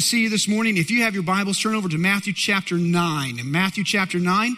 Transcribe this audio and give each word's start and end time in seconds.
to 0.00 0.06
see 0.06 0.22
you 0.22 0.30
this 0.30 0.48
morning. 0.48 0.78
If 0.78 0.90
you 0.90 1.02
have 1.02 1.12
your 1.12 1.22
Bibles, 1.22 1.58
turn 1.58 1.74
over 1.74 1.86
to 1.86 1.98
Matthew 1.98 2.32
chapter 2.32 2.76
9. 2.76 3.38
In 3.38 3.50
Matthew 3.50 3.84
chapter 3.84 4.18
9, 4.18 4.56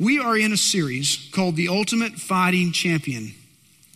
we 0.00 0.18
are 0.18 0.36
in 0.36 0.52
a 0.52 0.56
series 0.56 1.28
called 1.32 1.54
The 1.54 1.68
Ultimate 1.68 2.14
Fighting 2.14 2.72
Champion. 2.72 3.32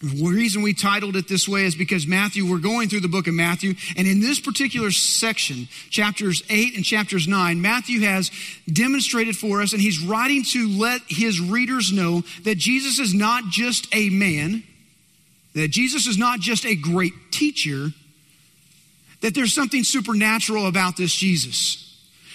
The 0.01 0.25
reason 0.25 0.63
we 0.63 0.75
titled 0.75 1.17
it 1.17 1.27
this 1.27 1.49
way 1.49 1.65
is 1.65 1.75
because 1.75 2.07
Matthew, 2.07 2.49
we're 2.49 2.59
going 2.59 2.89
through 2.89 3.01
the 3.01 3.09
book 3.09 3.27
of 3.27 3.35
Matthew, 3.35 3.75
and 3.97 4.07
in 4.07 4.21
this 4.21 4.39
particular 4.39 4.93
section, 4.93 5.67
chapters 5.91 6.45
8 6.49 6.77
and 6.77 6.85
chapters 6.85 7.27
9, 7.27 7.61
Matthew 7.61 8.03
has 8.03 8.31
demonstrated 8.73 9.37
for 9.37 9.61
us, 9.61 9.73
and 9.73 9.83
he's 9.83 10.01
writing 10.01 10.45
to 10.53 10.69
let 10.69 11.01
his 11.09 11.41
readers 11.41 11.93
know 11.93 12.23
that 12.45 12.59
Jesus 12.59 13.01
is 13.01 13.13
not 13.13 13.47
just 13.47 13.93
a 13.93 14.09
man, 14.11 14.63
that 15.55 15.73
Jesus 15.73 16.07
is 16.07 16.17
not 16.17 16.39
just 16.39 16.65
a 16.65 16.77
great 16.77 17.13
teacher, 17.33 17.89
that 19.23 19.35
there's 19.35 19.55
something 19.55 19.83
supernatural 19.83 20.67
about 20.67 20.97
this 20.97 21.13
Jesus. 21.13 21.79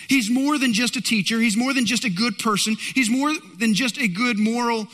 He's 0.09 0.29
more 0.29 0.57
than 0.57 0.73
just 0.73 0.95
a 0.95 1.01
teacher, 1.01 1.39
he's 1.39 1.57
more 1.57 1.73
than 1.73 1.85
just 1.85 2.03
a 2.03 2.09
good 2.09 2.39
person, 2.39 2.75
he's 2.95 3.09
more 3.09 3.31
than 3.59 3.73
just 3.73 3.97
a 3.97 4.07
good 4.07 4.39
moral 4.39 4.87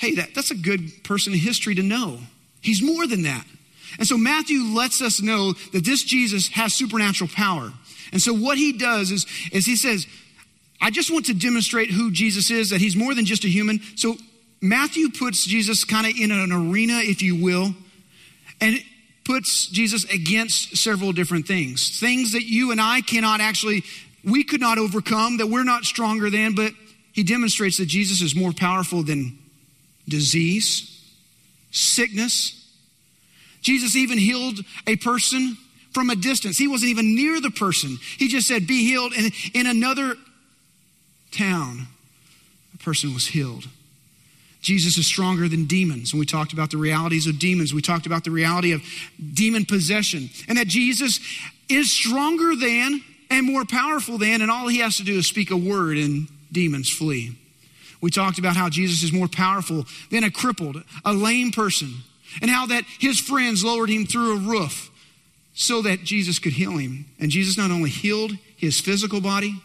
hey, 0.00 0.14
that, 0.14 0.34
that's 0.34 0.50
a 0.50 0.56
good 0.56 1.04
person 1.04 1.34
in 1.34 1.38
history 1.38 1.74
to 1.74 1.82
know. 1.82 2.18
He's 2.62 2.82
more 2.82 3.06
than 3.06 3.22
that. 3.22 3.44
And 3.98 4.08
so 4.08 4.16
Matthew 4.16 4.62
lets 4.74 5.02
us 5.02 5.20
know 5.20 5.52
that 5.74 5.84
this 5.84 6.02
Jesus 6.02 6.48
has 6.48 6.72
supernatural 6.72 7.28
power. 7.28 7.70
And 8.10 8.20
so 8.20 8.32
what 8.32 8.56
he 8.56 8.72
does 8.72 9.10
is, 9.10 9.26
is 9.52 9.66
he 9.66 9.76
says, 9.76 10.06
I 10.80 10.90
just 10.90 11.10
want 11.10 11.26
to 11.26 11.34
demonstrate 11.34 11.90
who 11.90 12.10
Jesus 12.10 12.50
is, 12.50 12.70
that 12.70 12.80
he's 12.80 12.96
more 12.96 13.14
than 13.14 13.26
just 13.26 13.44
a 13.44 13.48
human. 13.48 13.80
So 13.94 14.16
Matthew 14.62 15.10
puts 15.10 15.44
Jesus 15.44 15.84
kind 15.84 16.06
of 16.06 16.14
in 16.18 16.30
an 16.30 16.50
arena, 16.50 17.00
if 17.02 17.20
you 17.20 17.36
will, 17.36 17.74
and 18.58 18.78
puts 19.30 19.68
Jesus 19.68 20.02
against 20.12 20.76
several 20.76 21.12
different 21.12 21.46
things. 21.46 22.00
Things 22.00 22.32
that 22.32 22.42
you 22.42 22.72
and 22.72 22.80
I 22.80 23.00
cannot 23.00 23.40
actually, 23.40 23.84
we 24.24 24.42
could 24.42 24.60
not 24.60 24.76
overcome, 24.76 25.36
that 25.36 25.46
we're 25.46 25.62
not 25.62 25.84
stronger 25.84 26.30
than, 26.30 26.56
but 26.56 26.72
he 27.12 27.22
demonstrates 27.22 27.78
that 27.78 27.86
Jesus 27.86 28.22
is 28.22 28.34
more 28.34 28.52
powerful 28.52 29.04
than 29.04 29.38
disease, 30.08 31.00
sickness. 31.70 32.56
Jesus 33.60 33.94
even 33.94 34.18
healed 34.18 34.58
a 34.88 34.96
person 34.96 35.56
from 35.92 36.10
a 36.10 36.16
distance. 36.16 36.58
He 36.58 36.66
wasn't 36.66 36.90
even 36.90 37.14
near 37.14 37.40
the 37.40 37.52
person. 37.52 37.98
He 38.18 38.26
just 38.26 38.48
said, 38.48 38.66
Be 38.66 38.84
healed. 38.84 39.12
And 39.16 39.32
in 39.54 39.68
another 39.68 40.16
town, 41.30 41.86
a 42.74 42.78
person 42.78 43.14
was 43.14 43.28
healed. 43.28 43.68
Jesus 44.60 44.98
is 44.98 45.06
stronger 45.06 45.48
than 45.48 45.64
demons. 45.64 46.12
And 46.12 46.20
we 46.20 46.26
talked 46.26 46.52
about 46.52 46.70
the 46.70 46.76
realities 46.76 47.26
of 47.26 47.38
demons. 47.38 47.72
We 47.72 47.82
talked 47.82 48.06
about 48.06 48.24
the 48.24 48.30
reality 48.30 48.72
of 48.72 48.82
demon 49.32 49.64
possession. 49.64 50.28
And 50.48 50.58
that 50.58 50.66
Jesus 50.66 51.20
is 51.68 51.90
stronger 51.90 52.54
than 52.54 53.02
and 53.30 53.46
more 53.46 53.64
powerful 53.64 54.18
than, 54.18 54.42
and 54.42 54.50
all 54.50 54.68
he 54.68 54.78
has 54.78 54.96
to 54.96 55.04
do 55.04 55.18
is 55.18 55.26
speak 55.26 55.50
a 55.50 55.56
word 55.56 55.96
and 55.96 56.28
demons 56.50 56.90
flee. 56.90 57.36
We 58.00 58.10
talked 58.10 58.38
about 58.38 58.56
how 58.56 58.68
Jesus 58.68 59.02
is 59.02 59.12
more 59.12 59.28
powerful 59.28 59.86
than 60.10 60.24
a 60.24 60.30
crippled, 60.30 60.82
a 61.04 61.12
lame 61.12 61.52
person, 61.52 61.92
and 62.42 62.50
how 62.50 62.66
that 62.66 62.84
his 62.98 63.20
friends 63.20 63.64
lowered 63.64 63.88
him 63.88 64.06
through 64.06 64.36
a 64.36 64.40
roof 64.40 64.90
so 65.54 65.82
that 65.82 66.02
Jesus 66.02 66.38
could 66.38 66.52
heal 66.52 66.76
him. 66.78 67.06
And 67.18 67.30
Jesus 67.30 67.56
not 67.56 67.70
only 67.70 67.90
healed 67.90 68.32
his 68.56 68.80
physical 68.80 69.20
body, 69.20 69.60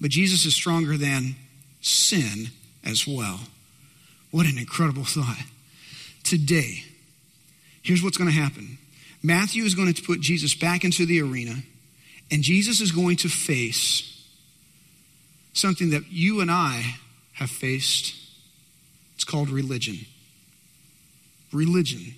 but 0.00 0.10
Jesus 0.10 0.44
is 0.44 0.54
stronger 0.54 0.96
than 0.96 1.36
sin 1.80 2.48
as 2.84 3.06
well. 3.06 3.40
What 4.30 4.46
an 4.46 4.58
incredible 4.58 5.04
thought. 5.04 5.38
Today, 6.22 6.84
here's 7.82 8.02
what's 8.02 8.16
going 8.16 8.30
to 8.30 8.36
happen 8.36 8.78
Matthew 9.22 9.64
is 9.64 9.74
going 9.74 9.92
to 9.92 10.02
put 10.02 10.20
Jesus 10.20 10.54
back 10.54 10.84
into 10.84 11.06
the 11.06 11.20
arena, 11.22 11.54
and 12.30 12.42
Jesus 12.42 12.80
is 12.80 12.92
going 12.92 13.16
to 13.18 13.28
face 13.28 14.06
something 15.52 15.90
that 15.90 16.10
you 16.10 16.40
and 16.40 16.50
I 16.50 16.96
have 17.34 17.50
faced. 17.50 18.14
It's 19.14 19.24
called 19.24 19.50
religion. 19.50 20.06
Religion. 21.52 22.14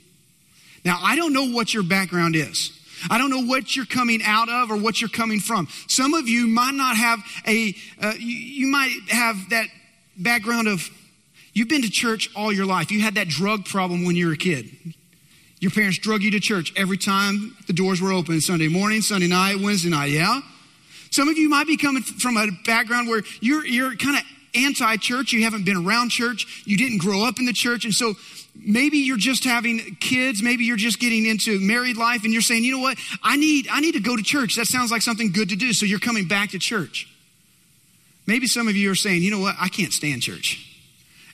Now, 0.84 0.98
I 1.02 1.16
don't 1.16 1.32
know 1.32 1.50
what 1.50 1.72
your 1.72 1.82
background 1.82 2.36
is. 2.36 2.78
I 3.10 3.18
don't 3.18 3.30
know 3.30 3.44
what 3.44 3.74
you're 3.74 3.86
coming 3.86 4.20
out 4.24 4.48
of 4.48 4.70
or 4.70 4.76
what 4.76 5.00
you're 5.00 5.10
coming 5.10 5.40
from. 5.40 5.68
Some 5.88 6.14
of 6.14 6.28
you 6.28 6.46
might 6.46 6.74
not 6.74 6.96
have 6.96 7.18
a, 7.46 7.74
uh, 8.00 8.12
you, 8.18 8.36
you 8.36 8.66
might 8.68 8.96
have 9.08 9.50
that 9.50 9.66
background 10.16 10.68
of, 10.68 10.88
you've 11.52 11.68
been 11.68 11.82
to 11.82 11.90
church 11.90 12.30
all 12.34 12.52
your 12.52 12.66
life. 12.66 12.90
You 12.90 13.00
had 13.00 13.14
that 13.14 13.28
drug 13.28 13.64
problem 13.64 14.04
when 14.04 14.16
you 14.16 14.26
were 14.26 14.32
a 14.32 14.36
kid. 14.36 14.70
Your 15.60 15.70
parents 15.70 15.98
drug 15.98 16.22
you 16.22 16.32
to 16.32 16.40
church 16.40 16.72
every 16.76 16.98
time 16.98 17.56
the 17.68 17.72
doors 17.72 18.00
were 18.00 18.12
open 18.12 18.40
Sunday 18.40 18.68
morning, 18.68 19.00
Sunday 19.00 19.28
night, 19.28 19.60
Wednesday 19.60 19.90
night, 19.90 20.10
yeah? 20.10 20.40
Some 21.10 21.28
of 21.28 21.38
you 21.38 21.48
might 21.48 21.66
be 21.66 21.76
coming 21.76 22.02
from 22.02 22.36
a 22.36 22.48
background 22.64 23.08
where 23.08 23.22
you're, 23.40 23.64
you're 23.64 23.94
kind 23.96 24.16
of 24.16 24.22
anti 24.54 24.96
church, 24.96 25.32
you 25.32 25.44
haven't 25.44 25.64
been 25.64 25.86
around 25.86 26.10
church, 26.10 26.64
you 26.66 26.76
didn't 26.76 26.98
grow 26.98 27.24
up 27.24 27.38
in 27.38 27.46
the 27.46 27.52
church, 27.52 27.84
and 27.84 27.94
so 27.94 28.14
maybe 28.54 28.98
you're 28.98 29.16
just 29.16 29.44
having 29.44 29.96
kids, 30.00 30.42
maybe 30.42 30.64
you're 30.64 30.76
just 30.76 30.98
getting 30.98 31.26
into 31.26 31.60
married 31.60 31.96
life 31.96 32.24
and 32.24 32.32
you're 32.32 32.42
saying, 32.42 32.64
"You 32.64 32.72
know 32.72 32.82
what? 32.82 32.98
I 33.22 33.36
need 33.36 33.68
I 33.70 33.80
need 33.80 33.92
to 33.92 34.00
go 34.00 34.16
to 34.16 34.22
church. 34.22 34.56
That 34.56 34.66
sounds 34.66 34.90
like 34.90 35.02
something 35.02 35.32
good 35.32 35.50
to 35.50 35.56
do." 35.56 35.72
So 35.72 35.86
you're 35.86 35.98
coming 35.98 36.26
back 36.26 36.50
to 36.50 36.58
church. 36.58 37.08
Maybe 38.26 38.46
some 38.46 38.68
of 38.68 38.76
you 38.76 38.90
are 38.90 38.96
saying, 38.96 39.22
"You 39.22 39.30
know 39.30 39.40
what? 39.40 39.56
I 39.58 39.68
can't 39.68 39.92
stand 39.92 40.22
church. 40.22 40.71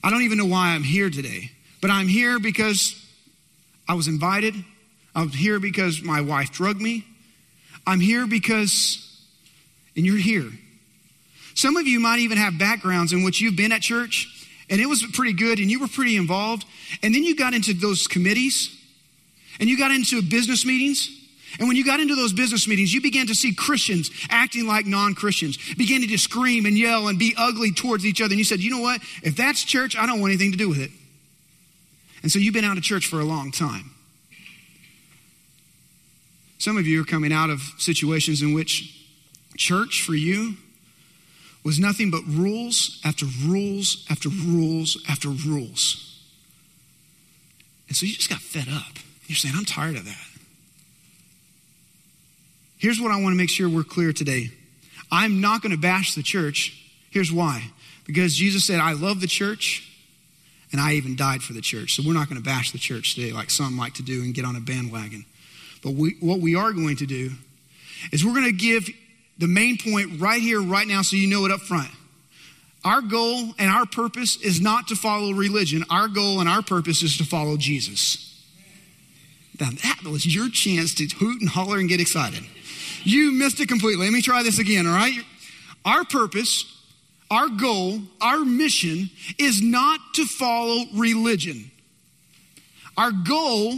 I 0.03 0.11
don't 0.11 0.23
even 0.23 0.39
know 0.39 0.47
why 0.47 0.69
I'm 0.69 0.83
here 0.83 1.11
today, 1.11 1.51
but 1.81 1.91
I'm 1.91 2.09
here 2.09 2.39
because 2.39 2.95
I 3.89 3.95
was 3.95 4.09
invited. 4.09 4.55
I'm 5.15 5.29
here 5.29 5.59
because 5.59 6.03
my 6.03 6.21
wife 6.21 6.53
drugged 6.53 6.81
me. 6.81 7.05
I'm 7.87 8.01
here 8.01 8.27
because 8.27 9.05
and 9.97 10.07
you're 10.07 10.19
here 10.19 10.51
some 11.59 11.77
of 11.77 11.89
you 11.89 11.99
might 11.99 12.21
even 12.21 12.39
have 12.39 12.57
backgrounds 12.57 13.13
in 13.13 13.25
which 13.25 13.41
you've 13.41 13.57
been 13.57 13.73
at 13.73 13.81
church 13.81 14.47
and 14.71 14.81
it 14.81 14.87
was 14.87 15.05
pretty 15.13 15.33
good 15.33 15.59
and 15.59 15.69
you 15.69 15.81
were 15.81 15.89
pretty 15.89 16.17
involved. 16.17 16.65
And 17.03 17.13
then 17.13 17.25
you 17.25 17.35
got 17.35 17.53
into 17.53 17.75
those 17.75 18.07
committees 18.07 18.81
and 19.59 19.69
you 19.69 19.77
got 19.77 19.91
into 19.91 20.23
business 20.23 20.65
meetings. 20.65 21.11
And 21.59 21.67
when 21.67 21.77
you 21.77 21.85
got 21.85 22.01
into 22.01 22.15
those 22.15 22.33
business 22.33 22.69
meetings, 22.69 22.93
you 22.93 23.01
began 23.01 23.27
to 23.29 23.35
see 23.35 23.55
Christians 23.55 24.11
acting 24.29 24.67
like 24.67 24.87
non 24.87 25.15
Christians, 25.15 25.59
beginning 25.75 26.09
to 26.11 26.19
scream 26.19 26.67
and 26.67 26.77
yell 26.77 27.09
and 27.09 27.19
be 27.19 27.35
ugly 27.37 27.73
towards 27.73 28.05
each 28.05 28.21
other. 28.21 28.33
And 28.33 28.39
you 28.39 28.45
said, 28.45 28.61
you 28.61 28.71
know 28.71 28.81
what? 28.81 29.01
If 29.23 29.37
that's 29.37 29.65
church, 29.65 29.97
I 29.97 30.07
don't 30.07 30.21
want 30.21 30.33
anything 30.33 30.53
to 30.53 30.59
do 30.59 30.69
with 30.69 30.79
it. 30.79 30.91
And 32.23 32.31
so 32.31 32.39
you've 32.39 32.55
been 32.55 32.65
out 32.65 32.77
of 32.77 32.83
church 32.83 33.07
for 33.07 33.21
a 33.21 33.25
long 33.25 33.51
time. 33.51 33.93
Some 36.59 36.77
of 36.77 36.87
you 36.87 37.01
are 37.01 37.05
coming 37.05 37.33
out 37.33 37.51
of 37.51 37.61
situations 37.79 38.43
in 38.43 38.53
which 38.53 38.95
church 39.57 40.03
for 40.03 40.15
you 40.15 40.57
was 41.65 41.79
nothing 41.79 42.11
but 42.11 42.23
rules 42.27 43.01
after 43.05 43.27
rules 43.45 44.07
after 44.11 44.29
rules 44.29 45.03
after 45.09 45.29
rules. 45.29 46.05
And 47.89 47.97
so 47.97 48.07
you 48.07 48.15
just 48.15 48.29
got 48.29 48.41
fed 48.41 48.69
up. 48.69 48.99
You're 49.27 49.37
saying, 49.37 49.55
I'm 49.57 49.65
tired 49.65 49.97
of 49.97 50.05
that. 50.05 50.28
Here's 52.79 53.01
what 53.01 53.11
I 53.11 53.21
want 53.21 53.33
to 53.33 53.37
make 53.37 53.51
sure 53.51 53.69
we're 53.69 53.85
clear 53.85 54.13
today 54.13 54.51
I'm 55.11 55.41
not 55.41 55.63
going 55.63 55.73
to 55.73 55.79
bash 55.79 56.15
the 56.15 56.23
church. 56.23 56.75
Here's 57.11 57.33
why. 57.33 57.71
Because 58.07 58.35
Jesus 58.35 58.65
said, 58.65 58.81
I 58.81 58.93
love 58.93 59.21
the 59.21 59.27
church, 59.27 59.91
and 60.73 60.81
I 60.81 60.95
even 60.95 61.17
died 61.17 61.43
for 61.43 61.53
the 61.53 61.61
church. 61.61 61.95
So 61.95 62.03
we're 62.07 62.15
not 62.15 62.29
going 62.29 62.41
to 62.41 62.45
bash 62.45 62.73
the 62.73 62.79
church 62.79 63.15
today 63.15 63.33
like 63.33 63.51
some 63.51 63.77
like 63.77 63.95
to 63.95 64.03
do 64.03 64.23
and 64.23 64.35
get 64.35 64.45
on 64.45 64.57
a 64.57 64.61
bandwagon. 64.61 65.25
But 65.83 65.93
we, 65.93 66.17
what 66.21 66.41
we 66.41 66.55
are 66.55 66.73
going 66.73 66.97
to 66.97 67.07
do 67.07 67.31
is 68.13 68.25
we're 68.25 68.35
going 68.35 68.45
to 68.45 68.53
give 68.53 68.89
the 69.39 69.47
main 69.47 69.79
point 69.79 70.21
right 70.21 70.41
here, 70.41 70.61
right 70.61 70.87
now, 70.87 71.03
so 71.03 71.17
you 71.17 71.29
know 71.29 71.45
it 71.45 71.51
up 71.51 71.61
front. 71.61 71.89
Our 72.85 73.01
goal 73.01 73.55
and 73.59 73.71
our 73.71 73.87
purpose 73.87 74.37
is 74.37 74.61
not 74.61 74.89
to 74.89 74.97
follow 74.97 75.33
religion. 75.33 75.85
Our 75.91 76.09
goal 76.09 76.41
and 76.41 76.49
our 76.49 76.63
purpose 76.63 77.03
is 77.03 77.17
to 77.19 77.25
follow 77.25 77.57
Jesus. 77.57 78.25
Now, 79.61 79.71
that 79.71 80.03
was 80.05 80.33
your 80.33 80.49
chance 80.49 80.95
to 80.95 81.07
hoot 81.07 81.41
and 81.41 81.51
holler 81.51 81.79
and 81.79 81.89
get 81.89 82.01
excited. 82.01 82.45
You 83.05 83.33
missed 83.33 83.61
it 83.61 83.69
completely. 83.69 84.07
Let 84.07 84.13
me 84.13 84.23
try 84.23 84.43
this 84.43 84.59
again, 84.59 84.87
all 84.87 84.95
right? 84.95 85.19
Our 85.85 86.05
purpose, 86.05 86.65
our 87.31 87.49
goal, 87.49 88.01
our 88.21 88.45
mission 88.45 89.11
is 89.39 89.63
not 89.63 90.01
to 90.15 90.25
follow 90.27 90.85
religion. 90.95 91.71
Our 92.97 93.13
goal, 93.13 93.75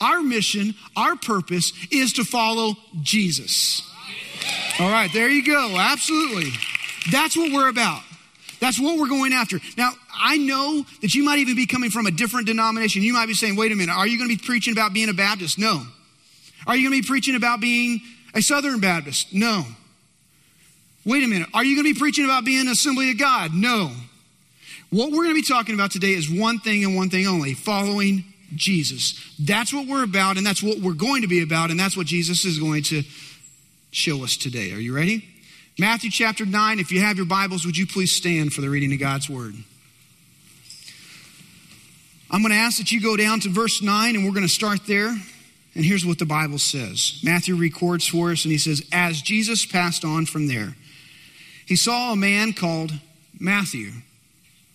our 0.00 0.22
mission, 0.22 0.74
our 0.96 1.16
purpose 1.16 1.72
is 1.90 2.14
to 2.14 2.24
follow 2.24 2.74
Jesus. 3.02 3.82
All 4.78 4.90
right, 4.90 5.12
there 5.12 5.28
you 5.28 5.44
go. 5.44 5.76
Absolutely. 5.78 6.50
That's 7.10 7.36
what 7.36 7.52
we're 7.52 7.68
about. 7.68 8.02
That's 8.60 8.80
what 8.80 8.98
we're 8.98 9.08
going 9.08 9.32
after. 9.32 9.58
Now, 9.76 9.92
I 10.16 10.38
know 10.38 10.86
that 11.00 11.14
you 11.14 11.24
might 11.24 11.40
even 11.40 11.56
be 11.56 11.66
coming 11.66 11.90
from 11.90 12.06
a 12.06 12.10
different 12.10 12.46
denomination. 12.46 13.02
You 13.02 13.12
might 13.12 13.26
be 13.26 13.34
saying, 13.34 13.56
wait 13.56 13.72
a 13.72 13.74
minute, 13.74 13.92
are 13.94 14.06
you 14.06 14.18
going 14.18 14.30
to 14.30 14.36
be 14.36 14.42
preaching 14.42 14.72
about 14.72 14.92
being 14.92 15.08
a 15.08 15.12
Baptist? 15.12 15.58
No. 15.58 15.84
Are 16.66 16.76
you 16.76 16.88
going 16.88 17.02
to 17.02 17.02
be 17.02 17.08
preaching 17.08 17.34
about 17.34 17.60
being 17.60 18.00
a 18.34 18.42
Southern 18.42 18.80
Baptist? 18.80 19.32
No. 19.32 19.64
Wait 21.04 21.24
a 21.24 21.26
minute, 21.26 21.48
are 21.52 21.64
you 21.64 21.74
going 21.74 21.86
to 21.86 21.94
be 21.94 21.98
preaching 21.98 22.24
about 22.24 22.44
being 22.44 22.60
an 22.60 22.68
Assembly 22.68 23.10
of 23.10 23.18
God? 23.18 23.52
No. 23.54 23.90
What 24.90 25.10
we're 25.10 25.24
going 25.24 25.34
to 25.34 25.40
be 25.40 25.42
talking 25.42 25.74
about 25.74 25.90
today 25.90 26.12
is 26.12 26.30
one 26.30 26.58
thing 26.58 26.84
and 26.84 26.94
one 26.94 27.10
thing 27.10 27.26
only 27.26 27.54
following 27.54 28.24
Jesus. 28.54 29.18
That's 29.38 29.72
what 29.72 29.88
we're 29.88 30.04
about, 30.04 30.36
and 30.36 30.46
that's 30.46 30.62
what 30.62 30.78
we're 30.78 30.92
going 30.92 31.22
to 31.22 31.28
be 31.28 31.42
about, 31.42 31.70
and 31.70 31.80
that's 31.80 31.96
what 31.96 32.06
Jesus 32.06 32.44
is 32.44 32.58
going 32.58 32.82
to 32.84 33.02
show 33.90 34.22
us 34.22 34.36
today. 34.36 34.72
Are 34.72 34.78
you 34.78 34.94
ready? 34.94 35.24
Matthew 35.78 36.10
chapter 36.10 36.44
9. 36.44 36.78
If 36.78 36.92
you 36.92 37.00
have 37.00 37.16
your 37.16 37.26
Bibles, 37.26 37.64
would 37.64 37.76
you 37.76 37.86
please 37.86 38.12
stand 38.12 38.52
for 38.52 38.60
the 38.60 38.68
reading 38.68 38.92
of 38.92 39.00
God's 39.00 39.28
Word? 39.28 39.54
I'm 42.30 42.40
going 42.40 42.52
to 42.52 42.58
ask 42.58 42.78
that 42.78 42.92
you 42.92 43.00
go 43.00 43.16
down 43.16 43.40
to 43.40 43.48
verse 43.48 43.82
9 43.82 44.14
and 44.14 44.24
we're 44.24 44.32
going 44.32 44.46
to 44.46 44.52
start 44.52 44.86
there. 44.86 45.14
And 45.74 45.84
here's 45.84 46.04
what 46.04 46.18
the 46.18 46.26
Bible 46.26 46.58
says 46.58 47.20
Matthew 47.22 47.56
records 47.56 48.06
for 48.06 48.30
us, 48.30 48.44
and 48.44 48.52
he 48.52 48.58
says, 48.58 48.86
As 48.92 49.22
Jesus 49.22 49.64
passed 49.64 50.04
on 50.04 50.26
from 50.26 50.48
there, 50.48 50.74
he 51.66 51.76
saw 51.76 52.12
a 52.12 52.16
man 52.16 52.52
called 52.52 52.92
Matthew. 53.38 53.92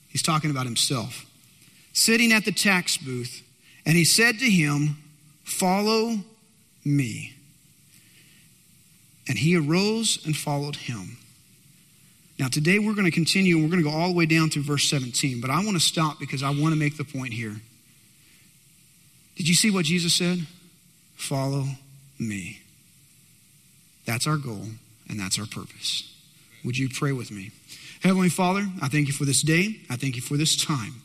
He's 0.09 0.23
talking 0.23 0.49
about 0.49 0.65
himself, 0.65 1.25
sitting 1.93 2.31
at 2.31 2.45
the 2.45 2.51
tax 2.51 2.97
booth, 2.97 3.43
and 3.85 3.95
he 3.95 4.05
said 4.05 4.39
to 4.39 4.49
him, 4.49 4.97
Follow 5.43 6.17
me. 6.83 7.33
And 9.29 9.37
he 9.37 9.57
arose 9.57 10.19
and 10.25 10.35
followed 10.35 10.77
him. 10.77 11.17
Now, 12.39 12.47
today 12.47 12.79
we're 12.79 12.93
going 12.93 13.05
to 13.05 13.11
continue 13.11 13.55
and 13.55 13.63
we're 13.63 13.71
going 13.71 13.83
to 13.83 13.89
go 13.89 13.95
all 13.95 14.09
the 14.09 14.15
way 14.15 14.25
down 14.25 14.49
through 14.49 14.63
verse 14.63 14.89
17, 14.89 15.41
but 15.41 15.49
I 15.49 15.63
want 15.63 15.71
to 15.71 15.79
stop 15.79 16.19
because 16.19 16.43
I 16.43 16.49
want 16.49 16.73
to 16.73 16.75
make 16.75 16.97
the 16.97 17.03
point 17.03 17.33
here. 17.33 17.55
Did 19.35 19.47
you 19.47 19.55
see 19.55 19.69
what 19.69 19.85
Jesus 19.85 20.13
said? 20.13 20.45
Follow 21.17 21.65
me. 22.17 22.61
That's 24.05 24.25
our 24.25 24.37
goal 24.37 24.67
and 25.09 25.19
that's 25.19 25.37
our 25.37 25.45
purpose. 25.45 26.13
Would 26.63 26.77
you 26.77 26.89
pray 26.89 27.11
with 27.11 27.31
me? 27.31 27.51
Heavenly 28.01 28.29
Father, 28.29 28.65
I 28.81 28.87
thank 28.87 29.07
you 29.07 29.13
for 29.13 29.25
this 29.25 29.41
day. 29.41 29.81
I 29.89 29.97
thank 29.97 30.15
you 30.15 30.21
for 30.21 30.37
this 30.37 30.55
time. 30.55 31.01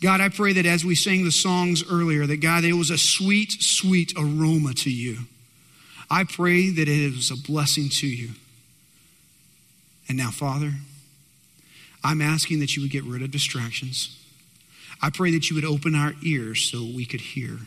God, 0.00 0.20
I 0.20 0.28
pray 0.28 0.52
that 0.54 0.66
as 0.66 0.84
we 0.84 0.94
sang 0.94 1.24
the 1.24 1.30
songs 1.30 1.84
earlier, 1.88 2.26
that 2.26 2.38
God, 2.38 2.64
it 2.64 2.72
was 2.72 2.90
a 2.90 2.98
sweet, 2.98 3.52
sweet 3.52 4.12
aroma 4.16 4.74
to 4.74 4.90
you. 4.90 5.18
I 6.10 6.24
pray 6.24 6.70
that 6.70 6.88
it 6.88 7.14
was 7.14 7.30
a 7.30 7.36
blessing 7.36 7.88
to 7.88 8.06
you. 8.06 8.30
And 10.08 10.18
now, 10.18 10.30
Father, 10.30 10.72
I'm 12.02 12.20
asking 12.20 12.60
that 12.60 12.76
you 12.76 12.82
would 12.82 12.90
get 12.90 13.04
rid 13.04 13.22
of 13.22 13.30
distractions. 13.30 14.18
I 15.00 15.10
pray 15.10 15.30
that 15.32 15.48
you 15.48 15.56
would 15.56 15.64
open 15.64 15.94
our 15.94 16.12
ears 16.22 16.70
so 16.70 16.78
we 16.82 17.06
could 17.06 17.20
hear, 17.20 17.58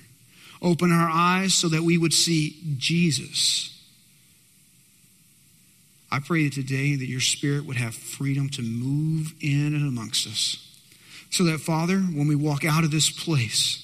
open 0.61 0.91
our 0.91 1.09
eyes 1.09 1.53
so 1.53 1.69
that 1.69 1.83
we 1.83 1.97
would 1.97 2.13
see 2.13 2.57
Jesus. 2.77 3.73
I 6.11 6.19
pray 6.19 6.45
that 6.45 6.53
today 6.53 6.95
that 6.95 7.07
your 7.07 7.19
spirit 7.19 7.65
would 7.65 7.77
have 7.77 7.93
freedom 7.93 8.49
to 8.49 8.61
move 8.61 9.33
in 9.41 9.73
and 9.73 9.87
amongst 9.87 10.25
us. 10.25 10.63
So 11.29 11.43
that, 11.45 11.59
Father, 11.59 11.97
when 11.97 12.27
we 12.27 12.35
walk 12.35 12.63
out 12.63 12.83
of 12.83 12.91
this 12.91 13.09
place, 13.09 13.83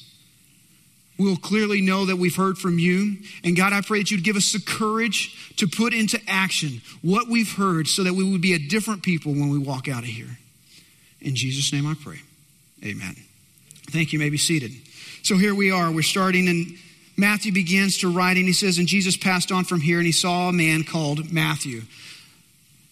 we'll 1.19 1.35
clearly 1.35 1.81
know 1.81 2.05
that 2.05 2.15
we've 2.15 2.35
heard 2.35 2.57
from 2.57 2.79
you. 2.79 3.17
And 3.43 3.55
God, 3.55 3.73
I 3.73 3.81
pray 3.81 3.99
that 3.99 4.11
you'd 4.11 4.23
give 4.23 4.37
us 4.37 4.53
the 4.53 4.61
courage 4.61 5.55
to 5.57 5.67
put 5.67 5.93
into 5.93 6.19
action 6.27 6.81
what 7.01 7.27
we've 7.27 7.51
heard 7.51 7.87
so 7.87 8.03
that 8.03 8.13
we 8.13 8.23
would 8.23 8.41
be 8.41 8.53
a 8.53 8.59
different 8.59 9.03
people 9.03 9.33
when 9.33 9.49
we 9.49 9.57
walk 9.57 9.89
out 9.89 10.03
of 10.03 10.09
here. 10.09 10.37
In 11.21 11.35
Jesus' 11.35 11.73
name 11.73 11.85
I 11.85 11.95
pray. 12.01 12.21
Amen. 12.83 13.15
Thank 13.91 14.13
you. 14.13 14.19
you 14.19 14.25
may 14.25 14.29
be 14.29 14.37
seated. 14.37 14.71
So 15.23 15.37
here 15.37 15.55
we 15.55 15.71
are. 15.71 15.91
We're 15.91 16.03
starting 16.03 16.47
and 16.47 16.77
Matthew 17.15 17.51
begins 17.51 17.99
to 17.99 18.11
write 18.11 18.37
and 18.37 18.45
he 18.45 18.53
says, 18.53 18.77
And 18.77 18.87
Jesus 18.87 19.17
passed 19.17 19.51
on 19.51 19.65
from 19.65 19.81
here 19.81 19.97
and 19.97 20.05
he 20.05 20.11
saw 20.11 20.49
a 20.49 20.53
man 20.53 20.83
called 20.83 21.31
Matthew. 21.31 21.81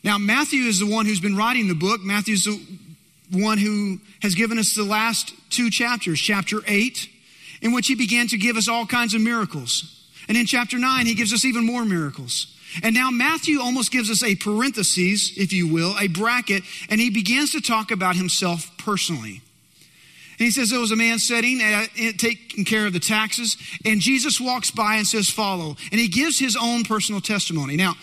Now, 0.03 0.17
Matthew 0.17 0.63
is 0.63 0.79
the 0.79 0.91
one 0.91 1.05
who's 1.05 1.19
been 1.19 1.37
writing 1.37 1.67
the 1.67 1.75
book. 1.75 2.01
Matthew's 2.01 2.45
the 2.45 2.59
one 3.31 3.57
who 3.57 3.99
has 4.21 4.33
given 4.33 4.57
us 4.57 4.75
the 4.75 4.83
last 4.83 5.33
two 5.49 5.69
chapters, 5.69 6.19
chapter 6.19 6.61
8 6.67 7.07
in 7.61 7.73
which 7.73 7.87
he 7.87 7.95
began 7.95 8.27
to 8.27 8.37
give 8.37 8.57
us 8.57 8.67
all 8.67 8.85
kinds 8.85 9.13
of 9.13 9.21
miracles. 9.21 10.09
And 10.27 10.37
in 10.37 10.45
chapter 10.45 10.77
9, 10.77 11.05
he 11.05 11.13
gives 11.13 11.33
us 11.33 11.45
even 11.45 11.65
more 11.65 11.85
miracles. 11.85 12.57
And 12.83 12.95
now 12.95 13.11
Matthew 13.11 13.59
almost 13.59 13.91
gives 13.91 14.09
us 14.09 14.23
a 14.23 14.35
parenthesis, 14.35 15.37
if 15.37 15.53
you 15.53 15.71
will, 15.71 15.95
a 15.99 16.07
bracket, 16.07 16.63
and 16.89 16.99
he 16.99 17.09
begins 17.09 17.51
to 17.51 17.61
talk 17.61 17.91
about 17.91 18.15
himself 18.15 18.71
personally. 18.77 19.41
And 20.41 20.47
he 20.47 20.51
says 20.51 20.71
there 20.71 20.79
was 20.79 20.89
a 20.89 20.95
man 20.95 21.19
sitting, 21.19 21.61
uh, 21.61 21.85
taking 22.17 22.65
care 22.65 22.87
of 22.87 22.93
the 22.93 22.99
taxes, 22.99 23.57
and 23.85 24.01
Jesus 24.01 24.41
walks 24.41 24.71
by 24.71 24.95
and 24.95 25.05
says, 25.05 25.29
Follow. 25.29 25.77
And 25.91 26.01
he 26.01 26.07
gives 26.07 26.39
his 26.39 26.57
own 26.59 26.83
personal 26.83 27.21
testimony. 27.21 27.75
Now, 27.75 27.93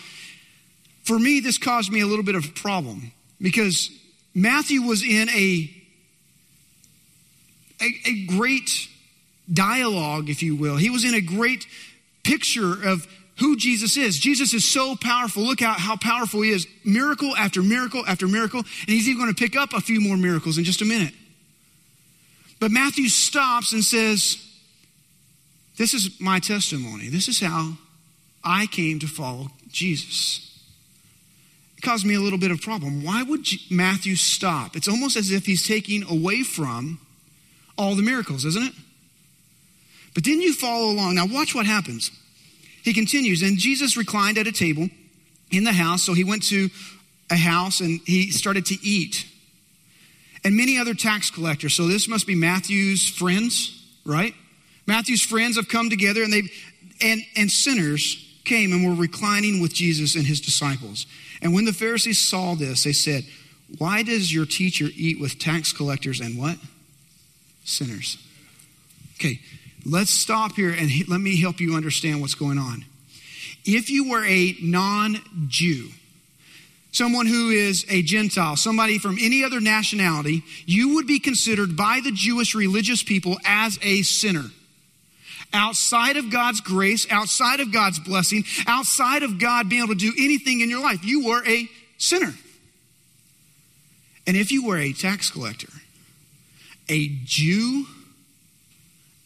for 1.03 1.19
me, 1.19 1.41
this 1.41 1.57
caused 1.57 1.91
me 1.91 1.99
a 1.99 2.05
little 2.05 2.23
bit 2.23 2.35
of 2.35 2.45
a 2.45 2.51
problem 2.51 3.11
because 3.41 3.91
Matthew 4.33 4.83
was 4.83 5.03
in 5.03 5.27
a, 5.27 5.69
a, 7.81 7.93
a 8.05 8.25
great 8.27 8.87
dialogue, 9.51 10.29
if 10.29 10.41
you 10.41 10.55
will. 10.55 10.77
He 10.77 10.89
was 10.89 11.03
in 11.03 11.15
a 11.15 11.21
great 11.21 11.67
picture 12.23 12.71
of 12.87 13.05
who 13.39 13.57
Jesus 13.57 13.97
is. 13.97 14.17
Jesus 14.17 14.53
is 14.53 14.63
so 14.63 14.95
powerful. 14.95 15.43
Look 15.43 15.61
out 15.61 15.77
how 15.77 15.97
powerful 15.97 16.39
he 16.43 16.51
is. 16.51 16.65
Miracle 16.85 17.35
after 17.35 17.61
miracle 17.61 18.05
after 18.07 18.29
miracle. 18.29 18.59
And 18.59 18.89
he's 18.89 19.09
even 19.09 19.21
going 19.21 19.35
to 19.35 19.37
pick 19.37 19.57
up 19.57 19.73
a 19.73 19.81
few 19.81 19.99
more 19.99 20.15
miracles 20.15 20.57
in 20.57 20.63
just 20.63 20.81
a 20.81 20.85
minute. 20.85 21.13
But 22.59 22.71
Matthew 22.71 23.07
stops 23.07 23.73
and 23.73 23.83
says, 23.83 24.37
This 25.77 25.93
is 25.93 26.19
my 26.19 26.39
testimony. 26.39 27.09
This 27.09 27.27
is 27.27 27.39
how 27.39 27.73
I 28.43 28.67
came 28.67 28.99
to 28.99 29.07
follow 29.07 29.51
Jesus. 29.69 30.45
It 31.77 31.81
caused 31.83 32.05
me 32.05 32.15
a 32.15 32.19
little 32.19 32.39
bit 32.39 32.51
of 32.51 32.61
problem. 32.61 33.03
Why 33.03 33.23
would 33.23 33.47
Matthew 33.71 34.15
stop? 34.15 34.75
It's 34.75 34.89
almost 34.89 35.15
as 35.15 35.31
if 35.31 35.45
he's 35.45 35.65
taking 35.65 36.03
away 36.03 36.43
from 36.43 36.99
all 37.77 37.95
the 37.95 38.03
miracles, 38.03 38.43
isn't 38.43 38.63
it? 38.63 38.73
But 40.13 40.25
then 40.25 40.41
you 40.41 40.53
follow 40.53 40.91
along. 40.91 41.15
Now, 41.15 41.27
watch 41.27 41.55
what 41.55 41.65
happens. 41.65 42.11
He 42.83 42.93
continues, 42.93 43.41
and 43.41 43.57
Jesus 43.57 43.95
reclined 43.95 44.37
at 44.37 44.47
a 44.47 44.51
table 44.51 44.89
in 45.51 45.63
the 45.63 45.71
house. 45.71 46.03
So 46.03 46.13
he 46.13 46.23
went 46.25 46.43
to 46.49 46.69
a 47.29 47.37
house 47.37 47.79
and 47.79 48.01
he 48.05 48.31
started 48.31 48.65
to 48.67 48.75
eat. 48.81 49.25
And 50.43 50.55
many 50.55 50.77
other 50.77 50.93
tax 50.93 51.29
collectors. 51.29 51.73
So 51.73 51.87
this 51.87 52.07
must 52.07 52.25
be 52.25 52.35
Matthew's 52.35 53.07
friends, 53.07 53.85
right? 54.05 54.33
Matthew's 54.87 55.21
friends 55.21 55.57
have 55.57 55.67
come 55.67 55.89
together 55.89 56.23
and 56.23 56.31
they 56.31 56.43
and 57.01 57.21
and 57.35 57.51
sinners 57.51 58.25
came 58.45 58.71
and 58.71 58.85
were 58.85 58.95
reclining 58.95 59.61
with 59.61 59.73
Jesus 59.73 60.15
and 60.15 60.25
his 60.25 60.41
disciples. 60.41 61.05
And 61.41 61.53
when 61.53 61.65
the 61.65 61.73
Pharisees 61.73 62.19
saw 62.19 62.55
this, 62.55 62.83
they 62.83 62.93
said, 62.93 63.25
"Why 63.77 64.03
does 64.03 64.33
your 64.33 64.45
teacher 64.45 64.89
eat 64.95 65.19
with 65.19 65.39
tax 65.39 65.71
collectors 65.71 66.19
and 66.19 66.37
what? 66.37 66.57
Sinners." 67.63 68.17
Okay, 69.15 69.39
Let's 69.85 70.11
stop 70.11 70.53
here 70.53 70.71
and 70.71 70.89
let 71.07 71.21
me 71.21 71.39
help 71.39 71.59
you 71.59 71.75
understand 71.75 72.21
what's 72.21 72.35
going 72.35 72.57
on. 72.57 72.85
If 73.65 73.89
you 73.89 74.09
were 74.09 74.25
a 74.25 74.55
non 74.61 75.19
Jew, 75.47 75.89
someone 76.91 77.27
who 77.27 77.49
is 77.49 77.85
a 77.89 78.01
Gentile, 78.01 78.55
somebody 78.55 78.97
from 78.97 79.17
any 79.19 79.43
other 79.43 79.59
nationality, 79.59 80.43
you 80.65 80.95
would 80.95 81.07
be 81.07 81.19
considered 81.19 81.75
by 81.75 82.01
the 82.03 82.11
Jewish 82.11 82.55
religious 82.55 83.03
people 83.03 83.37
as 83.45 83.77
a 83.81 84.01
sinner. 84.01 84.45
Outside 85.51 86.17
of 86.17 86.29
God's 86.31 86.61
grace, 86.61 87.07
outside 87.11 87.59
of 87.59 87.73
God's 87.73 87.99
blessing, 87.99 88.43
outside 88.67 89.23
of 89.23 89.39
God 89.39 89.67
being 89.67 89.83
able 89.83 89.95
to 89.95 89.99
do 89.99 90.13
anything 90.17 90.61
in 90.61 90.69
your 90.69 90.81
life, 90.81 91.03
you 91.03 91.25
were 91.25 91.43
a 91.47 91.67
sinner. 91.97 92.33
And 94.27 94.37
if 94.37 94.51
you 94.51 94.67
were 94.67 94.77
a 94.77 94.93
tax 94.93 95.31
collector, 95.31 95.69
a 96.87 97.07
Jew 97.23 97.85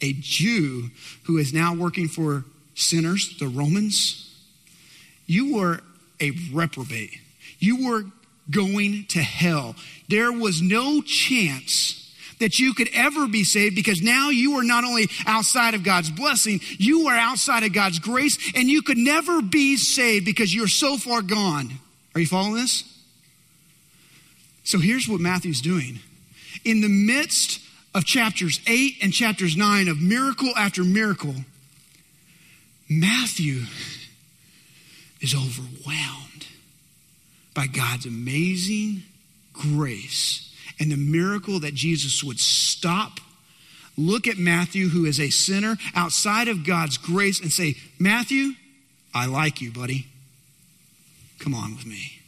a 0.04 0.14
Jew 0.20 0.90
who 1.24 1.38
is 1.38 1.54
now 1.54 1.74
working 1.74 2.10
for 2.10 2.44
sinners, 2.76 3.38
the 3.40 3.48
Romans, 3.48 4.38
you 5.26 5.56
were 5.56 5.80
a 6.20 6.32
reprobate. 6.52 7.18
You 7.64 7.88
were 7.88 8.04
going 8.52 9.06
to 9.12 9.22
hell. 9.22 9.78
There 10.10 10.34
was 10.34 10.62
no 10.62 11.02
chance 11.02 12.14
that 12.40 12.60
you 12.60 12.74
could 12.74 12.90
ever 12.92 13.26
be 13.26 13.46
saved 13.46 13.74
because 13.74 14.02
now 14.02 14.32
you 14.32 14.58
are 14.58 14.66
not 14.66 14.84
only 14.84 15.08
outside 15.26 15.74
of 15.74 15.82
God's 15.82 16.12
blessing, 16.12 16.60
you 16.78 17.08
are 17.08 17.16
outside 17.16 17.64
of 17.64 17.72
God's 17.72 18.00
grace, 18.00 18.38
and 18.54 18.68
you 18.70 18.82
could 18.82 18.98
never 18.98 19.42
be 19.42 19.78
saved 19.78 20.26
because 20.26 20.54
you're 20.54 20.68
so 20.68 20.98
far 20.98 21.22
gone. 21.22 21.72
Are 22.14 22.20
you 22.20 22.28
following 22.28 22.56
this? 22.56 22.84
So 24.66 24.80
here's 24.80 25.08
what 25.08 25.22
Matthew's 25.22 25.62
doing. 25.62 26.00
In 26.66 26.82
the 26.82 26.90
midst 26.90 27.62
of 27.96 28.04
chapters 28.04 28.60
8 28.68 28.98
and 29.02 29.14
chapters 29.14 29.56
9 29.56 29.88
of 29.88 30.02
miracle 30.02 30.52
after 30.58 30.84
miracle, 30.84 31.36
Matthew 32.90 33.62
is 35.22 35.34
overwhelmed 35.34 36.23
by 37.54 37.68
God's 37.68 38.06
amazing 38.06 39.04
grace 39.54 40.54
and 40.80 40.92
the 40.92 40.98
miracle 40.98 41.60
that 41.60 41.74
Jesus 41.74 42.24
would 42.24 42.40
stop, 42.40 43.20
look 43.98 44.28
at 44.28 44.38
Matthew, 44.38 44.90
who 44.90 45.06
is 45.06 45.20
a 45.20 45.30
sinner 45.30 45.78
outside 45.96 46.48
of 46.48 46.66
God's 46.66 46.98
grace, 46.98 47.40
and 47.40 47.52
say, 47.52 47.76
Matthew, 48.00 48.54
I 49.14 49.28
like 49.28 49.62
you, 49.62 49.72
buddy. 49.72 50.08
Come 51.40 51.54
on 51.54 51.76
with 51.76 51.86
me. 51.86 52.20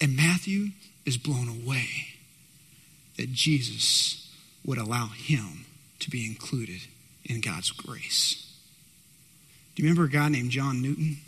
And 0.00 0.16
Matthew 0.16 0.68
is 1.04 1.18
blown 1.18 1.48
away 1.48 1.88
that 3.18 3.32
Jesus 3.32 4.32
would 4.64 4.78
allow 4.78 5.08
him 5.08 5.66
to 5.98 6.10
be 6.10 6.24
included 6.24 6.80
in 7.24 7.40
God's 7.40 7.70
grace. 7.70 8.46
Do 9.74 9.82
you 9.82 9.88
remember 9.88 10.04
a 10.04 10.10
guy 10.10 10.28
named 10.28 10.50
John 10.50 10.80
Newton? 10.80 11.18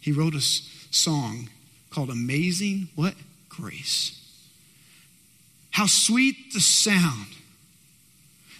he 0.00 0.12
wrote 0.12 0.34
a 0.34 0.40
song 0.40 1.50
called 1.90 2.10
Amazing 2.10 2.88
What? 2.94 3.14
Grace. 3.48 4.14
How 5.70 5.86
sweet 5.86 6.52
the 6.52 6.60
sound 6.60 7.26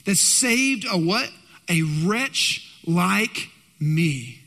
that 0.04 0.16
saved 0.16 0.86
a 0.90 0.96
what? 0.96 1.30
A 1.68 1.82
wretch 2.04 2.80
like 2.86 3.50
me. 3.78 4.40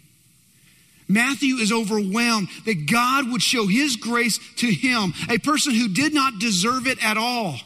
Matthew 1.07 1.55
is 1.55 1.71
overwhelmed 1.71 2.47
that 2.65 2.89
God 2.89 3.29
would 3.31 3.41
show 3.41 3.67
his 3.67 3.97
grace 3.97 4.39
to 4.57 4.67
him, 4.67 5.13
a 5.29 5.38
person 5.38 5.73
who 5.73 5.89
did 5.89 6.13
not 6.13 6.39
deserve 6.39 6.88
it 6.88 7.03
at 7.03 7.17
all. 7.17 7.57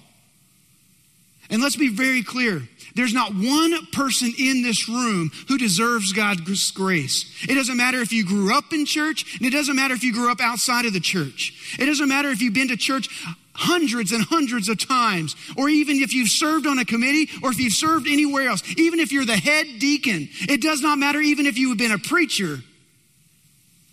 And 1.49 1.61
let's 1.61 1.75
be 1.75 1.89
very 1.89 2.23
clear 2.23 2.67
there's 2.95 3.13
not 3.13 3.33
one 3.35 3.85
person 3.87 4.33
in 4.39 4.63
this 4.63 4.87
room 4.87 5.31
who 5.47 5.57
deserves 5.57 6.13
God's 6.13 6.71
grace. 6.71 7.29
It 7.47 7.55
doesn't 7.55 7.75
matter 7.75 8.01
if 8.01 8.13
you 8.13 8.25
grew 8.25 8.57
up 8.57 8.71
in 8.71 8.85
church, 8.85 9.37
and 9.37 9.45
it 9.45 9.51
doesn't 9.51 9.75
matter 9.75 9.93
if 9.93 10.03
you 10.03 10.13
grew 10.13 10.31
up 10.31 10.39
outside 10.41 10.85
of 10.85 10.93
the 10.93 11.01
church. 11.01 11.75
It 11.77 11.85
doesn't 11.85 12.07
matter 12.07 12.29
if 12.29 12.41
you've 12.41 12.53
been 12.53 12.69
to 12.69 12.77
church 12.77 13.09
hundreds 13.53 14.11
and 14.11 14.23
hundreds 14.23 14.69
of 14.69 14.77
times, 14.77 15.35
or 15.57 15.69
even 15.69 15.97
if 15.97 16.13
you've 16.13 16.29
served 16.29 16.65
on 16.65 16.79
a 16.79 16.85
committee, 16.85 17.29
or 17.43 17.51
if 17.51 17.59
you've 17.59 17.73
served 17.73 18.07
anywhere 18.07 18.47
else, 18.47 18.63
even 18.77 18.99
if 18.99 19.11
you're 19.11 19.25
the 19.25 19.37
head 19.37 19.67
deacon. 19.79 20.29
It 20.41 20.61
does 20.61 20.81
not 20.81 20.97
matter, 20.97 21.19
even 21.19 21.45
if 21.45 21.57
you 21.57 21.69
have 21.69 21.77
been 21.77 21.91
a 21.91 21.97
preacher. 21.97 22.59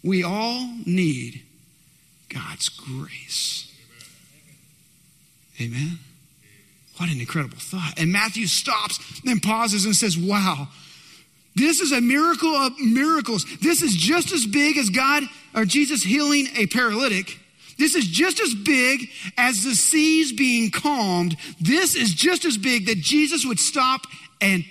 We 0.04 0.22
all 0.22 0.68
need 0.86 1.42
God's 2.28 2.68
grace. 2.68 3.72
Amen. 5.60 5.98
What 7.02 7.10
an 7.10 7.18
incredible 7.18 7.58
thought. 7.58 7.94
And 7.98 8.12
Matthew 8.12 8.46
stops 8.46 9.00
and 9.26 9.42
pauses 9.42 9.86
and 9.86 9.96
says, 9.96 10.16
Wow, 10.16 10.68
this 11.56 11.80
is 11.80 11.90
a 11.90 12.00
miracle 12.00 12.54
of 12.54 12.78
miracles. 12.78 13.44
This 13.60 13.82
is 13.82 13.92
just 13.92 14.30
as 14.30 14.46
big 14.46 14.76
as 14.76 14.88
God 14.88 15.24
or 15.52 15.64
Jesus 15.64 16.04
healing 16.04 16.46
a 16.54 16.68
paralytic. 16.68 17.40
This 17.76 17.96
is 17.96 18.06
just 18.06 18.38
as 18.38 18.54
big 18.54 19.08
as 19.36 19.64
the 19.64 19.74
seas 19.74 20.32
being 20.32 20.70
calmed. 20.70 21.36
This 21.60 21.96
is 21.96 22.14
just 22.14 22.44
as 22.44 22.56
big 22.56 22.86
that 22.86 22.98
Jesus 22.98 23.44
would 23.44 23.58
stop 23.58 24.02
and 24.40 24.64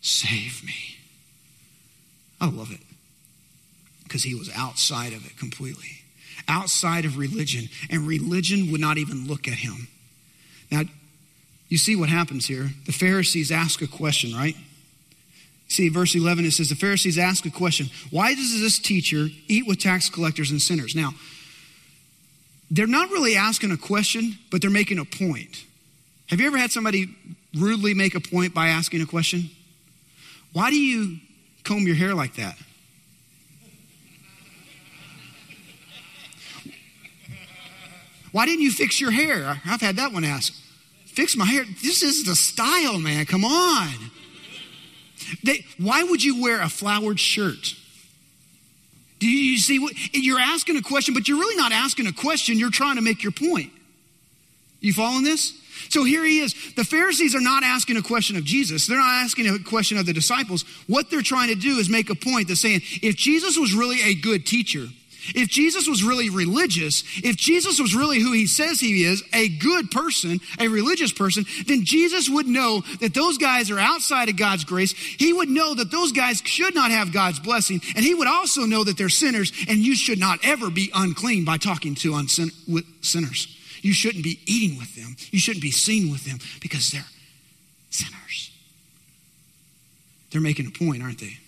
save 0.00 0.64
me. 0.64 0.96
I 2.40 2.48
love 2.48 2.72
it 2.72 2.80
because 4.04 4.22
he 4.22 4.34
was 4.34 4.50
outside 4.56 5.12
of 5.12 5.26
it 5.26 5.36
completely, 5.36 6.04
outside 6.48 7.04
of 7.04 7.18
religion, 7.18 7.68
and 7.90 8.06
religion 8.08 8.72
would 8.72 8.80
not 8.80 8.96
even 8.96 9.26
look 9.26 9.46
at 9.46 9.58
him. 9.58 9.88
Now, 10.70 10.82
you 11.68 11.78
see 11.78 11.96
what 11.96 12.08
happens 12.08 12.46
here. 12.46 12.70
The 12.86 12.92
Pharisees 12.92 13.50
ask 13.50 13.82
a 13.82 13.86
question, 13.86 14.32
right? 14.32 14.56
See, 15.68 15.88
verse 15.88 16.14
11, 16.14 16.44
it 16.44 16.52
says, 16.52 16.68
The 16.68 16.76
Pharisees 16.76 17.18
ask 17.18 17.44
a 17.44 17.50
question 17.50 17.88
Why 18.10 18.34
does 18.34 18.60
this 18.60 18.78
teacher 18.78 19.28
eat 19.48 19.66
with 19.66 19.80
tax 19.80 20.08
collectors 20.08 20.50
and 20.50 20.62
sinners? 20.62 20.94
Now, 20.94 21.12
they're 22.70 22.86
not 22.86 23.10
really 23.10 23.36
asking 23.36 23.72
a 23.72 23.76
question, 23.76 24.38
but 24.50 24.60
they're 24.60 24.70
making 24.70 24.98
a 24.98 25.04
point. 25.04 25.64
Have 26.28 26.40
you 26.40 26.46
ever 26.46 26.58
had 26.58 26.70
somebody 26.70 27.14
rudely 27.54 27.94
make 27.94 28.14
a 28.14 28.20
point 28.20 28.54
by 28.54 28.68
asking 28.68 29.02
a 29.02 29.06
question? 29.06 29.50
Why 30.52 30.70
do 30.70 30.76
you 30.76 31.18
comb 31.64 31.86
your 31.86 31.96
hair 31.96 32.14
like 32.14 32.36
that? 32.36 32.56
Why 38.32 38.44
didn't 38.44 38.62
you 38.62 38.70
fix 38.70 39.00
your 39.00 39.10
hair? 39.10 39.60
I've 39.64 39.80
had 39.80 39.96
that 39.96 40.12
one 40.12 40.24
asked 40.24 40.65
fix 41.16 41.36
my 41.36 41.46
hair. 41.46 41.64
This 41.82 42.02
is 42.02 42.24
the 42.24 42.36
style, 42.36 43.00
man. 43.00 43.26
Come 43.26 43.44
on. 43.44 43.94
They, 45.42 45.64
why 45.78 46.04
would 46.04 46.22
you 46.22 46.42
wear 46.42 46.60
a 46.60 46.68
flowered 46.68 47.18
shirt? 47.18 47.74
Do 49.18 49.26
you 49.26 49.56
see 49.56 49.78
what 49.78 49.94
you're 50.14 50.38
asking 50.38 50.76
a 50.76 50.82
question, 50.82 51.14
but 51.14 51.26
you're 51.26 51.38
really 51.38 51.56
not 51.56 51.72
asking 51.72 52.06
a 52.06 52.12
question, 52.12 52.58
you're 52.58 52.70
trying 52.70 52.96
to 52.96 53.02
make 53.02 53.22
your 53.22 53.32
point. 53.32 53.72
You 54.80 54.92
following 54.92 55.24
this? 55.24 55.58
So 55.88 56.04
here 56.04 56.24
he 56.24 56.40
is. 56.40 56.54
The 56.74 56.84
Pharisees 56.84 57.34
are 57.34 57.40
not 57.40 57.62
asking 57.62 57.96
a 57.96 58.02
question 58.02 58.36
of 58.36 58.44
Jesus. 58.44 58.86
They're 58.86 58.98
not 58.98 59.24
asking 59.24 59.46
a 59.48 59.58
question 59.58 59.98
of 59.98 60.06
the 60.06 60.12
disciples. 60.12 60.64
What 60.86 61.10
they're 61.10 61.22
trying 61.22 61.48
to 61.48 61.54
do 61.54 61.78
is 61.78 61.88
make 61.88 62.10
a 62.10 62.14
point. 62.14 62.46
They're 62.46 62.56
saying, 62.56 62.82
if 63.02 63.16
Jesus 63.16 63.58
was 63.58 63.74
really 63.74 64.02
a 64.02 64.14
good 64.14 64.46
teacher, 64.46 64.86
if 65.34 65.48
Jesus 65.48 65.88
was 65.88 66.02
really 66.02 66.30
religious, 66.30 67.02
if 67.22 67.36
Jesus 67.36 67.80
was 67.80 67.94
really 67.94 68.20
who 68.20 68.32
he 68.32 68.46
says 68.46 68.80
he 68.80 69.04
is, 69.04 69.22
a 69.32 69.48
good 69.48 69.90
person, 69.90 70.40
a 70.58 70.68
religious 70.68 71.12
person, 71.12 71.44
then 71.66 71.84
Jesus 71.84 72.28
would 72.28 72.46
know 72.46 72.82
that 73.00 73.14
those 73.14 73.38
guys 73.38 73.70
are 73.70 73.78
outside 73.78 74.28
of 74.28 74.36
God's 74.36 74.64
grace. 74.64 74.92
He 74.92 75.32
would 75.32 75.48
know 75.48 75.74
that 75.74 75.90
those 75.90 76.12
guys 76.12 76.42
should 76.44 76.74
not 76.74 76.90
have 76.90 77.12
God's 77.12 77.40
blessing. 77.40 77.80
And 77.94 78.04
he 78.04 78.14
would 78.14 78.28
also 78.28 78.62
know 78.62 78.84
that 78.84 78.96
they're 78.96 79.08
sinners 79.08 79.52
and 79.68 79.78
you 79.78 79.94
should 79.94 80.18
not 80.18 80.40
ever 80.42 80.70
be 80.70 80.90
unclean 80.94 81.44
by 81.44 81.56
talking 81.56 81.94
to 81.96 82.12
unsin- 82.12 82.52
sinners. 83.00 83.56
You 83.82 83.92
shouldn't 83.92 84.24
be 84.24 84.40
eating 84.46 84.78
with 84.78 84.94
them. 84.94 85.16
You 85.30 85.38
shouldn't 85.38 85.62
be 85.62 85.70
seen 85.70 86.10
with 86.10 86.24
them 86.24 86.38
because 86.60 86.90
they're 86.90 87.06
sinners. 87.90 88.50
They're 90.30 90.40
making 90.40 90.66
a 90.66 90.70
point, 90.70 91.02
aren't 91.02 91.20
they? 91.20 91.38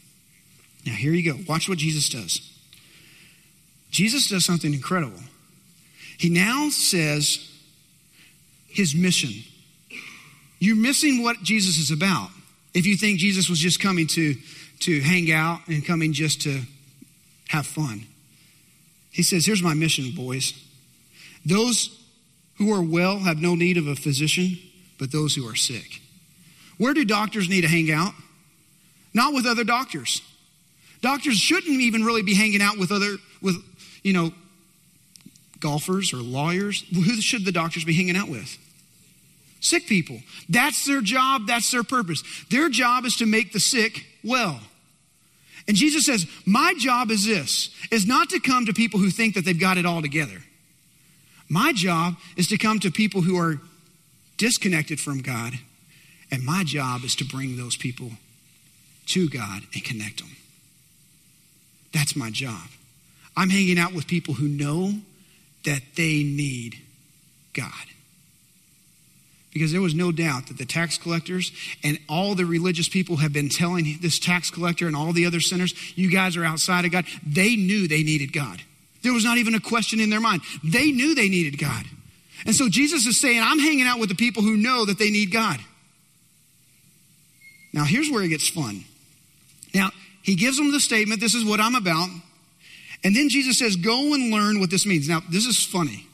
Now, 0.86 0.92
here 0.92 1.12
you 1.12 1.32
go. 1.32 1.38
Watch 1.46 1.68
what 1.68 1.78
Jesus 1.78 2.08
does. 2.08 2.57
Jesus 3.90 4.28
does 4.28 4.44
something 4.44 4.72
incredible. 4.72 5.20
He 6.18 6.28
now 6.28 6.68
says 6.68 7.48
his 8.66 8.94
mission. 8.94 9.30
You're 10.58 10.76
missing 10.76 11.22
what 11.22 11.42
Jesus 11.42 11.78
is 11.78 11.90
about 11.90 12.30
if 12.74 12.86
you 12.86 12.96
think 12.96 13.18
Jesus 13.18 13.48
was 13.48 13.58
just 13.58 13.80
coming 13.80 14.06
to, 14.08 14.34
to 14.80 15.00
hang 15.00 15.32
out 15.32 15.60
and 15.68 15.84
coming 15.84 16.12
just 16.12 16.42
to 16.42 16.60
have 17.48 17.66
fun. 17.66 18.06
He 19.10 19.22
says, 19.22 19.46
Here's 19.46 19.62
my 19.62 19.74
mission, 19.74 20.12
boys. 20.14 20.52
Those 21.46 21.98
who 22.58 22.72
are 22.72 22.82
well 22.82 23.20
have 23.20 23.38
no 23.38 23.54
need 23.54 23.76
of 23.76 23.86
a 23.86 23.94
physician, 23.94 24.58
but 24.98 25.12
those 25.12 25.34
who 25.34 25.48
are 25.48 25.54
sick. 25.54 26.00
Where 26.76 26.94
do 26.94 27.04
doctors 27.04 27.48
need 27.48 27.62
to 27.62 27.68
hang 27.68 27.90
out? 27.90 28.12
Not 29.14 29.34
with 29.34 29.46
other 29.46 29.64
doctors. 29.64 30.22
Doctors 31.00 31.36
shouldn't 31.36 31.80
even 31.80 32.04
really 32.04 32.22
be 32.22 32.34
hanging 32.34 32.60
out 32.60 32.78
with 32.78 32.90
other 32.90 33.16
with 33.40 33.62
you 34.02 34.12
know, 34.12 34.32
golfers 35.60 36.12
or 36.12 36.18
lawyers, 36.18 36.84
who 36.94 37.20
should 37.20 37.44
the 37.44 37.52
doctors 37.52 37.84
be 37.84 37.94
hanging 37.94 38.16
out 38.16 38.28
with? 38.28 38.56
Sick 39.60 39.86
people. 39.86 40.20
That's 40.48 40.86
their 40.86 41.00
job, 41.00 41.46
that's 41.46 41.70
their 41.70 41.82
purpose. 41.82 42.22
Their 42.50 42.68
job 42.68 43.04
is 43.04 43.16
to 43.16 43.26
make 43.26 43.52
the 43.52 43.60
sick 43.60 44.06
well. 44.22 44.60
And 45.66 45.76
Jesus 45.76 46.06
says, 46.06 46.26
My 46.46 46.74
job 46.78 47.10
is 47.10 47.26
this 47.26 47.70
is 47.90 48.06
not 48.06 48.30
to 48.30 48.40
come 48.40 48.66
to 48.66 48.72
people 48.72 49.00
who 49.00 49.10
think 49.10 49.34
that 49.34 49.44
they've 49.44 49.58
got 49.58 49.76
it 49.76 49.84
all 49.84 50.00
together. 50.00 50.38
My 51.48 51.72
job 51.72 52.16
is 52.36 52.46
to 52.48 52.58
come 52.58 52.78
to 52.80 52.90
people 52.90 53.22
who 53.22 53.38
are 53.38 53.60
disconnected 54.36 55.00
from 55.00 55.20
God, 55.20 55.54
and 56.30 56.44
my 56.44 56.62
job 56.64 57.04
is 57.04 57.14
to 57.16 57.24
bring 57.24 57.56
those 57.56 57.76
people 57.76 58.12
to 59.06 59.28
God 59.28 59.62
and 59.74 59.84
connect 59.84 60.18
them. 60.18 60.36
That's 61.92 62.14
my 62.14 62.30
job. 62.30 62.68
I'm 63.38 63.50
hanging 63.50 63.78
out 63.78 63.92
with 63.92 64.08
people 64.08 64.34
who 64.34 64.48
know 64.48 64.94
that 65.64 65.80
they 65.94 66.24
need 66.24 66.76
God. 67.52 67.70
Because 69.52 69.70
there 69.70 69.80
was 69.80 69.94
no 69.94 70.10
doubt 70.10 70.48
that 70.48 70.58
the 70.58 70.64
tax 70.64 70.98
collectors 70.98 71.52
and 71.84 72.00
all 72.08 72.34
the 72.34 72.44
religious 72.44 72.88
people 72.88 73.18
have 73.18 73.32
been 73.32 73.48
telling 73.48 73.98
this 74.02 74.18
tax 74.18 74.50
collector 74.50 74.88
and 74.88 74.96
all 74.96 75.12
the 75.12 75.24
other 75.24 75.38
sinners, 75.38 75.72
you 75.96 76.10
guys 76.10 76.36
are 76.36 76.44
outside 76.44 76.84
of 76.84 76.90
God. 76.90 77.04
They 77.24 77.54
knew 77.54 77.86
they 77.86 78.02
needed 78.02 78.32
God. 78.32 78.60
There 79.02 79.12
was 79.12 79.24
not 79.24 79.38
even 79.38 79.54
a 79.54 79.60
question 79.60 80.00
in 80.00 80.10
their 80.10 80.20
mind. 80.20 80.42
They 80.64 80.90
knew 80.90 81.14
they 81.14 81.28
needed 81.28 81.60
God. 81.60 81.84
And 82.44 82.56
so 82.56 82.68
Jesus 82.68 83.06
is 83.06 83.20
saying, 83.20 83.40
I'm 83.40 83.60
hanging 83.60 83.86
out 83.86 84.00
with 84.00 84.08
the 84.08 84.16
people 84.16 84.42
who 84.42 84.56
know 84.56 84.84
that 84.84 84.98
they 84.98 85.10
need 85.10 85.30
God. 85.30 85.60
Now, 87.72 87.84
here's 87.84 88.10
where 88.10 88.24
it 88.24 88.28
gets 88.30 88.48
fun. 88.48 88.84
Now, 89.72 89.90
he 90.22 90.34
gives 90.34 90.56
them 90.56 90.72
the 90.72 90.80
statement, 90.80 91.20
This 91.20 91.36
is 91.36 91.44
what 91.44 91.60
I'm 91.60 91.76
about. 91.76 92.08
And 93.04 93.14
then 93.14 93.28
Jesus 93.28 93.58
says, 93.58 93.76
Go 93.76 94.14
and 94.14 94.30
learn 94.32 94.60
what 94.60 94.70
this 94.70 94.86
means. 94.86 95.08
Now, 95.08 95.20
this 95.30 95.46
is 95.46 95.64
funny 95.64 96.06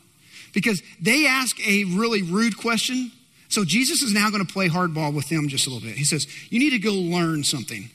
because 0.52 0.82
they 1.00 1.26
ask 1.26 1.58
a 1.66 1.84
really 1.84 2.22
rude 2.22 2.56
question. 2.56 3.10
So 3.48 3.64
Jesus 3.64 4.02
is 4.02 4.12
now 4.12 4.30
going 4.30 4.44
to 4.44 4.52
play 4.52 4.68
hardball 4.68 5.14
with 5.14 5.28
them 5.28 5.48
just 5.48 5.66
a 5.66 5.70
little 5.70 5.86
bit. 5.86 5.96
He 5.96 6.04
says, 6.04 6.26
You 6.50 6.58
need 6.58 6.70
to 6.70 6.78
go 6.78 6.92
learn 6.92 7.44
something. 7.44 7.90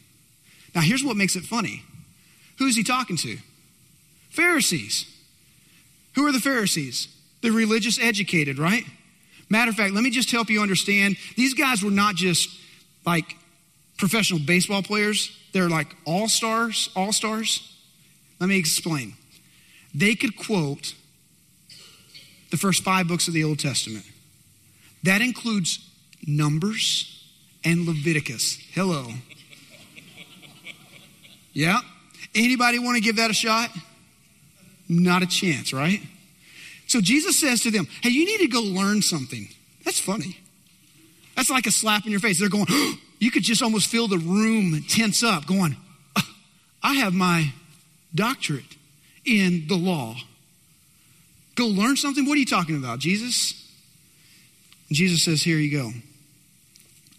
Now, 0.73 0.81
here's 0.81 1.03
what 1.03 1.15
makes 1.15 1.35
it 1.35 1.43
funny 1.43 1.83
who 2.57 2.67
is 2.67 2.75
he 2.75 2.83
talking 2.83 3.17
to? 3.17 3.37
Pharisees. 4.29 5.05
Who 6.15 6.27
are 6.27 6.31
the 6.31 6.39
Pharisees? 6.39 7.07
The 7.41 7.51
religious 7.51 7.99
educated, 7.99 8.59
right? 8.59 8.83
Matter 9.49 9.71
of 9.71 9.77
fact, 9.77 9.93
let 9.93 10.03
me 10.03 10.09
just 10.09 10.29
help 10.31 10.49
you 10.49 10.61
understand. 10.61 11.15
These 11.35 11.53
guys 11.53 11.81
were 11.81 11.91
not 11.91 12.15
just 12.15 12.49
like 13.05 13.37
professional 13.97 14.39
baseball 14.39 14.83
players, 14.83 15.35
they're 15.53 15.69
like 15.69 15.95
all 16.05 16.27
stars, 16.27 16.89
all 16.95 17.11
stars. 17.11 17.75
Let 18.39 18.47
me 18.47 18.57
explain. 18.57 19.13
They 19.93 20.15
could 20.15 20.37
quote 20.37 20.93
the 22.51 22.57
first 22.57 22.83
five 22.83 23.07
books 23.07 23.27
of 23.27 23.33
the 23.33 23.43
Old 23.43 23.59
Testament. 23.59 24.05
That 25.03 25.21
includes 25.21 25.89
Numbers 26.25 27.23
and 27.63 27.85
Leviticus. 27.85 28.57
Hello. 28.71 29.07
Yeah? 31.53 31.79
Anybody 32.35 32.79
want 32.79 32.95
to 32.95 33.01
give 33.01 33.17
that 33.17 33.29
a 33.29 33.33
shot? 33.33 33.69
Not 34.87 35.23
a 35.23 35.27
chance, 35.27 35.73
right? 35.73 36.01
So 36.87 37.01
Jesus 37.01 37.39
says 37.39 37.61
to 37.63 37.71
them, 37.71 37.87
Hey, 38.01 38.09
you 38.09 38.25
need 38.25 38.39
to 38.39 38.47
go 38.47 38.61
learn 38.61 39.01
something. 39.01 39.47
That's 39.83 39.99
funny. 39.99 40.37
That's 41.35 41.49
like 41.49 41.67
a 41.67 41.71
slap 41.71 42.05
in 42.05 42.11
your 42.11 42.19
face. 42.19 42.39
They're 42.39 42.49
going, 42.49 42.67
oh, 42.69 42.95
You 43.19 43.31
could 43.31 43.43
just 43.43 43.61
almost 43.61 43.87
feel 43.87 44.07
the 44.07 44.17
room 44.17 44.81
tense 44.87 45.23
up, 45.23 45.45
going, 45.45 45.75
uh, 46.15 46.21
I 46.81 46.95
have 46.95 47.13
my 47.13 47.53
doctorate 48.13 48.75
in 49.25 49.67
the 49.67 49.75
law. 49.75 50.15
Go 51.55 51.67
learn 51.67 51.97
something? 51.97 52.25
What 52.25 52.35
are 52.35 52.39
you 52.39 52.45
talking 52.45 52.77
about, 52.77 52.99
Jesus? 52.99 53.53
Jesus 54.91 55.23
says, 55.23 55.43
Here 55.43 55.57
you 55.57 55.71
go. 55.71 55.91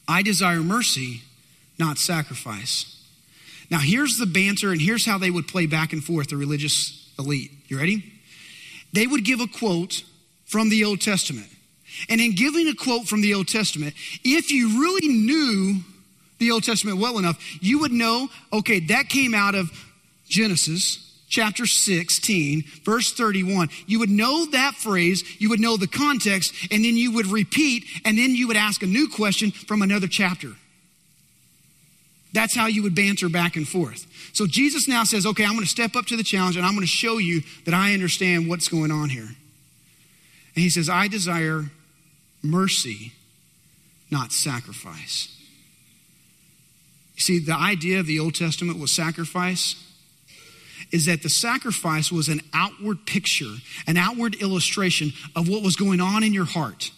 I 0.08 0.22
desire 0.22 0.60
mercy, 0.60 1.22
not 1.78 1.98
sacrifice. 1.98 2.96
Now, 3.70 3.78
here's 3.78 4.18
the 4.18 4.26
banter, 4.26 4.72
and 4.72 4.80
here's 4.80 5.06
how 5.06 5.18
they 5.18 5.30
would 5.30 5.46
play 5.46 5.66
back 5.66 5.92
and 5.92 6.02
forth, 6.02 6.28
the 6.28 6.36
religious 6.36 7.08
elite. 7.18 7.52
You 7.68 7.78
ready? 7.78 8.12
They 8.92 9.06
would 9.06 9.24
give 9.24 9.40
a 9.40 9.46
quote 9.46 10.02
from 10.46 10.68
the 10.68 10.84
Old 10.84 11.00
Testament. 11.00 11.46
And 12.08 12.20
in 12.20 12.34
giving 12.34 12.66
a 12.66 12.74
quote 12.74 13.06
from 13.06 13.20
the 13.20 13.34
Old 13.34 13.46
Testament, 13.46 13.94
if 14.24 14.50
you 14.50 14.80
really 14.80 15.08
knew 15.08 15.76
the 16.38 16.50
Old 16.50 16.64
Testament 16.64 16.98
well 16.98 17.18
enough, 17.18 17.38
you 17.62 17.78
would 17.80 17.92
know 17.92 18.28
okay, 18.52 18.80
that 18.80 19.08
came 19.08 19.34
out 19.34 19.54
of 19.54 19.70
Genesis 20.30 21.06
chapter 21.28 21.66
16, 21.66 22.64
verse 22.84 23.12
31. 23.12 23.68
You 23.86 24.00
would 24.00 24.10
know 24.10 24.46
that 24.46 24.74
phrase, 24.74 25.22
you 25.40 25.48
would 25.50 25.60
know 25.60 25.76
the 25.76 25.86
context, 25.86 26.54
and 26.70 26.84
then 26.84 26.96
you 26.96 27.12
would 27.12 27.26
repeat, 27.26 27.84
and 28.04 28.18
then 28.18 28.34
you 28.34 28.48
would 28.48 28.56
ask 28.56 28.82
a 28.82 28.86
new 28.86 29.08
question 29.08 29.50
from 29.50 29.82
another 29.82 30.08
chapter. 30.08 30.52
That's 32.32 32.54
how 32.54 32.66
you 32.66 32.82
would 32.84 32.94
banter 32.94 33.28
back 33.28 33.56
and 33.56 33.66
forth. 33.66 34.06
So 34.32 34.46
Jesus 34.46 34.86
now 34.86 35.04
says, 35.04 35.26
okay, 35.26 35.44
I'm 35.44 35.52
going 35.52 35.64
to 35.64 35.66
step 35.66 35.96
up 35.96 36.06
to 36.06 36.16
the 36.16 36.22
challenge 36.22 36.56
and 36.56 36.64
I'm 36.64 36.74
going 36.74 36.82
to 36.82 36.86
show 36.86 37.18
you 37.18 37.42
that 37.64 37.74
I 37.74 37.92
understand 37.92 38.48
what's 38.48 38.68
going 38.68 38.92
on 38.92 39.08
here. 39.08 39.26
And 39.26 40.62
he 40.62 40.70
says, 40.70 40.88
I 40.88 41.08
desire 41.08 41.64
mercy, 42.40 43.12
not 44.12 44.32
sacrifice. 44.32 45.36
You 47.16 47.20
see, 47.20 47.38
the 47.40 47.56
idea 47.56 47.98
of 47.98 48.06
the 48.06 48.20
Old 48.20 48.36
Testament 48.36 48.78
was 48.78 48.92
sacrifice 48.92 49.74
is 50.92 51.06
that 51.06 51.22
the 51.22 51.28
sacrifice 51.28 52.10
was 52.10 52.28
an 52.28 52.40
outward 52.52 53.06
picture, 53.06 53.54
an 53.86 53.96
outward 53.96 54.34
illustration 54.36 55.12
of 55.36 55.48
what 55.48 55.62
was 55.62 55.76
going 55.76 56.00
on 56.00 56.22
in 56.22 56.34
your 56.34 56.44
heart. 56.44 56.90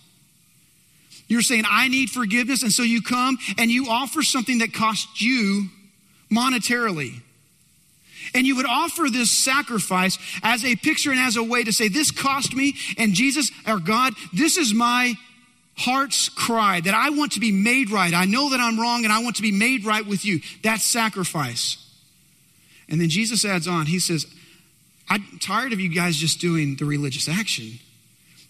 You're 1.28 1.42
saying, 1.42 1.64
I 1.68 1.88
need 1.88 2.10
forgiveness. 2.10 2.62
And 2.62 2.72
so 2.72 2.82
you 2.82 3.02
come 3.02 3.38
and 3.58 3.70
you 3.70 3.88
offer 3.88 4.22
something 4.22 4.58
that 4.58 4.72
costs 4.72 5.20
you 5.20 5.68
monetarily. 6.30 7.20
And 8.34 8.46
you 8.46 8.56
would 8.56 8.66
offer 8.66 9.04
this 9.10 9.30
sacrifice 9.30 10.18
as 10.42 10.64
a 10.64 10.76
picture 10.76 11.10
and 11.10 11.20
as 11.20 11.36
a 11.36 11.42
way 11.42 11.64
to 11.64 11.72
say, 11.72 11.88
This 11.88 12.10
cost 12.10 12.54
me, 12.54 12.74
and 12.96 13.14
Jesus, 13.14 13.50
our 13.66 13.78
God, 13.78 14.14
this 14.32 14.56
is 14.56 14.72
my 14.72 15.14
heart's 15.76 16.28
cry 16.28 16.80
that 16.80 16.94
I 16.94 17.10
want 17.10 17.32
to 17.32 17.40
be 17.40 17.50
made 17.50 17.90
right. 17.90 18.14
I 18.14 18.24
know 18.26 18.50
that 18.50 18.60
I'm 18.60 18.78
wrong 18.78 19.04
and 19.04 19.12
I 19.12 19.22
want 19.22 19.36
to 19.36 19.42
be 19.42 19.52
made 19.52 19.84
right 19.84 20.06
with 20.06 20.24
you. 20.24 20.40
That's 20.62 20.84
sacrifice. 20.84 21.78
And 22.88 23.00
then 23.00 23.08
Jesus 23.08 23.44
adds 23.44 23.66
on, 23.66 23.86
He 23.86 23.98
says, 23.98 24.26
I'm 25.08 25.24
tired 25.40 25.72
of 25.72 25.80
you 25.80 25.88
guys 25.88 26.16
just 26.16 26.40
doing 26.40 26.76
the 26.76 26.84
religious 26.84 27.28
action. 27.28 27.78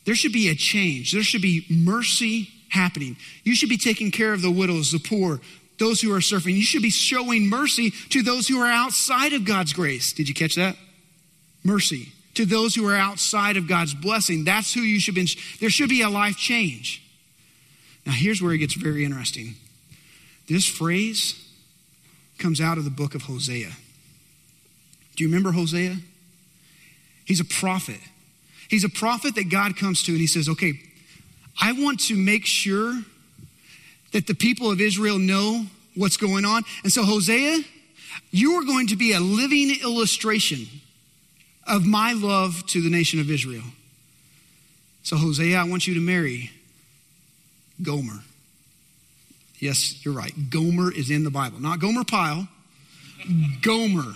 There 0.05 0.15
should 0.15 0.33
be 0.33 0.49
a 0.49 0.55
change, 0.55 1.13
there 1.13 1.23
should 1.23 1.43
be 1.43 1.67
mercy 1.71 2.49
happening. 2.69 3.17
You 3.45 3.55
should 3.55 3.69
be 3.69 3.77
taking 3.77 4.11
care 4.11 4.33
of 4.33 4.43
the 4.43 4.51
widows, 4.51 4.93
the 4.93 4.99
poor, 4.99 5.41
those 5.79 6.01
who 6.01 6.13
are 6.15 6.21
surfing. 6.21 6.55
You 6.55 6.63
should 6.63 6.83
be 6.83 6.91
showing 6.91 7.49
mercy 7.49 7.91
to 8.11 8.23
those 8.23 8.49
who 8.49 8.61
are 8.61 8.71
outside 8.71 9.33
of 9.33 9.45
God's 9.45 9.73
grace. 9.73 10.13
Did 10.13 10.29
you 10.29 10.35
catch 10.35 10.55
that? 10.55 10.77
Mercy 11.63 12.13
to 12.35 12.47
those 12.47 12.75
who 12.75 12.89
are 12.89 12.97
outside 12.97 13.57
of 13.57 13.69
God's 13.69 13.95
blessing. 13.95 14.45
That's 14.45 14.73
who 14.73 14.81
you 14.81 15.01
should 15.01 15.15
be. 15.15 15.29
There 15.61 15.71
should 15.71 15.91
be 15.91 16.03
a 16.03 16.09
life 16.09 16.37
change. 16.37 17.03
Now, 18.07 18.13
here's 18.13 18.43
where 18.43 18.53
it 18.53 18.59
gets 18.59 18.75
very 18.75 19.05
interesting. 19.05 19.55
This 20.49 20.67
phrase 20.67 21.39
comes 22.39 22.61
out 22.61 22.79
of 22.79 22.85
the 22.85 22.91
book 22.91 23.15
of 23.15 23.23
Hosea. 23.23 23.71
Do 25.17 25.25
you 25.25 25.29
remember 25.29 25.53
Hosea? 25.53 25.97
He's 27.25 27.41
a 27.41 27.45
prophet. 27.45 28.01
He's 28.69 28.85
a 28.85 28.89
prophet 28.89 29.35
that 29.35 29.51
God 29.51 29.77
comes 29.77 30.03
to 30.05 30.13
and 30.13 30.21
he 30.21 30.27
says, 30.27 30.49
Okay, 30.49 30.81
I 31.61 31.73
want 31.73 32.01
to 32.09 32.17
make 32.17 32.47
sure 32.47 33.03
that 34.13 34.27
the 34.27 34.35
people 34.35 34.71
of 34.71 34.81
Israel 34.81 35.19
know 35.19 35.67
what's 35.95 36.17
going 36.17 36.45
on. 36.45 36.63
And 36.83 36.93
so, 36.93 37.05
Hosea, 37.05 37.63
you 38.31 38.55
are 38.55 38.65
going 38.65 38.89
to 38.89 38.97
be 38.97 39.13
a 39.13 39.21
living 39.21 39.77
illustration 39.83 40.67
of 41.67 41.85
my 41.85 42.13
love 42.13 42.67
to 42.69 42.81
the 42.81 42.91
nation 42.91 43.21
of 43.21 43.31
Israel. 43.31 43.65
So, 45.03 45.17
Hosea, 45.17 45.59
I 45.59 45.65
want 45.65 45.87
you 45.87 45.95
to 45.95 46.01
marry 46.01 46.51
Gomer. 47.83 48.21
Yes, 49.59 50.05
you're 50.05 50.15
right. 50.15 50.33
Gomer 50.51 50.93
is 50.93 51.11
in 51.11 51.25
the 51.25 51.31
Bible. 51.31 51.61
Not 51.61 51.79
Gomer 51.79 52.05
Pyle, 52.05 52.49
Gomer. 53.61 54.15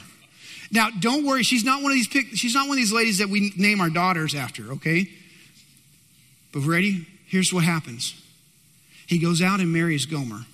Now, 0.70 0.90
don't 0.90 1.24
worry, 1.24 1.42
she's 1.42 1.64
not 1.64 1.82
one 1.82 1.92
of 1.92 1.96
these 1.96 2.08
she's 2.38 2.54
not 2.54 2.68
one 2.68 2.76
of 2.76 2.82
these 2.82 2.92
ladies 2.92 3.18
that 3.18 3.28
we 3.28 3.52
name 3.56 3.80
our 3.80 3.90
daughters 3.90 4.34
after, 4.34 4.72
okay? 4.72 5.08
But 6.52 6.60
ready? 6.60 7.06
Here's 7.26 7.52
what 7.52 7.64
happens. 7.64 8.20
He 9.06 9.18
goes 9.18 9.42
out 9.42 9.60
and 9.60 9.72
marries 9.72 10.06
Gomer. 10.06 10.46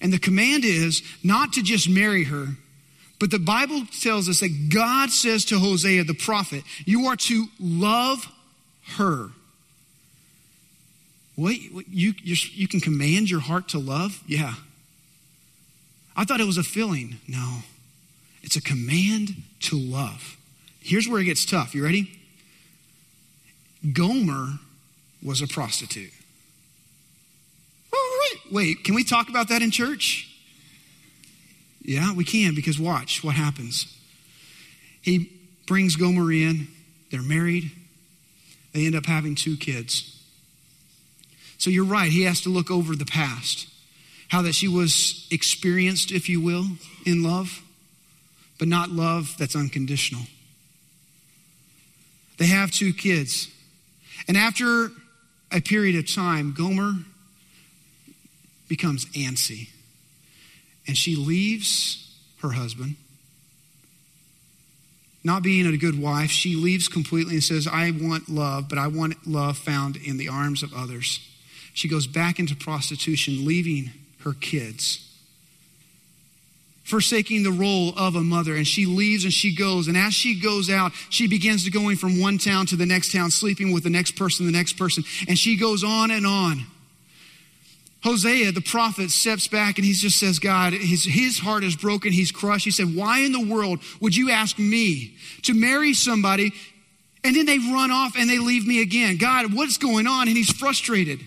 And 0.00 0.12
the 0.12 0.18
command 0.18 0.64
is 0.64 1.02
not 1.22 1.54
to 1.54 1.62
just 1.62 1.88
marry 1.88 2.24
her, 2.24 2.48
but 3.18 3.30
the 3.30 3.38
Bible 3.38 3.82
tells 4.00 4.28
us 4.28 4.40
that 4.40 4.68
God 4.72 5.10
says 5.10 5.44
to 5.46 5.58
Hosea 5.58 6.04
the 6.04 6.14
prophet, 6.14 6.64
You 6.84 7.06
are 7.06 7.16
to 7.16 7.46
love 7.58 8.30
her. 8.96 9.30
What? 11.34 11.56
You, 11.60 12.14
you 12.22 12.68
can 12.68 12.80
command 12.80 13.30
your 13.30 13.40
heart 13.40 13.68
to 13.70 13.78
love? 13.78 14.22
Yeah. 14.26 14.54
I 16.16 16.24
thought 16.24 16.40
it 16.40 16.46
was 16.46 16.58
a 16.58 16.62
feeling. 16.62 17.16
No, 17.28 17.58
it's 18.46 18.54
a 18.54 18.62
command 18.62 19.34
to 19.58 19.76
love. 19.76 20.36
Here's 20.80 21.08
where 21.08 21.20
it 21.20 21.24
gets 21.24 21.44
tough. 21.44 21.74
You 21.74 21.82
ready? 21.82 22.18
Gomer 23.92 24.60
was 25.22 25.42
a 25.42 25.48
prostitute. 25.48 26.12
Wait, 28.52 28.84
can 28.84 28.94
we 28.94 29.02
talk 29.02 29.28
about 29.28 29.48
that 29.48 29.62
in 29.62 29.72
church? 29.72 30.32
Yeah, 31.82 32.14
we 32.14 32.22
can 32.22 32.54
because 32.54 32.78
watch 32.78 33.24
what 33.24 33.34
happens. 33.34 33.92
He 35.02 35.32
brings 35.66 35.96
Gomer 35.96 36.30
in, 36.30 36.68
they're 37.10 37.22
married, 37.22 37.72
they 38.72 38.86
end 38.86 38.94
up 38.94 39.06
having 39.06 39.34
two 39.34 39.56
kids. 39.56 40.24
So 41.58 41.70
you're 41.70 41.84
right, 41.84 42.12
he 42.12 42.22
has 42.22 42.42
to 42.42 42.48
look 42.48 42.70
over 42.70 42.94
the 42.94 43.06
past. 43.06 43.68
How 44.28 44.42
that 44.42 44.54
she 44.54 44.68
was 44.68 45.26
experienced, 45.32 46.12
if 46.12 46.28
you 46.28 46.40
will, 46.40 46.66
in 47.04 47.24
love, 47.24 47.62
but 48.58 48.68
not 48.68 48.90
love 48.90 49.34
that's 49.38 49.56
unconditional. 49.56 50.22
They 52.38 52.46
have 52.46 52.70
two 52.70 52.92
kids. 52.92 53.48
And 54.28 54.36
after 54.36 54.90
a 55.52 55.60
period 55.60 55.96
of 55.96 56.12
time, 56.12 56.54
Gomer 56.56 56.92
becomes 58.68 59.06
antsy. 59.06 59.68
And 60.86 60.96
she 60.96 61.16
leaves 61.16 62.14
her 62.42 62.50
husband. 62.50 62.96
Not 65.24 65.42
being 65.42 65.66
a 65.66 65.76
good 65.76 66.00
wife, 66.00 66.30
she 66.30 66.54
leaves 66.54 66.86
completely 66.86 67.34
and 67.34 67.42
says, 67.42 67.66
I 67.66 67.90
want 67.90 68.28
love, 68.28 68.68
but 68.68 68.78
I 68.78 68.86
want 68.86 69.26
love 69.26 69.58
found 69.58 69.96
in 69.96 70.18
the 70.18 70.28
arms 70.28 70.62
of 70.62 70.72
others. 70.72 71.20
She 71.74 71.88
goes 71.88 72.06
back 72.06 72.38
into 72.38 72.54
prostitution, 72.54 73.44
leaving 73.44 73.90
her 74.20 74.34
kids 74.34 75.05
forsaking 76.86 77.42
the 77.42 77.50
role 77.50 77.92
of 77.96 78.14
a 78.14 78.22
mother. 78.22 78.54
And 78.54 78.66
she 78.66 78.86
leaves 78.86 79.24
and 79.24 79.32
she 79.32 79.54
goes. 79.54 79.88
And 79.88 79.96
as 79.96 80.14
she 80.14 80.40
goes 80.40 80.70
out 80.70 80.92
she 81.10 81.26
begins 81.26 81.64
to 81.64 81.70
going 81.70 81.96
from 81.96 82.20
one 82.20 82.38
town 82.38 82.66
to 82.66 82.76
the 82.76 82.86
next 82.86 83.12
town 83.12 83.30
sleeping 83.30 83.72
with 83.72 83.82
the 83.82 83.90
next 83.90 84.12
person 84.12 84.46
the 84.46 84.52
next 84.52 84.74
person. 84.74 85.04
And 85.28 85.36
she 85.36 85.56
goes 85.56 85.82
on 85.84 86.10
and 86.10 86.26
on. 86.26 86.64
Hosea 88.04 88.52
the 88.52 88.60
prophet 88.60 89.10
steps 89.10 89.48
back 89.48 89.78
and 89.78 89.84
he 89.84 89.92
just 89.92 90.18
says 90.18 90.38
god 90.38 90.72
his, 90.72 91.04
his 91.04 91.40
heart 91.40 91.64
is 91.64 91.74
broken. 91.74 92.12
He's 92.12 92.30
crushed. 92.30 92.64
He 92.64 92.70
said 92.70 92.94
why 92.94 93.20
in 93.20 93.32
the 93.32 93.44
world 93.44 93.80
would 94.00 94.14
you 94.14 94.30
ask 94.30 94.58
me 94.58 95.16
to 95.42 95.54
marry 95.54 95.92
somebody 95.92 96.52
and 97.24 97.34
then 97.34 97.46
they 97.46 97.58
run 97.58 97.90
off 97.90 98.14
and 98.16 98.30
they 98.30 98.38
leave 98.38 98.66
me 98.66 98.80
again? 98.80 99.16
God 99.16 99.52
what's 99.52 99.76
going 99.76 100.06
on? 100.06 100.28
And 100.28 100.36
he's 100.36 100.52
frustrated 100.52 101.20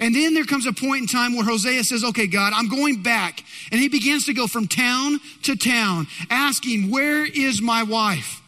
and 0.00 0.14
then 0.14 0.34
there 0.34 0.44
comes 0.44 0.66
a 0.66 0.72
point 0.72 1.02
in 1.02 1.06
time 1.06 1.34
where 1.34 1.44
Hosea 1.44 1.82
says, 1.84 2.04
Okay, 2.04 2.26
God, 2.26 2.52
I'm 2.54 2.68
going 2.68 3.02
back. 3.02 3.42
And 3.72 3.80
he 3.80 3.88
begins 3.88 4.26
to 4.26 4.34
go 4.34 4.46
from 4.46 4.68
town 4.68 5.18
to 5.42 5.56
town, 5.56 6.06
asking, 6.30 6.90
Where 6.90 7.26
is 7.26 7.60
my 7.60 7.82
wife? 7.82 8.40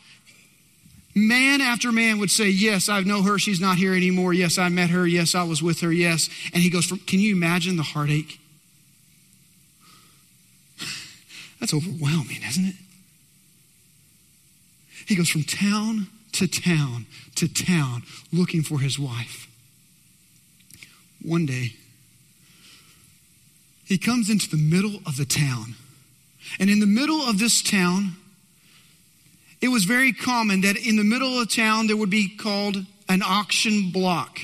Man 1.15 1.61
after 1.61 1.91
man 1.91 2.19
would 2.19 2.31
say, 2.31 2.49
Yes, 2.49 2.89
I 2.89 3.01
know 3.01 3.23
her. 3.23 3.39
She's 3.39 3.61
not 3.61 3.79
here 3.79 3.95
anymore. 3.95 4.33
Yes, 4.33 4.59
I 4.59 4.69
met 4.69 4.91
her. 4.91 5.07
Yes, 5.07 5.35
I 5.35 5.43
was 5.43 5.61
with 5.63 5.81
her. 5.81 5.93
Yes. 5.93 6.31
And 6.55 6.63
he 6.63 6.71
goes, 6.71 6.87
from, 6.87 6.99
Can 6.99 7.19
you 7.19 7.35
imagine 7.35 7.77
the 7.77 7.83
heartache? 7.83 8.39
That's 11.59 11.75
overwhelming, 11.75 12.43
isn't 12.47 12.67
it? 12.67 12.77
He 15.07 15.17
goes 15.17 15.29
from 15.29 15.43
town 15.43 16.07
to 16.33 16.47
town 16.47 17.07
to 17.35 17.49
town 17.53 18.05
looking 18.33 18.63
for 18.63 18.79
his 18.79 18.97
wife. 18.97 19.50
One 21.23 21.47
day, 21.47 21.75
he 23.85 23.99
comes 23.99 24.31
into 24.31 24.49
the 24.49 24.57
middle 24.57 25.01
of 25.07 25.17
the 25.17 25.25
town. 25.25 25.75
And 26.59 26.71
in 26.71 26.81
the 26.81 26.87
middle 26.87 27.21
of 27.21 27.39
this 27.39 27.63
town, 27.63 28.17
it 29.61 29.69
was 29.69 29.85
very 29.85 30.13
common 30.13 30.63
that 30.63 30.77
in 30.77 30.97
the 30.97 31.05
middle 31.05 31.41
of 31.41 31.55
town 31.55 31.87
there 31.87 31.97
would 31.97 32.11
be 32.11 32.29
called 32.37 32.77
an 33.09 33.23
auction 33.23 33.91
block. 33.91 34.39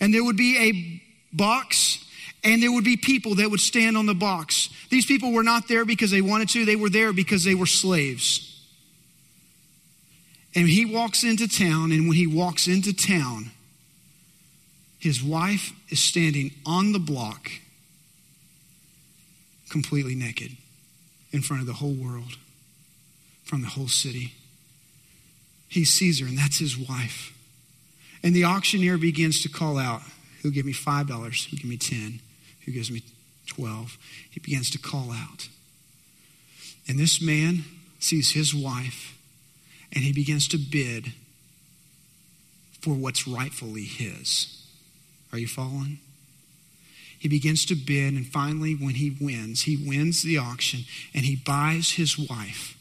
And 0.00 0.12
there 0.12 0.24
would 0.24 0.36
be 0.36 0.58
a 0.58 1.36
box 1.36 2.04
and 2.42 2.62
there 2.62 2.72
would 2.72 2.84
be 2.84 2.96
people 2.96 3.36
that 3.36 3.50
would 3.50 3.60
stand 3.60 3.96
on 3.96 4.06
the 4.06 4.14
box. 4.14 4.70
These 4.88 5.06
people 5.06 5.32
were 5.32 5.42
not 5.42 5.68
there 5.68 5.84
because 5.84 6.10
they 6.10 6.22
wanted 6.22 6.48
to, 6.50 6.64
they 6.64 6.76
were 6.76 6.90
there 6.90 7.12
because 7.12 7.44
they 7.44 7.54
were 7.54 7.66
slaves. 7.66 8.46
And 10.54 10.68
he 10.68 10.84
walks 10.84 11.22
into 11.22 11.46
town, 11.46 11.92
and 11.92 12.08
when 12.08 12.16
he 12.16 12.26
walks 12.26 12.66
into 12.66 12.92
town, 12.92 13.52
his 15.00 15.22
wife 15.22 15.72
is 15.88 15.98
standing 15.98 16.52
on 16.66 16.92
the 16.92 16.98
block, 16.98 17.50
completely 19.70 20.14
naked, 20.14 20.52
in 21.32 21.40
front 21.40 21.62
of 21.62 21.66
the 21.66 21.74
whole 21.74 21.94
world, 21.94 22.36
from 23.44 23.62
the 23.62 23.68
whole 23.68 23.88
city. 23.88 24.34
He 25.68 25.84
sees 25.84 26.20
her, 26.20 26.26
and 26.26 26.36
that's 26.36 26.58
his 26.58 26.76
wife. 26.76 27.32
And 28.22 28.36
the 28.36 28.44
auctioneer 28.44 28.98
begins 28.98 29.42
to 29.42 29.48
call 29.48 29.78
out, 29.78 30.02
Who'll 30.42 30.52
give 30.52 30.66
me 30.66 30.72
$5? 30.72 31.06
Who'll 31.06 31.58
give 31.58 31.68
me 31.68 31.76
10 31.76 32.20
Who 32.64 32.72
gives 32.72 32.90
me 32.90 33.02
12 33.46 33.98
He 34.30 34.40
begins 34.40 34.70
to 34.70 34.78
call 34.78 35.12
out. 35.12 35.48
And 36.86 36.98
this 36.98 37.22
man 37.22 37.64
sees 37.98 38.32
his 38.32 38.54
wife, 38.54 39.16
and 39.92 40.04
he 40.04 40.12
begins 40.12 40.48
to 40.48 40.58
bid 40.58 41.12
for 42.80 42.94
what's 42.94 43.28
rightfully 43.28 43.84
his. 43.84 44.59
Are 45.32 45.38
you 45.38 45.48
following? 45.48 45.98
He 47.18 47.28
begins 47.28 47.66
to 47.66 47.74
bid, 47.74 48.14
and 48.14 48.26
finally, 48.26 48.74
when 48.74 48.94
he 48.94 49.16
wins, 49.20 49.62
he 49.62 49.76
wins 49.76 50.22
the 50.22 50.38
auction 50.38 50.80
and 51.14 51.24
he 51.24 51.36
buys 51.36 51.92
his 51.92 52.18
wife 52.18 52.76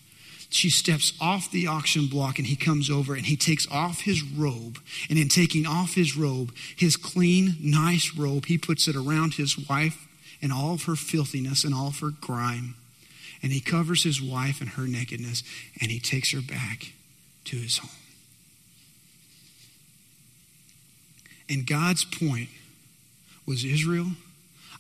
she 0.50 0.70
steps 0.70 1.14
off 1.22 1.52
the 1.52 1.68
auction 1.68 2.08
block 2.08 2.40
and 2.40 2.48
he 2.48 2.56
comes 2.56 2.90
over 2.90 3.14
and 3.14 3.28
he 3.28 3.38
takes 3.38 3.68
off 3.70 4.02
his 4.02 4.24
robe. 4.24 4.80
And 5.10 5.20
in 5.20 5.30
taking 5.30 5.68
off 5.68 5.94
his 5.94 6.18
robe, 6.18 6.54
his 6.76 6.96
clean, 6.96 7.56
nice 7.62 8.16
robe, 8.16 8.46
he 8.48 8.58
puts 8.58 8.88
it 8.88 8.96
around 8.96 9.36
his 9.36 9.70
wife 9.70 10.08
and 10.42 10.52
all 10.52 10.74
of 10.74 10.84
her 10.84 10.96
filthiness 10.96 11.64
and 11.64 11.74
all 11.74 11.90
of 11.90 12.00
her 12.00 12.10
grime. 12.10 12.76
And 13.44 13.52
he 13.52 13.62
covers 13.62 14.04
his 14.04 14.22
wife 14.22 14.60
and 14.60 14.72
her 14.72 14.88
nakedness 14.88 15.44
and 15.80 15.92
he 15.92 16.00
takes 16.00 16.34
her 16.34 16.42
back 16.42 16.94
to 17.46 17.58
his 17.58 17.78
home. 17.78 17.92
And 21.50 21.66
God's 21.66 22.06
point 22.06 22.50
was 23.46 23.66
Israel, 23.66 24.12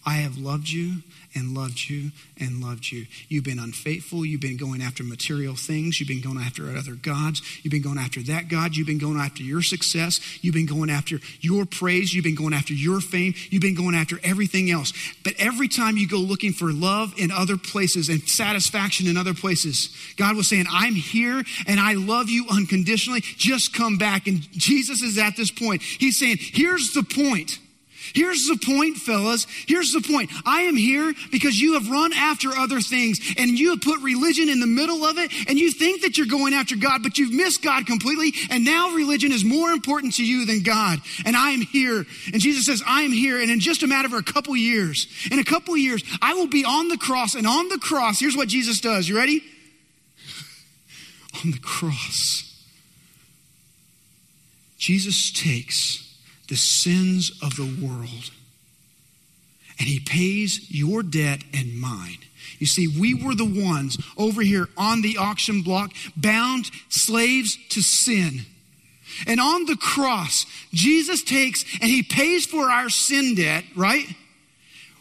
I 0.05 0.15
have 0.15 0.37
loved 0.37 0.69
you 0.69 1.01
and 1.35 1.55
loved 1.55 1.89
you 1.89 2.11
and 2.39 2.61
loved 2.63 2.91
you. 2.91 3.05
You've 3.27 3.43
been 3.43 3.59
unfaithful. 3.59 4.25
You've 4.25 4.41
been 4.41 4.57
going 4.57 4.81
after 4.81 5.03
material 5.03 5.55
things. 5.55 5.99
You've 5.99 6.09
been 6.09 6.21
going 6.21 6.37
after 6.37 6.75
other 6.75 6.95
gods. 6.95 7.41
You've 7.63 7.71
been 7.71 7.81
going 7.81 7.97
after 7.97 8.21
that 8.23 8.47
God. 8.49 8.75
You've 8.75 8.87
been 8.87 8.97
going 8.97 9.17
after 9.17 9.43
your 9.43 9.61
success. 9.61 10.19
You've 10.43 10.55
been 10.55 10.65
going 10.65 10.89
after 10.89 11.19
your 11.41 11.65
praise. 11.65 12.13
You've 12.13 12.23
been 12.23 12.35
going 12.35 12.53
after 12.53 12.73
your 12.73 13.01
fame. 13.01 13.33
You've 13.49 13.61
been 13.61 13.75
going 13.75 13.95
after 13.95 14.19
everything 14.23 14.71
else. 14.71 14.93
But 15.23 15.33
every 15.37 15.67
time 15.67 15.97
you 15.97 16.07
go 16.07 16.17
looking 16.17 16.53
for 16.53 16.71
love 16.71 17.13
in 17.17 17.31
other 17.31 17.57
places 17.57 18.09
and 18.09 18.21
satisfaction 18.27 19.07
in 19.07 19.17
other 19.17 19.33
places, 19.33 19.95
God 20.17 20.35
was 20.35 20.47
saying, 20.47 20.65
I'm 20.69 20.95
here 20.95 21.43
and 21.67 21.79
I 21.79 21.93
love 21.93 22.29
you 22.29 22.45
unconditionally. 22.51 23.21
Just 23.21 23.73
come 23.73 23.97
back. 23.97 24.27
And 24.27 24.41
Jesus 24.51 25.01
is 25.01 25.17
at 25.17 25.35
this 25.35 25.51
point. 25.51 25.81
He's 25.81 26.17
saying, 26.17 26.37
Here's 26.39 26.93
the 26.93 27.03
point. 27.03 27.59
Here's 28.13 28.47
the 28.47 28.57
point, 28.57 28.97
fellas. 28.97 29.45
Here's 29.67 29.91
the 29.91 30.01
point. 30.01 30.31
I 30.45 30.61
am 30.61 30.75
here 30.75 31.13
because 31.31 31.59
you 31.59 31.73
have 31.73 31.89
run 31.89 32.13
after 32.13 32.49
other 32.49 32.81
things 32.81 33.19
and 33.37 33.57
you 33.57 33.71
have 33.71 33.81
put 33.81 34.01
religion 34.01 34.49
in 34.49 34.59
the 34.59 34.67
middle 34.67 35.05
of 35.05 35.17
it 35.17 35.31
and 35.47 35.59
you 35.59 35.71
think 35.71 36.01
that 36.01 36.17
you're 36.17 36.27
going 36.27 36.53
after 36.53 36.75
God, 36.75 37.03
but 37.03 37.17
you've 37.17 37.33
missed 37.33 37.61
God 37.61 37.85
completely. 37.85 38.33
And 38.49 38.65
now 38.65 38.91
religion 38.91 39.31
is 39.31 39.43
more 39.43 39.71
important 39.71 40.15
to 40.15 40.25
you 40.25 40.45
than 40.45 40.63
God. 40.63 40.99
And 41.25 41.35
I 41.35 41.51
am 41.51 41.61
here. 41.61 42.05
And 42.33 42.41
Jesus 42.41 42.65
says, 42.65 42.81
I 42.85 43.03
am 43.03 43.11
here. 43.11 43.39
And 43.39 43.51
in 43.51 43.59
just 43.59 43.83
a 43.83 43.87
matter 43.87 44.07
of 44.07 44.13
a 44.13 44.23
couple 44.23 44.55
years, 44.55 45.07
in 45.31 45.39
a 45.39 45.43
couple 45.43 45.77
years, 45.77 46.03
I 46.21 46.33
will 46.33 46.47
be 46.47 46.65
on 46.65 46.87
the 46.87 46.97
cross. 46.97 47.35
And 47.35 47.45
on 47.45 47.69
the 47.69 47.77
cross, 47.77 48.19
here's 48.19 48.35
what 48.35 48.47
Jesus 48.47 48.81
does. 48.81 49.07
You 49.07 49.17
ready? 49.17 49.43
on 51.43 51.51
the 51.51 51.59
cross, 51.59 52.45
Jesus 54.77 55.31
takes 55.31 56.08
the 56.49 56.55
sins 56.55 57.31
of 57.41 57.55
the 57.55 57.85
world. 57.85 58.31
And 59.79 59.87
he 59.87 59.99
pays 59.99 60.69
your 60.69 61.03
debt 61.03 61.43
and 61.53 61.79
mine. 61.79 62.17
You 62.57 62.65
see, 62.65 62.87
we 62.87 63.13
were 63.13 63.35
the 63.35 63.45
ones 63.45 63.97
over 64.17 64.41
here 64.41 64.67
on 64.77 65.01
the 65.01 65.17
auction 65.17 65.61
block, 65.61 65.91
bound 66.17 66.69
slaves 66.89 67.57
to 67.69 67.81
sin. 67.81 68.41
And 69.25 69.39
on 69.39 69.65
the 69.65 69.77
cross, 69.77 70.45
Jesus 70.73 71.23
takes 71.23 71.63
and 71.81 71.89
he 71.89 72.03
pays 72.03 72.45
for 72.45 72.69
our 72.69 72.89
sin 72.89 73.35
debt, 73.35 73.63
right? 73.75 74.05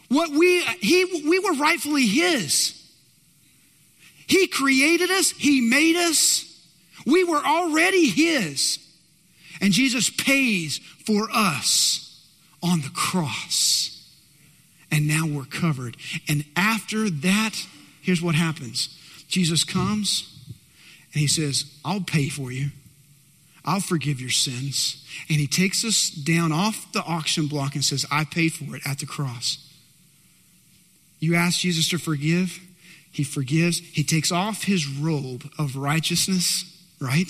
What 0.07 0.31
we, 0.31 0.61
he, 0.61 1.23
we 1.27 1.39
were 1.39 1.53
rightfully 1.53 2.05
his. 2.05 2.75
He 4.27 4.47
created 4.47 5.09
us, 5.11 5.31
he 5.31 5.61
made 5.61 5.95
us. 5.95 6.45
We 7.05 7.23
were 7.23 7.43
already 7.43 8.07
his. 8.07 8.79
And 9.61 9.73
Jesus 9.73 10.09
pays 10.09 10.79
for 11.05 11.27
us 11.33 12.25
on 12.63 12.81
the 12.81 12.91
cross. 12.93 13.95
And 14.91 15.07
now 15.07 15.27
we're 15.27 15.45
covered. 15.45 15.97
And 16.27 16.45
after 16.55 17.09
that, 17.09 17.55
here's 18.01 18.21
what 18.21 18.35
happens 18.35 18.97
Jesus 19.27 19.63
comes 19.63 20.35
and 21.13 21.21
he 21.21 21.27
says, 21.27 21.65
I'll 21.83 22.01
pay 22.01 22.29
for 22.29 22.51
you. 22.51 22.69
I'll 23.65 23.79
forgive 23.79 24.21
your 24.21 24.29
sins. 24.29 25.05
And 25.29 25.39
he 25.39 25.47
takes 25.47 25.83
us 25.83 26.09
down 26.09 26.51
off 26.51 26.91
the 26.91 27.03
auction 27.03 27.47
block 27.47 27.75
and 27.75 27.83
says, 27.83 28.05
I 28.11 28.23
paid 28.23 28.53
for 28.53 28.75
it 28.75 28.81
at 28.85 28.99
the 28.99 29.05
cross. 29.05 29.65
You 31.19 31.35
ask 31.35 31.59
Jesus 31.59 31.89
to 31.89 31.97
forgive, 31.97 32.59
he 33.11 33.23
forgives. 33.23 33.79
He 33.79 34.03
takes 34.03 34.31
off 34.31 34.63
his 34.63 34.87
robe 34.87 35.49
of 35.57 35.75
righteousness, 35.75 36.63
right? 37.01 37.29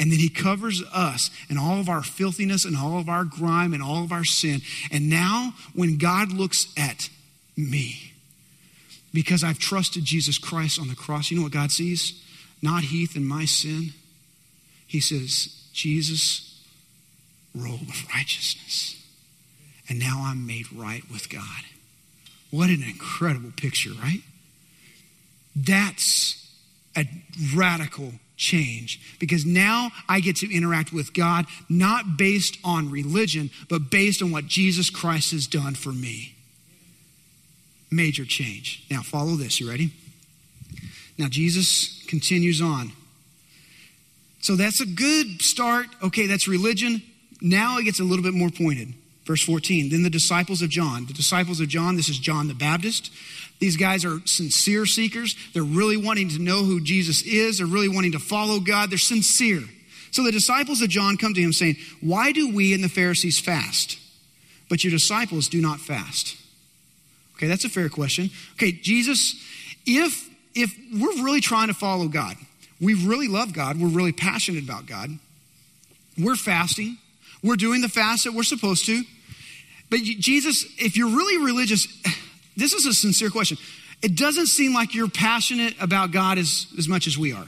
And 0.00 0.10
then 0.10 0.18
he 0.18 0.30
covers 0.30 0.82
us 0.94 1.30
and 1.50 1.58
all 1.58 1.78
of 1.78 1.90
our 1.90 2.02
filthiness 2.02 2.64
and 2.64 2.74
all 2.74 2.98
of 2.98 3.10
our 3.10 3.22
grime 3.22 3.74
and 3.74 3.82
all 3.82 4.02
of 4.02 4.12
our 4.12 4.24
sin. 4.24 4.62
And 4.90 5.10
now, 5.10 5.52
when 5.74 5.98
God 5.98 6.32
looks 6.32 6.72
at 6.74 7.10
me, 7.54 8.14
because 9.12 9.44
I've 9.44 9.58
trusted 9.58 10.04
Jesus 10.04 10.38
Christ 10.38 10.80
on 10.80 10.88
the 10.88 10.94
cross, 10.94 11.30
you 11.30 11.36
know 11.36 11.42
what 11.42 11.52
God 11.52 11.70
sees? 11.70 12.24
Not 12.62 12.84
Heath 12.84 13.14
and 13.14 13.28
my 13.28 13.44
sin. 13.44 13.92
He 14.86 15.00
says, 15.00 15.68
Jesus, 15.74 16.64
robe 17.54 17.82
of 17.82 18.06
righteousness. 18.14 18.96
And 19.86 19.98
now 19.98 20.22
I'm 20.24 20.46
made 20.46 20.72
right 20.72 21.02
with 21.12 21.28
God. 21.28 21.64
What 22.50 22.70
an 22.70 22.82
incredible 22.82 23.52
picture, 23.54 23.90
right? 24.02 24.22
That's 25.54 26.50
a 26.96 27.04
radical 27.54 28.12
change 28.40 29.18
because 29.20 29.44
now 29.44 29.90
I 30.08 30.18
get 30.20 30.36
to 30.36 30.52
interact 30.52 30.92
with 30.92 31.12
God 31.12 31.44
not 31.68 32.16
based 32.16 32.58
on 32.64 32.90
religion, 32.90 33.50
but 33.68 33.90
based 33.90 34.22
on 34.22 34.32
what 34.32 34.46
Jesus 34.46 34.90
Christ 34.90 35.30
has 35.32 35.46
done 35.46 35.74
for 35.74 35.90
me. 35.90 36.34
Major 37.90 38.24
change. 38.24 38.84
Now, 38.90 39.02
follow 39.02 39.36
this. 39.36 39.60
You 39.60 39.68
ready? 39.68 39.92
Now, 41.18 41.28
Jesus 41.28 42.02
continues 42.08 42.60
on. 42.60 42.92
So 44.40 44.56
that's 44.56 44.80
a 44.80 44.86
good 44.86 45.42
start. 45.42 45.86
Okay, 46.02 46.26
that's 46.26 46.48
religion. 46.48 47.02
Now 47.42 47.78
it 47.78 47.84
gets 47.84 48.00
a 48.00 48.04
little 48.04 48.22
bit 48.22 48.32
more 48.32 48.48
pointed. 48.48 48.94
Verse 49.24 49.42
14. 49.44 49.90
Then 49.90 50.02
the 50.02 50.10
disciples 50.10 50.62
of 50.62 50.70
John, 50.70 51.06
the 51.06 51.12
disciples 51.12 51.60
of 51.60 51.68
John, 51.68 51.96
this 51.96 52.08
is 52.08 52.18
John 52.18 52.48
the 52.48 52.54
Baptist. 52.54 53.12
These 53.58 53.76
guys 53.76 54.04
are 54.04 54.20
sincere 54.24 54.86
seekers. 54.86 55.36
They're 55.52 55.62
really 55.62 55.96
wanting 55.96 56.30
to 56.30 56.38
know 56.38 56.64
who 56.64 56.80
Jesus 56.80 57.22
is. 57.22 57.58
They're 57.58 57.66
really 57.66 57.88
wanting 57.88 58.12
to 58.12 58.18
follow 58.18 58.58
God. 58.58 58.90
They're 58.90 58.98
sincere. 58.98 59.62
So 60.10 60.24
the 60.24 60.32
disciples 60.32 60.82
of 60.82 60.88
John 60.88 61.16
come 61.16 61.34
to 61.34 61.40
him 61.40 61.52
saying, 61.52 61.76
Why 62.00 62.32
do 62.32 62.52
we 62.52 62.72
and 62.74 62.82
the 62.82 62.88
Pharisees 62.88 63.38
fast, 63.38 63.98
but 64.68 64.82
your 64.82 64.90
disciples 64.90 65.48
do 65.48 65.60
not 65.60 65.78
fast? 65.78 66.36
Okay, 67.36 67.46
that's 67.46 67.64
a 67.64 67.68
fair 67.68 67.88
question. 67.88 68.30
Okay, 68.54 68.72
Jesus, 68.72 69.34
if 69.86 70.28
if 70.54 70.76
we're 70.92 71.22
really 71.22 71.40
trying 71.40 71.68
to 71.68 71.74
follow 71.74 72.08
God, 72.08 72.36
we 72.80 72.94
really 72.94 73.28
love 73.28 73.52
God, 73.52 73.78
we're 73.78 73.88
really 73.88 74.12
passionate 74.12 74.64
about 74.64 74.86
God, 74.86 75.10
we're 76.18 76.34
fasting, 76.34 76.98
we're 77.42 77.56
doing 77.56 77.80
the 77.80 77.88
fast 77.88 78.24
that 78.24 78.32
we're 78.32 78.42
supposed 78.42 78.86
to. 78.86 79.02
But 79.88 80.00
Jesus, 80.00 80.64
if 80.78 80.96
you're 80.96 81.08
really 81.08 81.44
religious, 81.44 81.86
this 82.56 82.72
is 82.72 82.86
a 82.86 82.94
sincere 82.94 83.30
question. 83.30 83.58
It 84.02 84.16
doesn't 84.16 84.46
seem 84.46 84.72
like 84.72 84.94
you're 84.94 85.10
passionate 85.10 85.74
about 85.80 86.10
God 86.10 86.38
as, 86.38 86.66
as 86.78 86.88
much 86.88 87.06
as 87.06 87.18
we 87.18 87.32
are. 87.32 87.46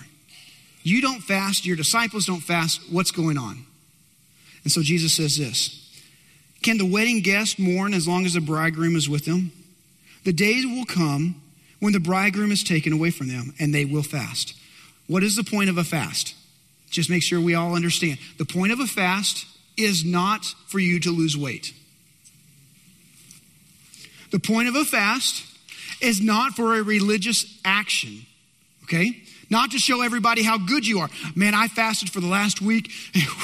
You 0.83 1.00
don't 1.00 1.20
fast, 1.20 1.64
your 1.64 1.76
disciples 1.76 2.26
don't 2.26 2.40
fast. 2.40 2.81
What's 2.90 3.11
going 3.11 3.38
on? 3.38 3.64
And 4.64 4.72
so 4.72 4.83
Jesus 4.83 5.14
says 5.14 5.38
this 5.38 5.90
Can 6.62 6.78
the 6.78 6.85
wedding 6.85 7.20
guest 7.20 7.59
mourn 7.59 7.94
as 7.94 8.07
long 8.07 8.26
as 8.26 8.35
the 8.35 8.40
bridegroom 8.40 8.96
is 8.96 9.09
with 9.09 9.24
them? 9.24 9.52
The 10.24 10.33
days 10.33 10.66
will 10.66 10.85
come 10.85 11.40
when 11.81 11.92
the 11.92 12.00
bridegroom 12.00 12.52
is 12.52 12.62
taken 12.62 12.92
away 12.92 13.11
from 13.11 13.28
them, 13.28 13.55
and 13.59 13.74
they 13.74 13.85
will 13.85 14.05
fast. 14.05 14.55
What 15.09 15.22
is 15.22 15.35
the 15.35 15.44
point 15.44 15.68
of 15.68 15.78
a 15.78 15.85
fast? 15.85 16.35
Just 16.90 17.11
make 17.11 17.22
sure 17.22 17.40
we 17.40 17.55
all 17.55 17.74
understand. 17.74 18.18
The 18.38 18.44
point 18.44 18.72
of 18.72 18.78
a 18.78 18.87
fast 18.87 19.46
is 19.76 20.04
not 20.04 20.44
for 20.66 20.78
you 20.78 21.00
to 21.00 21.11
lose 21.11 21.37
weight. 21.37 21.72
The 24.30 24.38
point 24.38 24.68
of 24.68 24.74
a 24.74 24.85
fast 24.85 25.44
is 26.00 26.20
not 26.20 26.52
for 26.52 26.76
a 26.76 26.82
religious 26.82 27.61
action, 27.64 28.26
okay? 28.85 29.22
Not 29.50 29.72
to 29.72 29.78
show 29.78 30.00
everybody 30.00 30.42
how 30.42 30.56
good 30.56 30.87
you 30.87 31.00
are. 31.00 31.11
Man, 31.35 31.54
I 31.54 31.68
fasted 31.68 32.11
for 32.11 32.20
the 32.20 32.26
last 32.26 32.62
week. 32.62 32.90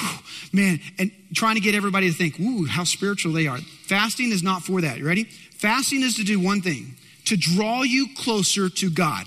Man, 0.52 0.80
and 0.98 1.12
trying 1.34 1.56
to 1.56 1.60
get 1.60 1.74
everybody 1.74 2.10
to 2.10 2.16
think, 2.16 2.40
ooh, 2.40 2.64
how 2.64 2.84
spiritual 2.84 3.32
they 3.32 3.46
are. 3.46 3.58
Fasting 3.86 4.32
is 4.32 4.42
not 4.42 4.62
for 4.62 4.80
that. 4.80 4.98
You 4.98 5.06
ready? 5.06 5.24
Fasting 5.24 6.02
is 6.02 6.14
to 6.14 6.24
do 6.24 6.40
one 6.40 6.62
thing 6.62 6.96
to 7.26 7.36
draw 7.36 7.82
you 7.82 8.06
closer 8.16 8.70
to 8.70 8.90
God. 8.90 9.26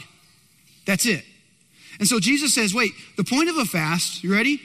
That's 0.88 1.06
it. 1.06 1.24
And 2.00 2.08
so 2.08 2.20
Jesus 2.20 2.56
says, 2.56 2.74
wait, 2.74 2.94
the 3.16 3.24
point 3.24 3.50
of 3.50 3.58
a 3.58 3.66
fast, 3.66 4.24
you 4.24 4.34
ready? 4.34 4.60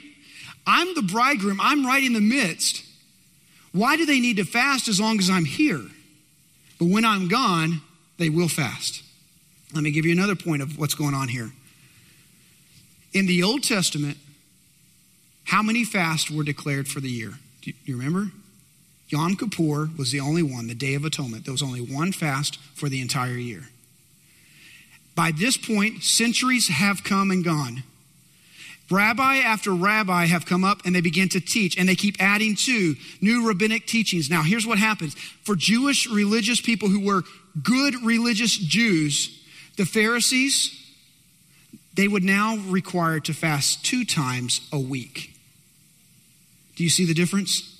I'm 0.67 0.93
the 0.93 1.01
bridegroom, 1.01 1.59
I'm 1.61 1.85
right 1.85 2.03
in 2.03 2.13
the 2.13 2.21
midst. 2.21 2.83
Why 3.71 3.95
do 3.95 4.05
they 4.05 4.19
need 4.19 4.37
to 4.37 4.43
fast 4.43 4.87
as 4.87 4.99
long 4.99 5.17
as 5.19 5.29
I'm 5.29 5.45
here? 5.45 5.81
But 6.77 6.89
when 6.89 7.05
I'm 7.05 7.27
gone, 7.27 7.81
they 8.17 8.29
will 8.29 8.49
fast. 8.49 9.01
Let 9.73 9.83
me 9.83 9.91
give 9.91 10.05
you 10.05 10.11
another 10.11 10.35
point 10.35 10.61
of 10.61 10.77
what's 10.77 10.93
going 10.93 11.13
on 11.13 11.29
here. 11.29 11.51
In 13.13 13.25
the 13.25 13.43
Old 13.43 13.63
Testament, 13.63 14.17
how 15.45 15.61
many 15.61 15.83
fasts 15.83 16.29
were 16.29 16.43
declared 16.43 16.87
for 16.87 16.99
the 16.99 17.09
year? 17.09 17.33
Do 17.61 17.71
you 17.85 17.97
remember? 17.97 18.31
Yom 19.09 19.35
Kippur 19.35 19.89
was 19.97 20.11
the 20.11 20.19
only 20.19 20.43
one, 20.43 20.67
the 20.67 20.75
Day 20.75 20.93
of 20.93 21.05
Atonement. 21.05 21.45
There 21.45 21.53
was 21.53 21.63
only 21.63 21.79
one 21.79 22.11
fast 22.11 22.59
for 22.75 22.89
the 22.89 23.01
entire 23.01 23.37
year. 23.37 23.69
By 25.15 25.31
this 25.31 25.55
point, 25.55 26.03
centuries 26.03 26.67
have 26.67 27.03
come 27.03 27.31
and 27.31 27.43
gone. 27.43 27.83
Rabbi 28.89 29.37
after 29.37 29.73
rabbi 29.73 30.25
have 30.25 30.45
come 30.45 30.63
up 30.63 30.81
and 30.85 30.95
they 30.95 31.01
begin 31.01 31.27
to 31.29 31.41
teach, 31.41 31.77
and 31.77 31.89
they 31.89 31.95
keep 31.95 32.15
adding 32.19 32.55
to 32.55 32.95
new 33.19 33.47
rabbinic 33.47 33.85
teachings. 33.85 34.29
Now, 34.29 34.43
here's 34.43 34.65
what 34.65 34.77
happens 34.77 35.13
for 35.43 35.55
Jewish 35.55 36.07
religious 36.07 36.61
people 36.61 36.87
who 36.89 37.05
were 37.05 37.23
good 37.61 37.95
religious 38.03 38.57
Jews, 38.57 39.43
the 39.75 39.85
Pharisees, 39.85 40.73
they 41.93 42.07
would 42.07 42.23
now 42.23 42.57
require 42.67 43.19
to 43.21 43.33
fast 43.33 43.83
two 43.83 44.05
times 44.05 44.67
a 44.71 44.79
week. 44.79 45.33
Do 46.75 46.83
you 46.83 46.89
see 46.89 47.05
the 47.05 47.15
difference? 47.15 47.73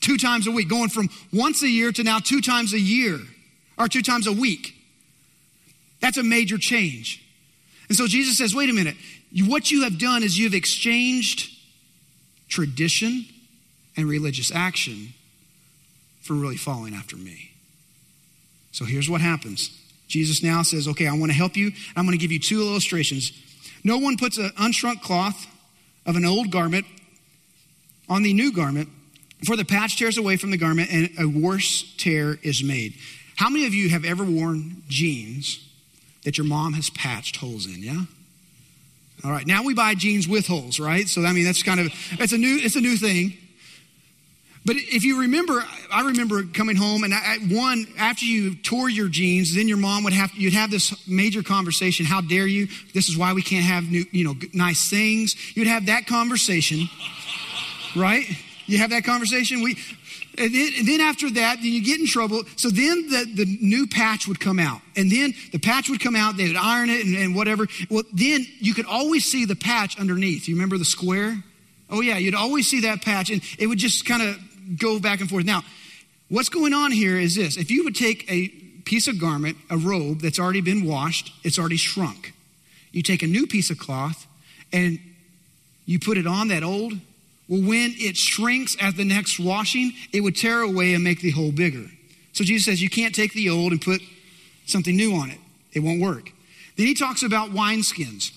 Two 0.00 0.16
times 0.16 0.46
a 0.46 0.52
week, 0.52 0.68
going 0.68 0.88
from 0.88 1.10
once 1.32 1.62
a 1.62 1.68
year 1.68 1.90
to 1.90 2.04
now 2.04 2.20
two 2.20 2.40
times 2.40 2.72
a 2.72 2.78
year, 2.78 3.18
or 3.76 3.88
two 3.88 4.02
times 4.02 4.26
a 4.26 4.32
week. 4.32 4.74
That's 6.00 6.16
a 6.16 6.22
major 6.22 6.58
change. 6.58 7.22
And 7.88 7.96
so 7.96 8.06
Jesus 8.06 8.38
says, 8.38 8.54
wait 8.54 8.70
a 8.70 8.72
minute, 8.72 8.96
what 9.46 9.70
you 9.70 9.84
have 9.84 9.98
done 9.98 10.22
is 10.22 10.38
you've 10.38 10.54
exchanged 10.54 11.50
tradition 12.48 13.26
and 13.96 14.08
religious 14.08 14.52
action 14.52 15.14
for 16.20 16.34
really 16.34 16.56
following 16.56 16.94
after 16.94 17.16
me. 17.16 17.52
So 18.72 18.84
here's 18.84 19.08
what 19.08 19.20
happens. 19.20 19.70
Jesus 20.08 20.42
now 20.42 20.62
says, 20.62 20.86
Okay, 20.88 21.06
I 21.06 21.12
want 21.12 21.30
to 21.30 21.36
help 21.36 21.56
you. 21.56 21.72
I'm 21.96 22.04
going 22.04 22.16
to 22.16 22.22
give 22.22 22.32
you 22.32 22.38
two 22.38 22.60
illustrations. 22.60 23.32
No 23.82 23.98
one 23.98 24.16
puts 24.16 24.38
an 24.38 24.50
unshrunk 24.56 25.02
cloth 25.02 25.46
of 26.04 26.16
an 26.16 26.24
old 26.24 26.50
garment 26.50 26.86
on 28.08 28.22
the 28.22 28.32
new 28.32 28.52
garment, 28.52 28.88
for 29.44 29.56
the 29.56 29.64
patch 29.64 29.96
tears 29.98 30.16
away 30.16 30.36
from 30.36 30.50
the 30.50 30.56
garment 30.56 30.90
and 30.90 31.10
a 31.18 31.26
worse 31.26 31.94
tear 31.96 32.38
is 32.42 32.62
made. 32.62 32.94
How 33.36 33.50
many 33.50 33.66
of 33.66 33.74
you 33.74 33.88
have 33.90 34.04
ever 34.04 34.24
worn 34.24 34.82
jeans 34.88 35.68
that 36.24 36.38
your 36.38 36.46
mom 36.46 36.72
has 36.74 36.88
patched 36.90 37.36
holes 37.36 37.66
in? 37.66 37.82
Yeah? 37.82 38.02
All 39.24 39.30
right. 39.30 39.46
Now 39.46 39.62
we 39.62 39.74
buy 39.74 39.94
jeans 39.94 40.28
with 40.28 40.46
holes, 40.46 40.78
right? 40.78 41.08
So 41.08 41.24
I 41.24 41.32
mean 41.32 41.44
that's 41.44 41.62
kind 41.62 41.80
of 41.80 41.86
it's 42.12 42.32
a 42.32 42.38
new 42.38 42.58
it's 42.58 42.76
a 42.76 42.80
new 42.80 42.96
thing. 42.96 43.36
But 44.66 44.74
if 44.78 45.04
you 45.04 45.20
remember, 45.20 45.64
I 45.92 46.02
remember 46.06 46.42
coming 46.42 46.74
home 46.74 47.04
and 47.04 47.14
I, 47.14 47.36
one, 47.50 47.86
after 47.98 48.24
you 48.24 48.56
tore 48.56 48.90
your 48.90 49.06
jeans, 49.06 49.54
then 49.54 49.68
your 49.68 49.76
mom 49.76 50.02
would 50.02 50.12
have, 50.12 50.32
you'd 50.34 50.54
have 50.54 50.72
this 50.72 51.06
major 51.06 51.44
conversation. 51.44 52.04
How 52.04 52.20
dare 52.20 52.48
you? 52.48 52.66
This 52.92 53.08
is 53.08 53.16
why 53.16 53.32
we 53.32 53.42
can't 53.42 53.64
have 53.64 53.84
new, 53.84 54.04
you 54.10 54.24
know, 54.24 54.34
nice 54.52 54.90
things. 54.90 55.36
You'd 55.56 55.68
have 55.68 55.86
that 55.86 56.08
conversation, 56.08 56.88
right? 57.94 58.24
You 58.66 58.78
have 58.78 58.90
that 58.90 59.04
conversation. 59.04 59.62
We, 59.62 59.78
and 60.38 60.54
then, 60.54 60.72
and 60.78 60.88
then, 60.88 61.00
after 61.00 61.30
that, 61.30 61.56
then 61.56 61.72
you 61.72 61.82
get 61.82 62.00
in 62.00 62.06
trouble. 62.06 62.42
So 62.56 62.68
then 62.68 63.08
the, 63.08 63.24
the 63.34 63.58
new 63.60 63.86
patch 63.86 64.28
would 64.28 64.40
come 64.40 64.58
out. 64.58 64.80
And 64.96 65.10
then 65.10 65.34
the 65.52 65.58
patch 65.58 65.88
would 65.88 66.00
come 66.00 66.16
out, 66.16 66.36
they 66.36 66.48
would 66.48 66.56
iron 66.56 66.90
it 66.90 67.04
and, 67.04 67.16
and 67.16 67.34
whatever. 67.34 67.66
Well, 67.90 68.02
then 68.12 68.46
you 68.58 68.74
could 68.74 68.86
always 68.86 69.24
see 69.24 69.44
the 69.44 69.56
patch 69.56 69.98
underneath. 69.98 70.48
You 70.48 70.54
remember 70.54 70.78
the 70.78 70.84
square? 70.84 71.42
Oh, 71.88 72.00
yeah, 72.00 72.18
you'd 72.18 72.34
always 72.34 72.68
see 72.68 72.80
that 72.82 73.02
patch. 73.02 73.30
And 73.30 73.42
it 73.58 73.66
would 73.66 73.78
just 73.78 74.04
kind 74.06 74.22
of 74.22 74.78
go 74.78 74.98
back 74.98 75.20
and 75.20 75.30
forth. 75.30 75.44
Now, 75.44 75.62
what's 76.28 76.48
going 76.48 76.74
on 76.74 76.92
here 76.92 77.18
is 77.18 77.34
this 77.34 77.56
if 77.56 77.70
you 77.70 77.84
would 77.84 77.94
take 77.94 78.30
a 78.30 78.48
piece 78.84 79.08
of 79.08 79.20
garment, 79.20 79.56
a 79.70 79.76
robe 79.76 80.20
that's 80.20 80.38
already 80.38 80.60
been 80.60 80.84
washed, 80.84 81.32
it's 81.44 81.58
already 81.58 81.76
shrunk. 81.76 82.32
You 82.92 83.02
take 83.02 83.22
a 83.22 83.26
new 83.26 83.46
piece 83.46 83.70
of 83.70 83.78
cloth 83.78 84.26
and 84.72 84.98
you 85.84 85.98
put 85.98 86.18
it 86.18 86.26
on 86.26 86.48
that 86.48 86.62
old. 86.62 86.94
Well, 87.48 87.60
when 87.60 87.94
it 87.96 88.16
shrinks 88.16 88.76
at 88.80 88.96
the 88.96 89.04
next 89.04 89.38
washing, 89.38 89.92
it 90.12 90.20
would 90.20 90.36
tear 90.36 90.60
away 90.60 90.94
and 90.94 91.04
make 91.04 91.20
the 91.20 91.30
hole 91.30 91.52
bigger. 91.52 91.86
So 92.32 92.44
Jesus 92.44 92.66
says 92.66 92.82
you 92.82 92.90
can't 92.90 93.14
take 93.14 93.32
the 93.32 93.50
old 93.50 93.72
and 93.72 93.80
put 93.80 94.00
something 94.66 94.96
new 94.96 95.14
on 95.14 95.30
it, 95.30 95.38
it 95.72 95.80
won't 95.80 96.00
work. 96.00 96.30
Then 96.76 96.86
he 96.86 96.94
talks 96.94 97.22
about 97.22 97.50
wineskins. 97.50 98.32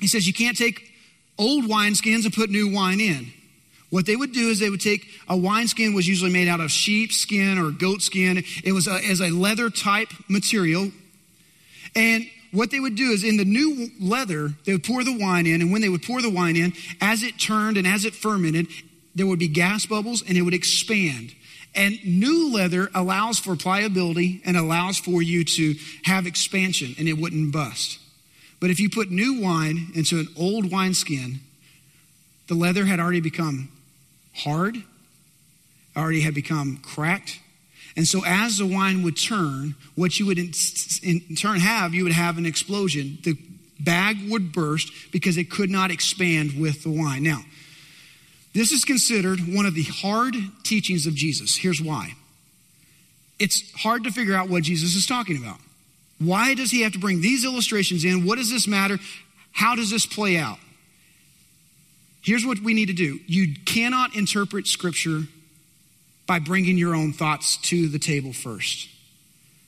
He 0.00 0.06
says 0.06 0.26
you 0.26 0.32
can't 0.32 0.56
take 0.56 0.90
old 1.38 1.64
wineskins 1.64 2.24
and 2.24 2.32
put 2.32 2.48
new 2.50 2.72
wine 2.72 3.00
in. 3.00 3.32
What 3.90 4.06
they 4.06 4.16
would 4.16 4.32
do 4.32 4.48
is 4.48 4.58
they 4.58 4.70
would 4.70 4.80
take 4.80 5.06
a 5.28 5.36
wineskin 5.36 5.94
was 5.94 6.08
usually 6.08 6.32
made 6.32 6.48
out 6.48 6.58
of 6.58 6.70
sheep 6.70 7.12
skin 7.12 7.58
or 7.58 7.70
goat 7.70 8.02
skin. 8.02 8.42
It 8.64 8.72
was 8.72 8.88
as 8.88 9.20
a 9.20 9.30
leather 9.30 9.70
type 9.70 10.08
material. 10.28 10.90
And 11.94 12.28
what 12.54 12.70
they 12.70 12.80
would 12.80 12.94
do 12.94 13.10
is 13.10 13.24
in 13.24 13.36
the 13.36 13.44
new 13.44 13.90
leather, 14.00 14.52
they 14.64 14.72
would 14.72 14.84
pour 14.84 15.02
the 15.04 15.16
wine 15.16 15.46
in. 15.46 15.60
And 15.60 15.72
when 15.72 15.82
they 15.82 15.88
would 15.88 16.02
pour 16.02 16.22
the 16.22 16.30
wine 16.30 16.56
in, 16.56 16.72
as 17.00 17.22
it 17.22 17.38
turned 17.38 17.76
and 17.76 17.86
as 17.86 18.04
it 18.04 18.14
fermented, 18.14 18.68
there 19.14 19.26
would 19.26 19.38
be 19.38 19.48
gas 19.48 19.86
bubbles 19.86 20.22
and 20.26 20.36
it 20.36 20.42
would 20.42 20.54
expand. 20.54 21.34
And 21.74 21.98
new 22.04 22.52
leather 22.54 22.88
allows 22.94 23.38
for 23.38 23.56
pliability 23.56 24.40
and 24.44 24.56
allows 24.56 24.98
for 24.98 25.20
you 25.20 25.44
to 25.44 25.74
have 26.04 26.26
expansion 26.26 26.94
and 26.98 27.08
it 27.08 27.14
wouldn't 27.14 27.52
bust. 27.52 27.98
But 28.60 28.70
if 28.70 28.78
you 28.78 28.88
put 28.88 29.10
new 29.10 29.40
wine 29.40 29.90
into 29.94 30.20
an 30.20 30.28
old 30.38 30.70
wineskin, 30.70 31.40
the 32.46 32.54
leather 32.54 32.84
had 32.84 33.00
already 33.00 33.20
become 33.20 33.70
hard, 34.34 34.76
already 35.96 36.20
had 36.20 36.34
become 36.34 36.78
cracked. 36.78 37.40
And 37.96 38.06
so, 38.08 38.24
as 38.26 38.58
the 38.58 38.66
wine 38.66 39.02
would 39.02 39.16
turn, 39.16 39.76
what 39.94 40.18
you 40.18 40.26
would 40.26 40.38
in, 40.38 40.52
in, 41.02 41.36
turn 41.36 41.60
have, 41.60 41.94
you 41.94 42.02
would 42.04 42.12
have 42.12 42.38
an 42.38 42.46
explosion. 42.46 43.18
The 43.22 43.36
bag 43.78 44.16
would 44.28 44.52
burst 44.52 44.90
because 45.12 45.36
it 45.36 45.50
could 45.50 45.70
not 45.70 45.90
expand 45.90 46.58
with 46.58 46.82
the 46.82 46.90
wine. 46.90 47.22
Now, 47.22 47.42
this 48.52 48.72
is 48.72 48.84
considered 48.84 49.40
one 49.54 49.66
of 49.66 49.74
the 49.74 49.84
hard 49.84 50.34
teachings 50.64 51.06
of 51.06 51.14
Jesus. 51.14 51.56
Here's 51.56 51.80
why 51.80 52.14
it's 53.38 53.72
hard 53.72 54.04
to 54.04 54.12
figure 54.12 54.34
out 54.34 54.48
what 54.48 54.62
Jesus 54.62 54.94
is 54.94 55.06
talking 55.06 55.36
about. 55.36 55.58
Why 56.18 56.54
does 56.54 56.70
he 56.70 56.82
have 56.82 56.92
to 56.92 56.98
bring 56.98 57.20
these 57.20 57.44
illustrations 57.44 58.04
in? 58.04 58.24
What 58.24 58.38
does 58.38 58.50
this 58.50 58.66
matter? 58.66 58.98
How 59.52 59.74
does 59.74 59.90
this 59.90 60.06
play 60.06 60.36
out? 60.36 60.58
Here's 62.22 62.46
what 62.46 62.60
we 62.60 62.74
need 62.74 62.86
to 62.86 62.94
do 62.94 63.18
you 63.26 63.54
cannot 63.66 64.16
interpret 64.16 64.66
Scripture 64.66 65.22
by 66.26 66.38
bringing 66.38 66.78
your 66.78 66.94
own 66.94 67.12
thoughts 67.12 67.56
to 67.58 67.88
the 67.88 67.98
table 67.98 68.32
first. 68.32 68.88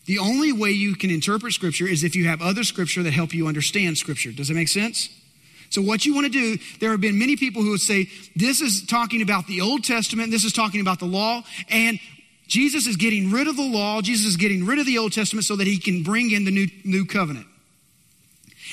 The 0.07 0.19
only 0.19 0.53
way 0.53 0.71
you 0.71 0.95
can 0.95 1.11
interpret 1.11 1.53
Scripture 1.53 1.87
is 1.87 2.05
if 2.05 2.15
you 2.15 2.29
have 2.29 2.41
other 2.41 2.63
Scripture 2.63 3.03
that 3.03 3.13
help 3.13 3.35
you 3.35 3.49
understand 3.49 3.99
Scripture. 3.99 4.33
Does 4.33 4.49
that 4.49 4.55
make 4.55 4.69
sense? 4.69 5.09
So, 5.69 5.83
what 5.83 6.07
you 6.07 6.15
want 6.15 6.27
to 6.27 6.33
do, 6.33 6.59
there 6.79 6.93
have 6.93 7.01
been 7.01 7.19
many 7.19 7.37
people 7.37 7.63
who 7.63 7.71
would 7.71 7.81
say, 7.81 8.09
This 8.37 8.61
is 8.61 8.87
talking 8.87 9.21
about 9.21 9.47
the 9.47 9.61
Old 9.61 9.83
Testament, 9.83 10.31
this 10.31 10.45
is 10.45 10.53
talking 10.53 10.81
about 10.81 11.01
the 11.01 11.07
law, 11.07 11.43
and 11.69 11.99
Jesus 12.47 12.87
is 12.87 12.97
getting 12.97 13.33
rid 13.33 13.49
of 13.49 13.57
the 13.57 13.69
law, 13.69 14.01
Jesus 14.01 14.27
is 14.27 14.37
getting 14.37 14.65
rid 14.65 14.79
of 14.79 14.87
the 14.87 14.99
Old 14.99 15.13
Testament 15.13 15.45
so 15.45 15.57
that 15.57 15.67
he 15.67 15.79
can 15.79 16.05
bring 16.05 16.31
in 16.31 16.45
the 16.45 16.53
new, 16.53 16.69
new 16.85 17.05
covenant. 17.05 17.47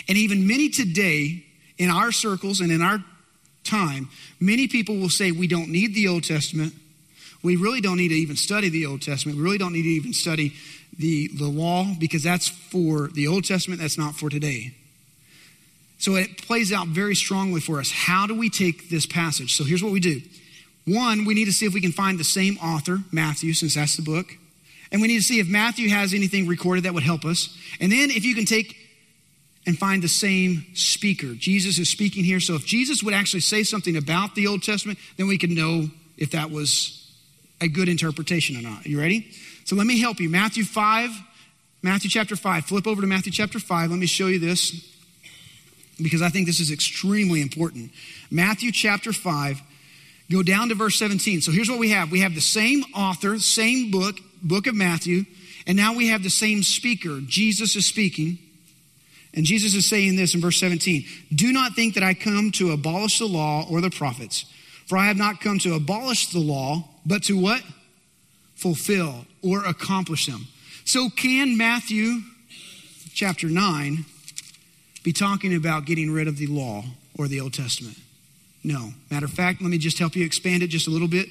And 0.08 0.17
even 0.17 0.48
many 0.48 0.69
today, 0.69 1.46
in 1.78 1.89
our 1.89 2.12
circles 2.12 2.60
and 2.60 2.72
in 2.72 2.82
our 2.82 3.04
time, 3.63 4.10
many 4.39 4.67
people 4.67 4.98
will 4.98 5.10
say 5.10 5.32
we 5.32 5.48
don't 5.48 5.69
need 5.69 5.96
the 5.96 6.08
Old 6.08 6.24
Testament. 6.24 6.74
We 7.43 7.58
really 7.58 7.82
don't 7.82 7.97
need 7.97 8.10
to 8.10 8.15
even 8.15 8.38
study 8.38 8.69
the 8.69 8.86
Old 8.86 9.01
Testament. 9.01 9.38
We 9.38 9.43
really 9.43 9.58
don't 9.58 9.73
need 9.73 9.84
to 9.84 9.89
even 9.89 10.13
study 10.13 10.53
the, 10.97 11.27
the 11.27 11.47
law 11.47 11.88
because 11.99 12.23
that's 12.23 12.47
for 12.47 13.10
the 13.10 13.27
Old 13.27 13.43
Testament, 13.43 13.82
that's 13.82 13.97
not 13.97 14.15
for 14.15 14.29
today. 14.29 14.73
So 15.97 16.15
it 16.15 16.38
plays 16.45 16.71
out 16.71 16.88
very 16.88 17.15
strongly 17.15 17.62
for 17.62 17.79
us. 17.79 17.91
How 17.91 18.27
do 18.27 18.36
we 18.36 18.49
take 18.49 18.89
this 18.89 19.06
passage? 19.06 19.56
So 19.56 19.63
here's 19.63 19.84
what 19.84 19.91
we 19.91 19.99
do. 19.99 20.21
One, 20.86 21.25
we 21.25 21.34
need 21.34 21.45
to 21.45 21.53
see 21.53 21.65
if 21.65 21.73
we 21.73 21.82
can 21.82 21.93
find 21.93 22.19
the 22.19 22.25
same 22.25 22.58
author, 22.58 22.99
Matthew, 23.12 23.53
since 23.53 23.75
that's 23.75 23.95
the 23.95 24.03
book. 24.03 24.27
And 24.91 25.01
we 25.01 25.08
need 25.08 25.17
to 25.17 25.23
see 25.23 25.39
if 25.39 25.47
Matthew 25.47 25.89
has 25.89 26.13
anything 26.13 26.47
recorded 26.47 26.84
that 26.84 26.93
would 26.93 27.03
help 27.03 27.25
us. 27.25 27.58
And 27.79 27.91
then 27.91 28.12
if 28.12 28.25
you 28.25 28.36
can 28.36 28.45
take 28.45 28.75
and 29.65 29.77
find 29.77 30.03
the 30.03 30.10
same 30.10 30.65
speaker. 30.73 31.34
Jesus 31.34 31.79
is 31.79 31.89
speaking 31.89 32.23
here. 32.23 32.39
So 32.39 32.56
if 32.56 32.65
Jesus 32.65 33.01
would 33.01 33.13
actually 33.13 33.39
say 33.39 33.63
something 33.63 33.95
about 33.95 34.36
the 34.36 34.47
Old 34.47 34.62
Testament, 34.62 34.99
then 35.17 35.27
we 35.27 35.38
can 35.38 35.56
know 35.56 35.88
if 36.17 36.32
that 36.32 36.51
was 36.51 37.03
a 37.63 37.67
good 37.67 37.88
interpretation 37.88 38.58
or 38.58 38.62
not. 38.62 38.86
You 38.86 38.99
ready? 38.99 39.28
So 39.63 39.76
let 39.76 39.88
me 39.88 39.99
help 39.99 40.19
you. 40.19 40.30
Matthew 40.30 40.65
5, 40.65 41.10
Matthew 41.82 42.10
chapter 42.10 42.36
5. 42.36 42.65
Flip 42.65 42.86
over 42.86 43.02
to 43.02 43.08
Matthew 43.08 43.32
chapter 43.32 43.58
5. 43.58 43.89
Let 43.89 43.99
me 43.99 44.06
show 44.06 44.28
you 44.28 44.38
this 44.38 44.93
because 46.02 46.21
I 46.21 46.30
think 46.30 46.45
this 46.45 46.60
is 46.60 46.71
extremely 46.71 47.41
important. 47.41 47.91
Matthew 48.30 48.71
chapter 48.71 49.13
5, 49.13 49.62
go 50.30 50.43
down 50.43 50.69
to 50.69 50.76
verse 50.76 50.97
17. 50.97 51.41
So 51.41 51.52
here's 51.52 51.69
what 51.69 51.80
we 51.80 51.91
have 51.91 52.12
we 52.12 52.19
have 52.19 52.36
the 52.36 52.41
same 52.41 52.84
author, 52.95 53.39
same 53.39 53.91
book, 53.91 54.17
book 54.41 54.67
of 54.67 54.76
Matthew, 54.76 55.23
and 55.65 55.78
now 55.78 55.95
we 55.95 56.10
have 56.10 56.21
the 56.21 56.30
same 56.30 56.63
speaker. 56.63 57.19
Jesus 57.26 57.76
is 57.76 57.86
speaking. 57.86 58.39
And 59.36 59.47
Jesus 59.47 59.73
is 59.73 59.88
saying 59.88 60.15
this 60.15 60.36
in 60.36 60.41
verse 60.41 60.60
17 60.60 61.06
Do 61.34 61.52
not 61.52 61.73
think 61.73 61.95
that 61.95 62.04
I 62.04 62.13
come 62.13 62.52
to 62.52 62.71
abolish 62.71 63.19
the 63.19 63.26
law 63.26 63.65
or 63.69 63.82
the 63.82 63.89
prophets, 63.89 64.45
for 64.93 64.99
I 64.99 65.08
have 65.08 65.17
not 65.17 65.41
come 65.41 65.58
to 65.58 65.73
abolish 65.73 66.27
the 66.27 66.38
law, 66.38 66.88
but 67.03 67.23
to 67.23 67.36
what? 67.36 67.63
Fulfill 68.53 69.25
or 69.41 69.65
accomplish 69.65 70.27
them. 70.27 70.45
So, 70.86 71.10
can 71.10 71.58
Matthew 71.58 72.19
chapter 73.12 73.47
9 73.49 74.06
be 75.01 75.12
talking 75.12 75.56
about 75.56 75.86
getting 75.86 76.12
rid 76.12 76.27
of 76.27 76.38
the 76.38 76.45
law 76.45 76.84
or 77.17 77.27
the 77.27 77.39
Old 77.39 77.56
Testament? 77.56 77.97
No. 78.63 78.91
Matter 79.10 79.25
of 79.25 79.32
fact, 79.32 79.63
let 79.63 79.71
me 79.71 79.79
just 79.79 79.97
help 79.97 80.15
you 80.15 80.23
expand 80.23 80.62
it 80.62 80.67
just 80.67 80.86
a 80.86 80.91
little 80.91 81.08
bit. 81.08 81.29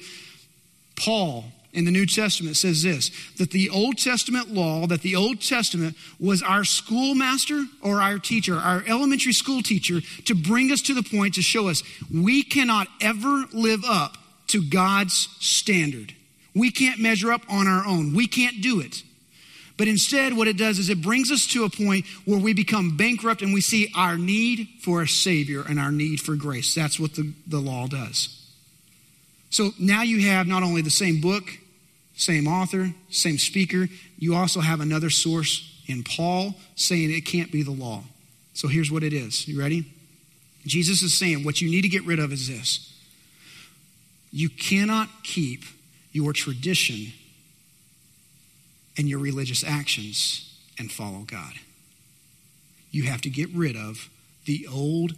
Paul 0.97 1.45
in 1.73 1.85
the 1.85 1.91
New 1.91 2.05
Testament 2.05 2.55
says 2.55 2.83
this 2.83 3.11
that 3.37 3.51
the 3.51 3.69
Old 3.69 3.97
Testament 3.97 4.53
law, 4.53 4.85
that 4.87 5.01
the 5.01 5.15
Old 5.15 5.41
Testament 5.41 5.97
was 6.19 6.43
our 6.43 6.63
schoolmaster 6.63 7.65
or 7.81 8.01
our 8.01 8.19
teacher, 8.19 8.55
our 8.55 8.83
elementary 8.87 9.33
school 9.33 9.61
teacher, 9.61 9.99
to 10.25 10.35
bring 10.35 10.71
us 10.71 10.81
to 10.83 10.93
the 10.93 11.03
point 11.03 11.33
to 11.35 11.41
show 11.41 11.67
us 11.67 11.83
we 12.13 12.43
cannot 12.43 12.87
ever 13.01 13.45
live 13.51 13.83
up 13.85 14.17
to 14.47 14.61
God's 14.61 15.29
standard. 15.39 16.13
We 16.55 16.71
can't 16.71 16.99
measure 16.99 17.31
up 17.31 17.41
on 17.49 17.67
our 17.67 17.85
own, 17.85 18.13
we 18.13 18.27
can't 18.27 18.61
do 18.61 18.79
it. 18.79 19.03
But 19.75 19.87
instead, 19.87 20.37
what 20.37 20.47
it 20.47 20.55
does 20.55 20.77
is 20.77 20.89
it 20.89 21.01
brings 21.01 21.31
us 21.31 21.47
to 21.47 21.63
a 21.63 21.69
point 21.69 22.05
where 22.25 22.37
we 22.37 22.53
become 22.53 22.95
bankrupt 22.95 23.41
and 23.41 23.55
we 23.55 23.61
see 23.61 23.91
our 23.95 24.17
need 24.17 24.67
for 24.81 25.01
a 25.01 25.07
Savior 25.07 25.63
and 25.67 25.79
our 25.79 25.91
need 25.91 26.21
for 26.21 26.35
grace. 26.35 26.75
That's 26.75 26.99
what 26.99 27.15
the, 27.15 27.33
the 27.47 27.57
law 27.59 27.87
does. 27.87 28.39
So 29.49 29.71
now 29.79 30.03
you 30.03 30.29
have 30.29 30.45
not 30.45 30.61
only 30.61 30.83
the 30.83 30.91
same 30.91 31.21
book, 31.21 31.43
same 32.15 32.47
author, 32.47 32.93
same 33.09 33.37
speaker, 33.37 33.87
you 34.17 34.35
also 34.35 34.59
have 34.59 34.79
another 34.79 35.09
source 35.09 35.81
in 35.87 36.03
Paul 36.03 36.55
saying 36.75 37.11
it 37.11 37.25
can't 37.25 37.51
be 37.51 37.63
the 37.63 37.71
law. 37.71 38.03
So 38.53 38.67
here's 38.67 38.91
what 38.91 39.03
it 39.03 39.13
is. 39.13 39.47
You 39.47 39.59
ready? 39.59 39.85
Jesus 40.65 41.01
is 41.01 41.17
saying 41.17 41.43
what 41.43 41.59
you 41.59 41.69
need 41.69 41.81
to 41.81 41.89
get 41.89 42.05
rid 42.05 42.19
of 42.19 42.31
is 42.31 42.47
this 42.47 42.89
you 44.31 44.49
cannot 44.49 45.09
keep 45.23 45.63
your 46.11 46.33
tradition 46.33 47.13
and 48.97 49.07
your 49.07 49.19
religious 49.19 49.63
actions 49.63 50.57
and 50.79 50.91
follow 50.91 51.19
God. 51.19 51.53
You 52.91 53.03
have 53.03 53.21
to 53.21 53.29
get 53.29 53.49
rid 53.53 53.75
of 53.75 54.09
the 54.45 54.67
old 54.71 55.15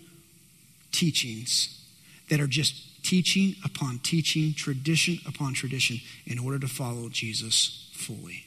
teachings 0.92 1.82
that 2.30 2.40
are 2.40 2.48
just 2.48 2.95
teaching 3.06 3.56
upon 3.64 4.00
teaching, 4.00 4.54
tradition 4.54 5.20
upon 5.28 5.54
tradition 5.54 6.02
in 6.26 6.40
order 6.40 6.60
to 6.60 6.68
follow 6.68 7.08
Jesus 7.10 7.90
fully. 7.94 8.46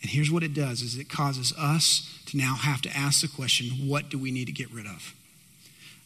And 0.00 0.10
here's 0.10 0.30
what 0.30 0.42
it 0.42 0.54
does 0.54 0.82
is 0.82 0.96
it 0.96 1.08
causes 1.08 1.52
us 1.58 2.08
to 2.26 2.36
now 2.36 2.54
have 2.54 2.80
to 2.82 2.96
ask 2.96 3.20
the 3.20 3.28
question, 3.28 3.88
what 3.88 4.08
do 4.08 4.18
we 4.18 4.30
need 4.30 4.46
to 4.46 4.52
get 4.52 4.70
rid 4.72 4.86
of? 4.86 5.14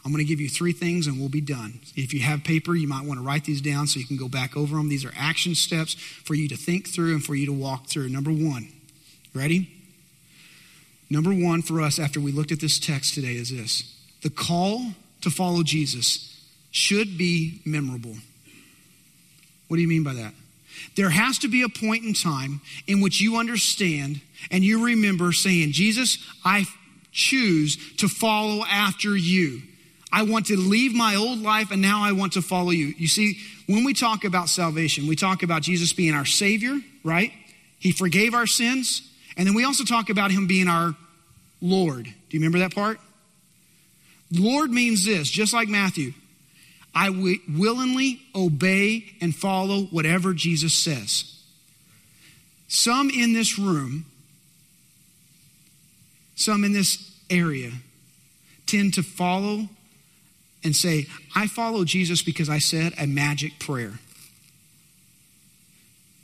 I'm 0.04 0.12
going 0.12 0.24
to 0.24 0.28
give 0.28 0.40
you 0.40 0.48
three 0.48 0.72
things 0.72 1.06
and 1.06 1.18
we'll 1.18 1.28
be 1.28 1.40
done. 1.40 1.80
If 1.96 2.14
you 2.14 2.20
have 2.20 2.44
paper, 2.44 2.74
you 2.74 2.86
might 2.86 3.04
want 3.04 3.18
to 3.18 3.24
write 3.24 3.44
these 3.44 3.60
down 3.60 3.86
so 3.88 3.98
you 3.98 4.06
can 4.06 4.16
go 4.16 4.28
back 4.28 4.56
over 4.56 4.76
them. 4.76 4.88
These 4.88 5.04
are 5.04 5.12
action 5.16 5.54
steps 5.54 5.94
for 5.94 6.34
you 6.34 6.48
to 6.48 6.56
think 6.56 6.88
through 6.88 7.14
and 7.14 7.24
for 7.24 7.34
you 7.34 7.46
to 7.46 7.52
walk 7.52 7.88
through. 7.88 8.08
Number 8.08 8.30
one, 8.30 8.68
ready? 9.34 9.68
Number 11.10 11.30
one 11.30 11.62
for 11.62 11.80
us 11.80 11.98
after 11.98 12.20
we 12.20 12.32
looked 12.32 12.52
at 12.52 12.60
this 12.60 12.78
text 12.78 13.14
today 13.14 13.34
is 13.34 13.50
this 13.50 13.92
the 14.22 14.30
call 14.30 14.92
to 15.22 15.30
follow 15.30 15.62
Jesus 15.62 16.35
should 16.76 17.16
be 17.16 17.58
memorable. 17.64 18.14
What 19.68 19.78
do 19.78 19.80
you 19.80 19.88
mean 19.88 20.04
by 20.04 20.12
that? 20.12 20.34
There 20.94 21.08
has 21.08 21.38
to 21.38 21.48
be 21.48 21.62
a 21.62 21.70
point 21.70 22.04
in 22.04 22.12
time 22.12 22.60
in 22.86 23.00
which 23.00 23.18
you 23.18 23.38
understand 23.38 24.20
and 24.50 24.62
you 24.62 24.84
remember 24.84 25.32
saying, 25.32 25.72
Jesus, 25.72 26.18
I 26.44 26.66
choose 27.12 27.78
to 27.96 28.08
follow 28.08 28.62
after 28.66 29.16
you. 29.16 29.62
I 30.12 30.24
want 30.24 30.46
to 30.46 30.56
leave 30.56 30.94
my 30.94 31.14
old 31.14 31.40
life 31.40 31.70
and 31.70 31.80
now 31.80 32.02
I 32.04 32.12
want 32.12 32.34
to 32.34 32.42
follow 32.42 32.70
you. 32.70 32.94
You 32.98 33.08
see, 33.08 33.38
when 33.66 33.82
we 33.84 33.94
talk 33.94 34.24
about 34.24 34.50
salvation, 34.50 35.06
we 35.06 35.16
talk 35.16 35.42
about 35.42 35.62
Jesus 35.62 35.94
being 35.94 36.14
our 36.14 36.26
Savior, 36.26 36.78
right? 37.02 37.32
He 37.78 37.90
forgave 37.90 38.34
our 38.34 38.46
sins. 38.46 39.10
And 39.38 39.46
then 39.46 39.54
we 39.54 39.64
also 39.64 39.84
talk 39.84 40.10
about 40.10 40.30
Him 40.30 40.46
being 40.46 40.68
our 40.68 40.94
Lord. 41.62 42.04
Do 42.04 42.12
you 42.30 42.40
remember 42.40 42.58
that 42.58 42.74
part? 42.74 43.00
Lord 44.30 44.70
means 44.70 45.06
this, 45.06 45.30
just 45.30 45.54
like 45.54 45.68
Matthew. 45.68 46.12
I 46.96 47.08
w- 47.08 47.40
willingly 47.46 48.22
obey 48.34 49.04
and 49.20 49.36
follow 49.36 49.82
whatever 49.82 50.32
Jesus 50.32 50.72
says. 50.72 51.38
Some 52.68 53.10
in 53.10 53.34
this 53.34 53.58
room, 53.58 54.06
some 56.36 56.64
in 56.64 56.72
this 56.72 57.14
area, 57.28 57.70
tend 58.66 58.94
to 58.94 59.02
follow 59.02 59.68
and 60.64 60.74
say, 60.74 61.06
I 61.34 61.48
follow 61.48 61.84
Jesus 61.84 62.22
because 62.22 62.48
I 62.48 62.58
said 62.58 62.94
a 62.98 63.06
magic 63.06 63.58
prayer. 63.58 64.00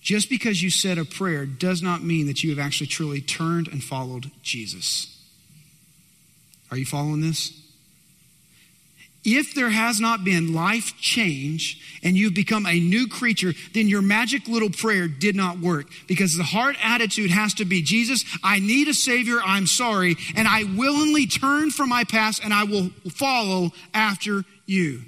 Just 0.00 0.30
because 0.30 0.62
you 0.62 0.70
said 0.70 0.96
a 0.96 1.04
prayer 1.04 1.44
does 1.44 1.82
not 1.82 2.02
mean 2.02 2.26
that 2.26 2.42
you 2.42 2.48
have 2.48 2.58
actually 2.58 2.86
truly 2.88 3.20
turned 3.20 3.68
and 3.68 3.84
followed 3.84 4.30
Jesus. 4.42 5.22
Are 6.70 6.78
you 6.78 6.86
following 6.86 7.20
this? 7.20 7.61
If 9.24 9.54
there 9.54 9.70
has 9.70 10.00
not 10.00 10.24
been 10.24 10.52
life 10.52 10.96
change 10.98 12.00
and 12.02 12.16
you've 12.16 12.34
become 12.34 12.66
a 12.66 12.80
new 12.80 13.06
creature, 13.06 13.52
then 13.72 13.86
your 13.86 14.02
magic 14.02 14.48
little 14.48 14.70
prayer 14.70 15.06
did 15.06 15.36
not 15.36 15.60
work 15.60 15.86
because 16.08 16.36
the 16.36 16.42
heart 16.42 16.76
attitude 16.82 17.30
has 17.30 17.54
to 17.54 17.64
be 17.64 17.82
Jesus, 17.82 18.24
I 18.42 18.58
need 18.58 18.88
a 18.88 18.94
Savior, 18.94 19.38
I'm 19.44 19.68
sorry, 19.68 20.16
and 20.34 20.48
I 20.48 20.64
willingly 20.64 21.26
turn 21.26 21.70
from 21.70 21.88
my 21.88 22.02
past 22.02 22.42
and 22.42 22.52
I 22.52 22.64
will 22.64 22.90
follow 23.10 23.70
after 23.94 24.44
you. 24.66 25.02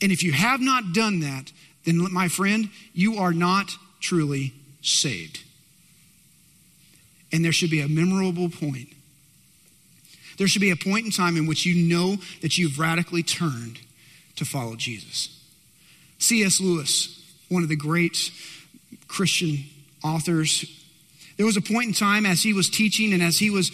And 0.00 0.10
if 0.10 0.22
you 0.22 0.32
have 0.32 0.60
not 0.60 0.94
done 0.94 1.20
that, 1.20 1.52
then 1.84 2.10
my 2.12 2.28
friend, 2.28 2.70
you 2.94 3.18
are 3.18 3.32
not 3.32 3.72
truly 4.00 4.54
saved. 4.80 5.40
And 7.30 7.44
there 7.44 7.52
should 7.52 7.70
be 7.70 7.80
a 7.80 7.88
memorable 7.88 8.48
point 8.48 8.88
there 10.38 10.48
should 10.48 10.60
be 10.60 10.70
a 10.70 10.76
point 10.76 11.06
in 11.06 11.12
time 11.12 11.36
in 11.36 11.46
which 11.46 11.64
you 11.64 11.88
know 11.88 12.16
that 12.42 12.58
you've 12.58 12.78
radically 12.78 13.22
turned 13.22 13.80
to 14.36 14.44
follow 14.44 14.76
Jesus. 14.76 15.40
C.S. 16.18 16.60
Lewis, 16.60 17.22
one 17.48 17.62
of 17.62 17.68
the 17.68 17.76
great 17.76 18.30
Christian 19.08 19.64
authors, 20.04 20.64
there 21.36 21.46
was 21.46 21.56
a 21.56 21.62
point 21.62 21.88
in 21.88 21.92
time 21.92 22.26
as 22.26 22.42
he 22.42 22.52
was 22.52 22.68
teaching 22.68 23.12
and 23.12 23.22
as 23.22 23.38
he 23.38 23.50
was 23.50 23.70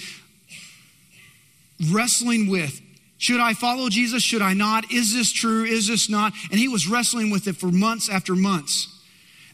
wrestling 1.91 2.49
with 2.49 2.81
should 3.23 3.39
I 3.39 3.55
follow 3.55 3.89
Jesus? 3.89 4.21
Should 4.21 4.43
I 4.43 4.53
not? 4.53 4.91
Is 4.91 5.15
this 5.15 5.33
true? 5.33 5.63
Is 5.63 5.87
this 5.87 6.11
not? 6.11 6.33
And 6.51 6.59
he 6.59 6.67
was 6.67 6.89
wrestling 6.89 7.31
with 7.31 7.47
it 7.47 7.55
for 7.55 7.71
months 7.71 8.09
after 8.09 8.35
months. 8.35 8.89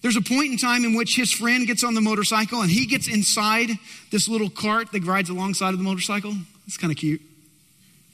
There's 0.01 0.17
a 0.17 0.23
point 0.23 0.53
in 0.53 0.57
time 0.57 0.87
in 0.87 0.95
which 0.95 1.17
his 1.17 1.31
friend 1.31 1.67
gets 1.67 1.85
on 1.85 1.93
the 1.93 2.01
motorcycle 2.01 2.63
and 2.63 2.71
he 2.71 2.87
gets 2.87 3.09
inside 3.09 3.69
this 4.11 4.27
little 4.27 4.49
cart 4.49 4.91
that 4.93 5.05
rides 5.05 5.29
alongside 5.29 5.75
of 5.75 5.77
the 5.77 5.85
motorcycle. 5.85 6.33
It's 6.69 6.77
kind 6.77 6.93
of 6.93 6.99
cute. 6.99 7.21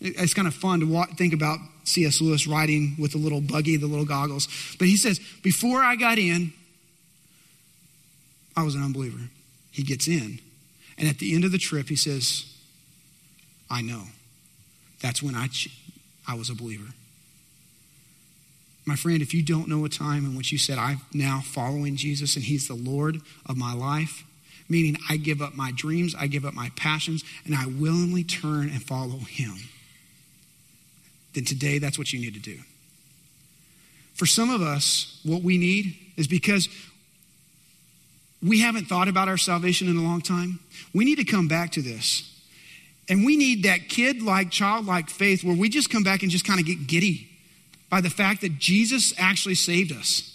It's 0.00 0.32
kind 0.32 0.48
of 0.48 0.55
fun 0.55 0.80
to 0.80 0.86
walk, 0.86 1.11
think 1.18 1.34
about 1.34 1.59
C.S. 1.84 2.20
Lewis 2.20 2.46
riding 2.46 2.94
with 2.98 3.12
the 3.12 3.18
little 3.18 3.40
buggy, 3.40 3.76
the 3.76 3.86
little 3.86 4.07
goggles. 4.07 4.48
But 4.78 4.88
he 4.88 4.96
says, 4.96 5.20
Before 5.42 5.82
I 5.82 5.96
got 5.96 6.18
in, 6.18 6.52
I 8.57 8.62
was 8.62 8.74
an 8.74 8.82
unbeliever. 8.82 9.28
He 9.70 9.82
gets 9.82 10.09
in. 10.09 10.40
And 10.96 11.09
at 11.09 11.18
the 11.18 11.34
end 11.34 11.44
of 11.44 11.52
the 11.52 11.59
trip, 11.59 11.88
he 11.88 11.96
says, 11.96 12.44
I 13.68 13.82
know. 13.82 14.05
That's 15.02 15.22
when 15.22 15.34
I, 15.34 15.48
I 16.26 16.34
was 16.34 16.48
a 16.48 16.55
believer. 16.55 16.92
My 18.86 18.96
friend, 18.96 19.20
if 19.20 19.34
you 19.34 19.42
don't 19.42 19.68
know 19.68 19.84
a 19.84 19.88
time 19.88 20.24
in 20.24 20.36
which 20.36 20.52
you 20.52 20.59
said, 20.59 20.78
I'm 20.78 21.00
now 21.12 21.40
following 21.42 21.96
Jesus 21.96 22.36
and 22.36 22.44
he's 22.44 22.68
the 22.68 22.74
Lord 22.74 23.16
of 23.46 23.57
my 23.57 23.74
life, 23.74 24.24
meaning 24.68 24.96
I 25.08 25.16
give 25.16 25.42
up 25.42 25.54
my 25.54 25.72
dreams, 25.74 26.14
I 26.14 26.26
give 26.26 26.44
up 26.44 26.54
my 26.54 26.70
passions, 26.76 27.24
and 27.44 27.54
I 27.54 27.66
willingly 27.66 28.24
turn 28.24 28.70
and 28.70 28.82
follow 28.82 29.18
Him. 29.18 29.56
then 31.34 31.44
today 31.44 31.78
that's 31.78 31.98
what 31.98 32.12
you 32.12 32.20
need 32.20 32.34
to 32.34 32.40
do. 32.40 32.58
For 34.14 34.26
some 34.26 34.50
of 34.50 34.62
us, 34.62 35.20
what 35.24 35.42
we 35.42 35.58
need 35.58 35.96
is 36.16 36.28
because 36.28 36.68
we 38.42 38.60
haven't 38.60 38.86
thought 38.86 39.08
about 39.08 39.28
our 39.28 39.36
salvation 39.36 39.88
in 39.88 39.96
a 39.96 40.02
long 40.02 40.20
time, 40.20 40.60
we 40.94 41.04
need 41.04 41.16
to 41.16 41.24
come 41.24 41.48
back 41.48 41.72
to 41.72 41.82
this. 41.82 42.30
And 43.08 43.24
we 43.24 43.36
need 43.36 43.64
that 43.64 43.88
kid 43.88 44.22
like, 44.22 44.50
childlike 44.50 45.10
faith 45.10 45.44
where 45.44 45.56
we 45.56 45.68
just 45.68 45.90
come 45.90 46.02
back 46.04 46.22
and 46.22 46.30
just 46.30 46.44
kind 46.44 46.60
of 46.60 46.66
get 46.66 46.86
giddy 46.86 47.28
by 47.90 48.00
the 48.00 48.10
fact 48.10 48.40
that 48.40 48.58
Jesus 48.58 49.12
actually 49.18 49.56
saved 49.56 49.92
us. 49.92 50.30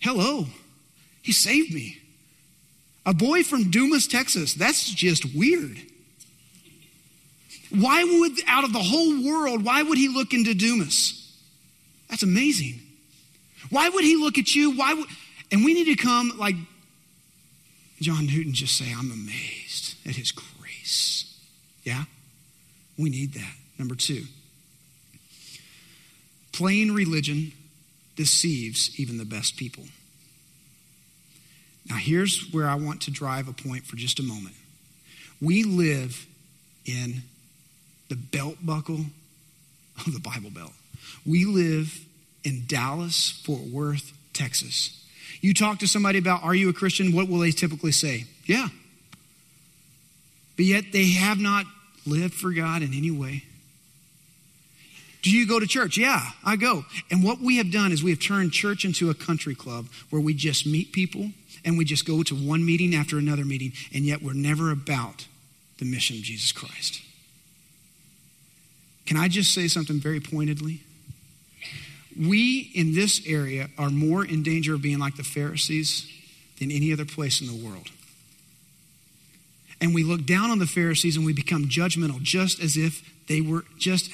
Hello, 0.00 0.46
he 1.22 1.32
saved 1.32 1.74
me. 1.74 1.99
A 3.06 3.14
boy 3.14 3.42
from 3.42 3.70
Dumas, 3.70 4.06
Texas. 4.06 4.54
That's 4.54 4.90
just 4.92 5.34
weird. 5.34 5.78
Why 7.70 8.04
would, 8.04 8.32
out 8.46 8.64
of 8.64 8.72
the 8.72 8.80
whole 8.80 9.24
world, 9.24 9.64
why 9.64 9.82
would 9.82 9.96
he 9.96 10.08
look 10.08 10.32
into 10.32 10.54
Dumas? 10.54 11.16
That's 12.08 12.22
amazing. 12.22 12.80
Why 13.70 13.88
would 13.88 14.04
he 14.04 14.16
look 14.16 14.38
at 14.38 14.54
you? 14.54 14.76
Why 14.76 14.94
would, 14.94 15.06
and 15.52 15.64
we 15.64 15.74
need 15.74 15.84
to 15.84 15.96
come 15.96 16.32
like 16.36 16.56
John 18.00 18.26
Newton 18.26 18.52
just 18.52 18.76
say, 18.76 18.92
I'm 18.96 19.10
amazed 19.10 19.96
at 20.06 20.16
his 20.16 20.32
grace. 20.32 21.38
Yeah? 21.84 22.04
We 22.98 23.10
need 23.10 23.34
that. 23.34 23.54
Number 23.78 23.94
two, 23.94 24.24
plain 26.52 26.92
religion 26.92 27.52
deceives 28.16 28.98
even 29.00 29.16
the 29.16 29.24
best 29.24 29.56
people. 29.56 29.84
Now, 31.90 31.96
here's 31.96 32.50
where 32.52 32.68
I 32.68 32.76
want 32.76 33.02
to 33.02 33.10
drive 33.10 33.48
a 33.48 33.52
point 33.52 33.84
for 33.84 33.96
just 33.96 34.20
a 34.20 34.22
moment. 34.22 34.54
We 35.42 35.64
live 35.64 36.24
in 36.86 37.22
the 38.08 38.14
belt 38.14 38.58
buckle 38.62 39.00
of 40.06 40.12
the 40.12 40.20
Bible 40.20 40.50
Belt. 40.50 40.72
We 41.26 41.44
live 41.44 41.98
in 42.44 42.64
Dallas, 42.66 43.42
Fort 43.44 43.62
Worth, 43.62 44.12
Texas. 44.32 45.04
You 45.40 45.52
talk 45.52 45.80
to 45.80 45.88
somebody 45.88 46.18
about, 46.18 46.44
are 46.44 46.54
you 46.54 46.68
a 46.68 46.72
Christian? 46.72 47.12
What 47.12 47.28
will 47.28 47.40
they 47.40 47.50
typically 47.50 47.92
say? 47.92 48.26
Yeah. 48.44 48.68
But 50.56 50.66
yet 50.66 50.92
they 50.92 51.10
have 51.12 51.38
not 51.38 51.66
lived 52.06 52.34
for 52.34 52.52
God 52.52 52.82
in 52.82 52.94
any 52.94 53.10
way. 53.10 53.44
Do 55.22 55.30
you 55.30 55.46
go 55.46 55.60
to 55.60 55.66
church? 55.66 55.98
Yeah, 55.98 56.22
I 56.44 56.56
go. 56.56 56.84
And 57.10 57.22
what 57.22 57.40
we 57.40 57.56
have 57.58 57.70
done 57.70 57.92
is 57.92 58.02
we 58.02 58.10
have 58.10 58.20
turned 58.20 58.52
church 58.52 58.84
into 58.84 59.10
a 59.10 59.14
country 59.14 59.54
club 59.54 59.86
where 60.08 60.20
we 60.20 60.32
just 60.32 60.66
meet 60.66 60.92
people 60.92 61.30
and 61.64 61.76
we 61.76 61.84
just 61.84 62.06
go 62.06 62.22
to 62.22 62.34
one 62.34 62.64
meeting 62.64 62.94
after 62.94 63.18
another 63.18 63.44
meeting, 63.44 63.72
and 63.92 64.04
yet 64.04 64.22
we're 64.22 64.32
never 64.32 64.70
about 64.70 65.26
the 65.78 65.84
mission 65.84 66.16
of 66.16 66.22
Jesus 66.22 66.52
Christ. 66.52 67.02
Can 69.04 69.16
I 69.16 69.28
just 69.28 69.52
say 69.52 69.68
something 69.68 69.98
very 69.98 70.20
pointedly? 70.20 70.80
We 72.18 72.70
in 72.74 72.94
this 72.94 73.20
area 73.26 73.68
are 73.76 73.90
more 73.90 74.24
in 74.24 74.42
danger 74.42 74.74
of 74.74 74.82
being 74.82 74.98
like 74.98 75.16
the 75.16 75.24
Pharisees 75.24 76.10
than 76.58 76.70
any 76.70 76.92
other 76.92 77.04
place 77.04 77.40
in 77.40 77.46
the 77.46 77.66
world. 77.66 77.88
And 79.80 79.94
we 79.94 80.02
look 80.02 80.26
down 80.26 80.50
on 80.50 80.58
the 80.58 80.66
Pharisees 80.66 81.16
and 81.16 81.24
we 81.24 81.32
become 81.32 81.64
judgmental 81.64 82.20
just 82.22 82.62
as 82.62 82.76
if 82.76 83.02
they 83.26 83.40
were 83.40 83.64
just 83.78 84.10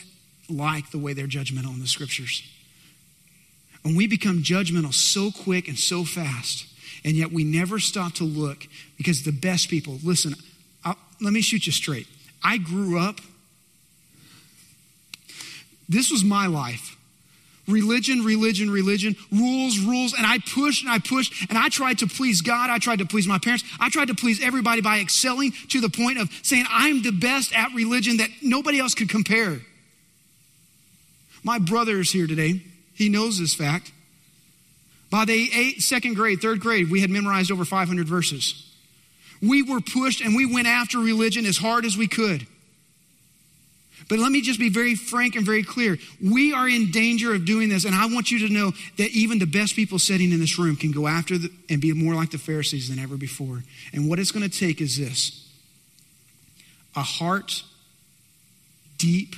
like 0.48 0.90
the 0.90 0.98
way 0.98 1.12
they're 1.12 1.26
judgmental 1.26 1.74
in 1.74 1.80
the 1.80 1.86
scriptures. 1.86 2.42
And 3.84 3.96
we 3.96 4.06
become 4.06 4.42
judgmental 4.42 4.92
so 4.92 5.30
quick 5.30 5.68
and 5.68 5.78
so 5.78 6.04
fast, 6.04 6.66
and 7.04 7.14
yet 7.14 7.32
we 7.32 7.44
never 7.44 7.78
stop 7.78 8.14
to 8.14 8.24
look 8.24 8.66
because 8.96 9.22
the 9.22 9.32
best 9.32 9.68
people, 9.68 9.98
listen, 10.02 10.34
I'll, 10.84 10.96
let 11.20 11.32
me 11.32 11.40
shoot 11.40 11.66
you 11.66 11.72
straight. 11.72 12.06
I 12.42 12.58
grew 12.58 12.98
up, 12.98 13.20
this 15.88 16.10
was 16.10 16.24
my 16.24 16.46
life 16.46 16.96
religion, 17.68 18.24
religion, 18.24 18.70
religion, 18.70 19.16
rules, 19.32 19.78
rules. 19.78 20.14
And 20.14 20.26
I 20.26 20.38
pushed 20.38 20.84
and 20.84 20.92
I 20.92 20.98
pushed 20.98 21.48
and 21.48 21.58
I 21.58 21.68
tried 21.68 21.98
to 21.98 22.06
please 22.06 22.40
God. 22.40 22.70
I 22.70 22.78
tried 22.78 23.00
to 23.00 23.06
please 23.06 23.26
my 23.26 23.38
parents. 23.38 23.64
I 23.80 23.90
tried 23.90 24.08
to 24.08 24.14
please 24.14 24.42
everybody 24.42 24.80
by 24.80 25.00
excelling 25.00 25.52
to 25.68 25.80
the 25.80 25.88
point 25.88 26.18
of 26.18 26.30
saying 26.42 26.66
I'm 26.70 27.02
the 27.02 27.10
best 27.10 27.52
at 27.56 27.72
religion 27.74 28.18
that 28.18 28.30
nobody 28.42 28.78
else 28.78 28.94
could 28.94 29.08
compare. 29.08 29.60
My 31.46 31.60
brother 31.60 32.00
is 32.00 32.10
here 32.10 32.26
today. 32.26 32.60
He 32.92 33.08
knows 33.08 33.38
this 33.38 33.54
fact. 33.54 33.92
By 35.10 35.24
the 35.26 35.76
second 35.78 36.14
grade, 36.14 36.40
third 36.40 36.58
grade, 36.58 36.90
we 36.90 37.02
had 37.02 37.08
memorized 37.08 37.52
over 37.52 37.64
500 37.64 38.08
verses. 38.08 38.68
We 39.40 39.62
were 39.62 39.80
pushed 39.80 40.20
and 40.22 40.34
we 40.34 40.44
went 40.44 40.66
after 40.66 40.98
religion 40.98 41.46
as 41.46 41.56
hard 41.56 41.84
as 41.84 41.96
we 41.96 42.08
could. 42.08 42.48
But 44.08 44.18
let 44.18 44.32
me 44.32 44.40
just 44.40 44.58
be 44.58 44.70
very 44.70 44.96
frank 44.96 45.36
and 45.36 45.46
very 45.46 45.62
clear. 45.62 45.98
We 46.20 46.52
are 46.52 46.68
in 46.68 46.90
danger 46.90 47.32
of 47.32 47.44
doing 47.44 47.68
this, 47.68 47.84
and 47.84 47.94
I 47.94 48.06
want 48.06 48.32
you 48.32 48.48
to 48.48 48.52
know 48.52 48.72
that 48.98 49.10
even 49.10 49.38
the 49.38 49.46
best 49.46 49.76
people 49.76 50.00
sitting 50.00 50.32
in 50.32 50.40
this 50.40 50.58
room 50.58 50.74
can 50.74 50.90
go 50.90 51.06
after 51.06 51.38
the, 51.38 51.48
and 51.70 51.80
be 51.80 51.92
more 51.92 52.16
like 52.16 52.32
the 52.32 52.38
Pharisees 52.38 52.88
than 52.88 52.98
ever 52.98 53.16
before. 53.16 53.62
And 53.92 54.08
what 54.08 54.18
it's 54.18 54.32
going 54.32 54.48
to 54.48 54.58
take 54.58 54.80
is 54.80 54.98
this 54.98 55.48
a 56.96 57.02
heart, 57.02 57.62
deep, 58.98 59.36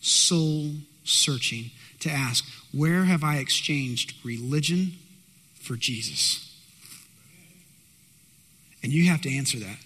soul 0.00 0.70
searching 1.04 1.70
to 2.00 2.10
ask, 2.10 2.44
where 2.72 3.04
have 3.04 3.22
I 3.22 3.36
exchanged 3.36 4.14
religion 4.24 4.92
for 5.54 5.76
Jesus? 5.76 6.46
And 8.82 8.92
you 8.92 9.10
have 9.10 9.20
to 9.22 9.34
answer 9.34 9.58
that. 9.58 9.76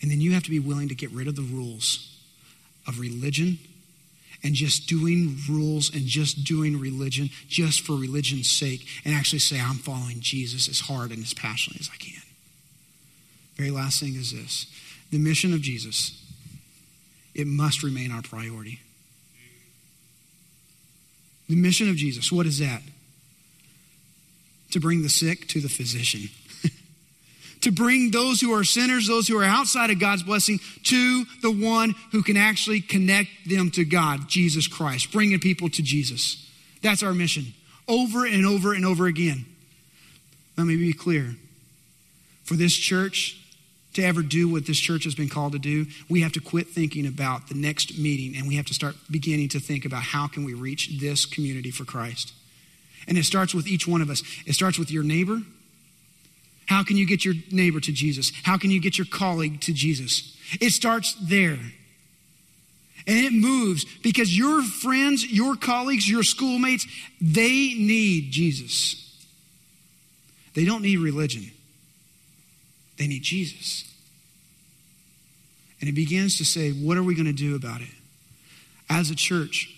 And 0.00 0.10
then 0.10 0.20
you 0.20 0.32
have 0.32 0.42
to 0.44 0.50
be 0.50 0.58
willing 0.58 0.88
to 0.88 0.94
get 0.94 1.10
rid 1.10 1.28
of 1.28 1.36
the 1.36 1.42
rules 1.42 2.16
of 2.86 2.98
religion 2.98 3.58
and 4.42 4.54
just 4.54 4.88
doing 4.88 5.36
rules 5.48 5.92
and 5.92 6.06
just 6.06 6.44
doing 6.44 6.78
religion 6.78 7.30
just 7.48 7.80
for 7.80 7.94
religion's 7.94 8.48
sake 8.48 8.86
and 9.04 9.14
actually 9.14 9.40
say, 9.40 9.60
I'm 9.60 9.76
following 9.76 10.20
Jesus 10.20 10.68
as 10.68 10.80
hard 10.80 11.10
and 11.10 11.22
as 11.22 11.34
passionately 11.34 11.80
as 11.80 11.90
I 11.92 11.96
can. 11.96 12.22
Very 13.56 13.70
last 13.70 14.00
thing 14.00 14.14
is 14.14 14.32
this 14.32 14.66
the 15.10 15.18
mission 15.18 15.52
of 15.52 15.60
Jesus, 15.60 16.24
it 17.34 17.46
must 17.46 17.82
remain 17.82 18.12
our 18.12 18.22
priority. 18.22 18.80
The 21.48 21.56
mission 21.56 21.88
of 21.88 21.96
Jesus, 21.96 22.30
what 22.30 22.46
is 22.46 22.58
that? 22.58 22.82
To 24.72 24.80
bring 24.80 25.02
the 25.02 25.08
sick 25.08 25.48
to 25.48 25.60
the 25.60 25.68
physician 25.68 26.28
to 27.60 27.72
bring 27.72 28.10
those 28.10 28.40
who 28.40 28.52
are 28.52 28.64
sinners, 28.64 29.06
those 29.06 29.28
who 29.28 29.38
are 29.38 29.44
outside 29.44 29.90
of 29.90 29.98
God's 29.98 30.22
blessing, 30.22 30.60
to 30.84 31.24
the 31.42 31.50
one 31.50 31.94
who 32.12 32.22
can 32.22 32.36
actually 32.36 32.80
connect 32.80 33.30
them 33.46 33.70
to 33.72 33.84
God, 33.84 34.28
Jesus 34.28 34.66
Christ, 34.66 35.12
bringing 35.12 35.40
people 35.40 35.68
to 35.70 35.82
Jesus. 35.82 36.48
That's 36.82 37.02
our 37.02 37.14
mission 37.14 37.54
over 37.86 38.26
and 38.26 38.46
over 38.46 38.74
and 38.74 38.84
over 38.84 39.06
again. 39.06 39.46
Let 40.56 40.66
me 40.66 40.76
be 40.76 40.92
clear. 40.92 41.36
For 42.44 42.54
this 42.54 42.74
church 42.74 43.40
to 43.94 44.02
ever 44.02 44.22
do 44.22 44.48
what 44.48 44.66
this 44.66 44.78
church 44.78 45.04
has 45.04 45.14
been 45.14 45.28
called 45.28 45.52
to 45.52 45.58
do, 45.58 45.86
we 46.08 46.20
have 46.20 46.32
to 46.32 46.40
quit 46.40 46.68
thinking 46.68 47.06
about 47.06 47.48
the 47.48 47.54
next 47.54 47.98
meeting 47.98 48.36
and 48.36 48.46
we 48.46 48.56
have 48.56 48.66
to 48.66 48.74
start 48.74 48.94
beginning 49.10 49.48
to 49.50 49.60
think 49.60 49.84
about 49.84 50.02
how 50.02 50.26
can 50.26 50.44
we 50.44 50.54
reach 50.54 50.98
this 51.00 51.26
community 51.26 51.70
for 51.70 51.84
Christ. 51.84 52.32
And 53.06 53.16
it 53.16 53.24
starts 53.24 53.54
with 53.54 53.66
each 53.66 53.88
one 53.88 54.02
of 54.02 54.10
us. 54.10 54.22
It 54.46 54.52
starts 54.52 54.78
with 54.78 54.90
your 54.90 55.02
neighbor, 55.02 55.40
how 56.68 56.84
can 56.84 56.98
you 56.98 57.06
get 57.06 57.24
your 57.24 57.34
neighbor 57.50 57.80
to 57.80 57.92
Jesus? 57.92 58.30
How 58.42 58.58
can 58.58 58.70
you 58.70 58.78
get 58.78 58.98
your 58.98 59.06
colleague 59.06 59.62
to 59.62 59.72
Jesus? 59.72 60.36
It 60.60 60.72
starts 60.72 61.14
there. 61.14 61.58
And 63.06 63.16
it 63.16 63.32
moves 63.32 63.86
because 64.02 64.36
your 64.36 64.62
friends, 64.62 65.26
your 65.26 65.56
colleagues, 65.56 66.08
your 66.08 66.22
schoolmates, 66.22 66.86
they 67.22 67.74
need 67.74 68.32
Jesus. 68.32 69.04
They 70.52 70.66
don't 70.66 70.82
need 70.82 70.98
religion, 70.98 71.50
they 72.98 73.06
need 73.06 73.22
Jesus. 73.22 73.84
And 75.80 75.88
it 75.88 75.92
begins 75.92 76.36
to 76.38 76.44
say, 76.44 76.72
what 76.72 76.96
are 76.96 77.02
we 77.02 77.14
going 77.14 77.26
to 77.26 77.32
do 77.32 77.54
about 77.54 77.80
it? 77.80 77.88
As 78.90 79.10
a 79.10 79.14
church, 79.14 79.74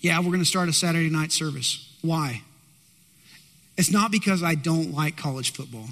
yeah, 0.00 0.18
we're 0.20 0.26
going 0.26 0.38
to 0.38 0.44
start 0.44 0.68
a 0.68 0.72
Saturday 0.72 1.10
night 1.10 1.32
service. 1.32 1.92
Why? 2.02 2.42
It's 3.76 3.90
not 3.90 4.10
because 4.12 4.42
I 4.42 4.54
don't 4.54 4.94
like 4.94 5.16
college 5.16 5.52
football. 5.52 5.88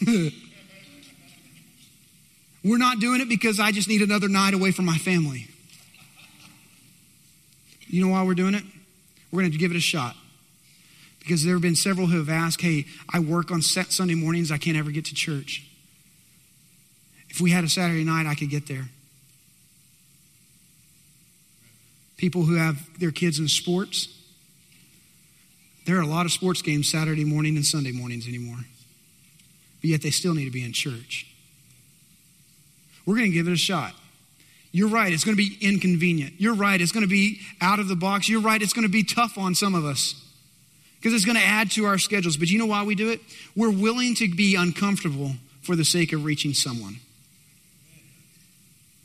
We're 2.64 2.78
not 2.78 3.00
doing 3.00 3.20
it 3.20 3.28
because 3.28 3.58
I 3.58 3.72
just 3.72 3.88
need 3.88 4.02
another 4.02 4.28
night 4.28 4.54
away 4.54 4.70
from 4.70 4.84
my 4.84 4.96
family. 4.98 5.48
You 7.88 8.04
know 8.06 8.12
why 8.12 8.22
we're 8.22 8.34
doing 8.34 8.54
it? 8.54 8.62
We're 9.32 9.42
going 9.42 9.52
to 9.52 9.58
give 9.58 9.70
it 9.72 9.76
a 9.76 9.80
shot. 9.80 10.14
Because 11.22 11.44
there 11.44 11.54
have 11.54 11.62
been 11.62 11.76
several 11.76 12.08
who 12.08 12.18
have 12.18 12.28
asked, 12.28 12.60
hey, 12.60 12.86
I 13.12 13.20
work 13.20 13.50
on 13.50 13.62
set 13.62 13.92
Sunday 13.92 14.14
mornings, 14.14 14.50
I 14.50 14.58
can't 14.58 14.76
ever 14.76 14.90
get 14.90 15.06
to 15.06 15.14
church. 15.14 15.64
If 17.28 17.40
we 17.40 17.50
had 17.50 17.64
a 17.64 17.68
Saturday 17.68 18.04
night, 18.04 18.26
I 18.26 18.34
could 18.34 18.50
get 18.50 18.66
there. 18.66 18.88
people 22.22 22.44
who 22.44 22.54
have 22.54 22.78
their 23.00 23.10
kids 23.10 23.40
in 23.40 23.48
sports. 23.48 24.06
There 25.86 25.98
are 25.98 26.02
a 26.02 26.06
lot 26.06 26.24
of 26.24 26.30
sports 26.30 26.62
games 26.62 26.88
Saturday 26.88 27.24
morning 27.24 27.56
and 27.56 27.66
Sunday 27.66 27.90
mornings 27.90 28.28
anymore. 28.28 28.58
But 29.80 29.90
yet 29.90 30.02
they 30.02 30.10
still 30.10 30.32
need 30.32 30.44
to 30.44 30.52
be 30.52 30.64
in 30.64 30.72
church. 30.72 31.26
We're 33.04 33.16
going 33.16 33.32
to 33.32 33.34
give 33.34 33.48
it 33.48 33.52
a 33.52 33.56
shot. 33.56 33.92
You're 34.70 34.88
right, 34.88 35.12
it's 35.12 35.24
going 35.24 35.36
to 35.36 35.42
be 35.42 35.58
inconvenient. 35.60 36.34
You're 36.38 36.54
right, 36.54 36.80
it's 36.80 36.92
going 36.92 37.04
to 37.04 37.10
be 37.10 37.40
out 37.60 37.80
of 37.80 37.88
the 37.88 37.96
box. 37.96 38.28
You're 38.28 38.40
right, 38.40 38.62
it's 38.62 38.72
going 38.72 38.86
to 38.86 38.92
be 38.92 39.02
tough 39.02 39.36
on 39.36 39.56
some 39.56 39.74
of 39.74 39.84
us 39.84 40.14
because 41.02 41.14
it's 41.14 41.24
going 41.24 41.36
to 41.36 41.44
add 41.44 41.72
to 41.72 41.84
our 41.84 41.98
schedules. 41.98 42.36
But 42.36 42.48
you 42.48 42.60
know 42.60 42.66
why 42.66 42.84
we 42.84 42.94
do 42.94 43.10
it? 43.10 43.20
We're 43.56 43.72
willing 43.72 44.14
to 44.16 44.28
be 44.28 44.54
uncomfortable 44.54 45.32
for 45.60 45.74
the 45.74 45.84
sake 45.84 46.12
of 46.12 46.24
reaching 46.24 46.54
someone. 46.54 47.00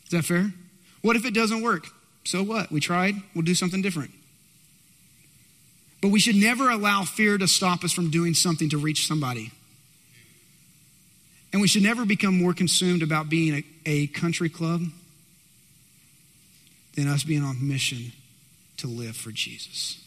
Is 0.04 0.10
that 0.10 0.24
fair? 0.24 0.52
What 1.02 1.16
if 1.16 1.24
it 1.24 1.34
doesn't 1.34 1.60
work? 1.60 1.88
So 2.22 2.44
what? 2.44 2.70
We 2.70 2.78
tried, 2.78 3.16
we'll 3.34 3.44
do 3.44 3.56
something 3.56 3.82
different. 3.82 4.12
But 6.00 6.12
we 6.12 6.20
should 6.20 6.36
never 6.36 6.70
allow 6.70 7.02
fear 7.02 7.36
to 7.36 7.48
stop 7.48 7.82
us 7.82 7.92
from 7.92 8.10
doing 8.10 8.34
something 8.34 8.70
to 8.70 8.78
reach 8.78 9.08
somebody. 9.08 9.50
And 11.52 11.60
we 11.60 11.66
should 11.66 11.82
never 11.82 12.04
become 12.04 12.38
more 12.38 12.54
consumed 12.54 13.02
about 13.02 13.28
being 13.28 13.64
a, 13.86 13.90
a 13.90 14.06
country 14.06 14.48
club 14.48 14.82
than 16.94 17.08
us 17.08 17.24
being 17.24 17.42
on 17.42 17.66
mission 17.66 18.12
to 18.76 18.86
live 18.86 19.16
for 19.16 19.32
Jesus. 19.32 20.00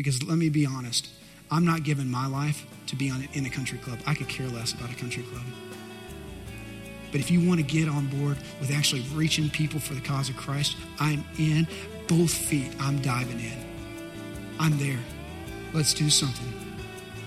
Because 0.00 0.22
let 0.22 0.38
me 0.38 0.48
be 0.48 0.64
honest, 0.64 1.10
I'm 1.50 1.66
not 1.66 1.82
giving 1.82 2.10
my 2.10 2.26
life 2.26 2.64
to 2.86 2.96
be 2.96 3.10
on, 3.10 3.28
in 3.34 3.44
a 3.44 3.50
country 3.50 3.76
club. 3.76 3.98
I 4.06 4.14
could 4.14 4.30
care 4.30 4.46
less 4.48 4.72
about 4.72 4.90
a 4.90 4.94
country 4.94 5.22
club. 5.24 5.42
But 7.12 7.20
if 7.20 7.30
you 7.30 7.46
want 7.46 7.60
to 7.60 7.66
get 7.66 7.86
on 7.86 8.06
board 8.06 8.38
with 8.60 8.70
actually 8.70 9.02
reaching 9.12 9.50
people 9.50 9.78
for 9.78 9.92
the 9.92 10.00
cause 10.00 10.30
of 10.30 10.38
Christ, 10.38 10.78
I'm 10.98 11.22
in 11.38 11.68
both 12.08 12.32
feet. 12.32 12.72
I'm 12.80 13.02
diving 13.02 13.40
in. 13.40 13.58
I'm 14.58 14.78
there. 14.78 15.00
Let's 15.74 15.92
do 15.92 16.08
something. 16.08 16.50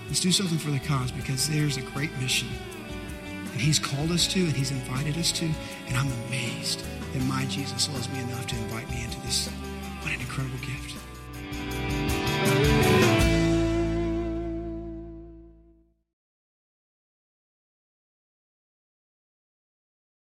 Let's 0.08 0.18
do 0.18 0.32
something 0.32 0.58
for 0.58 0.72
the 0.72 0.80
cause 0.80 1.12
because 1.12 1.48
there's 1.48 1.76
a 1.76 1.82
great 1.82 2.10
mission. 2.18 2.48
And 3.52 3.60
He's 3.60 3.78
called 3.78 4.10
us 4.10 4.26
to, 4.32 4.40
and 4.40 4.52
He's 4.52 4.72
invited 4.72 5.16
us 5.16 5.30
to. 5.30 5.44
And 5.86 5.96
I'm 5.96 6.10
amazed 6.26 6.82
that 7.12 7.22
my 7.26 7.44
Jesus 7.44 7.88
loves 7.90 8.08
me 8.08 8.18
enough 8.18 8.48
to 8.48 8.56
invite 8.56 8.90
me 8.90 9.04
into 9.04 9.20
this. 9.20 9.48
What 10.02 10.12
an 10.12 10.20
incredible 10.20 10.58
gift. 10.58 10.83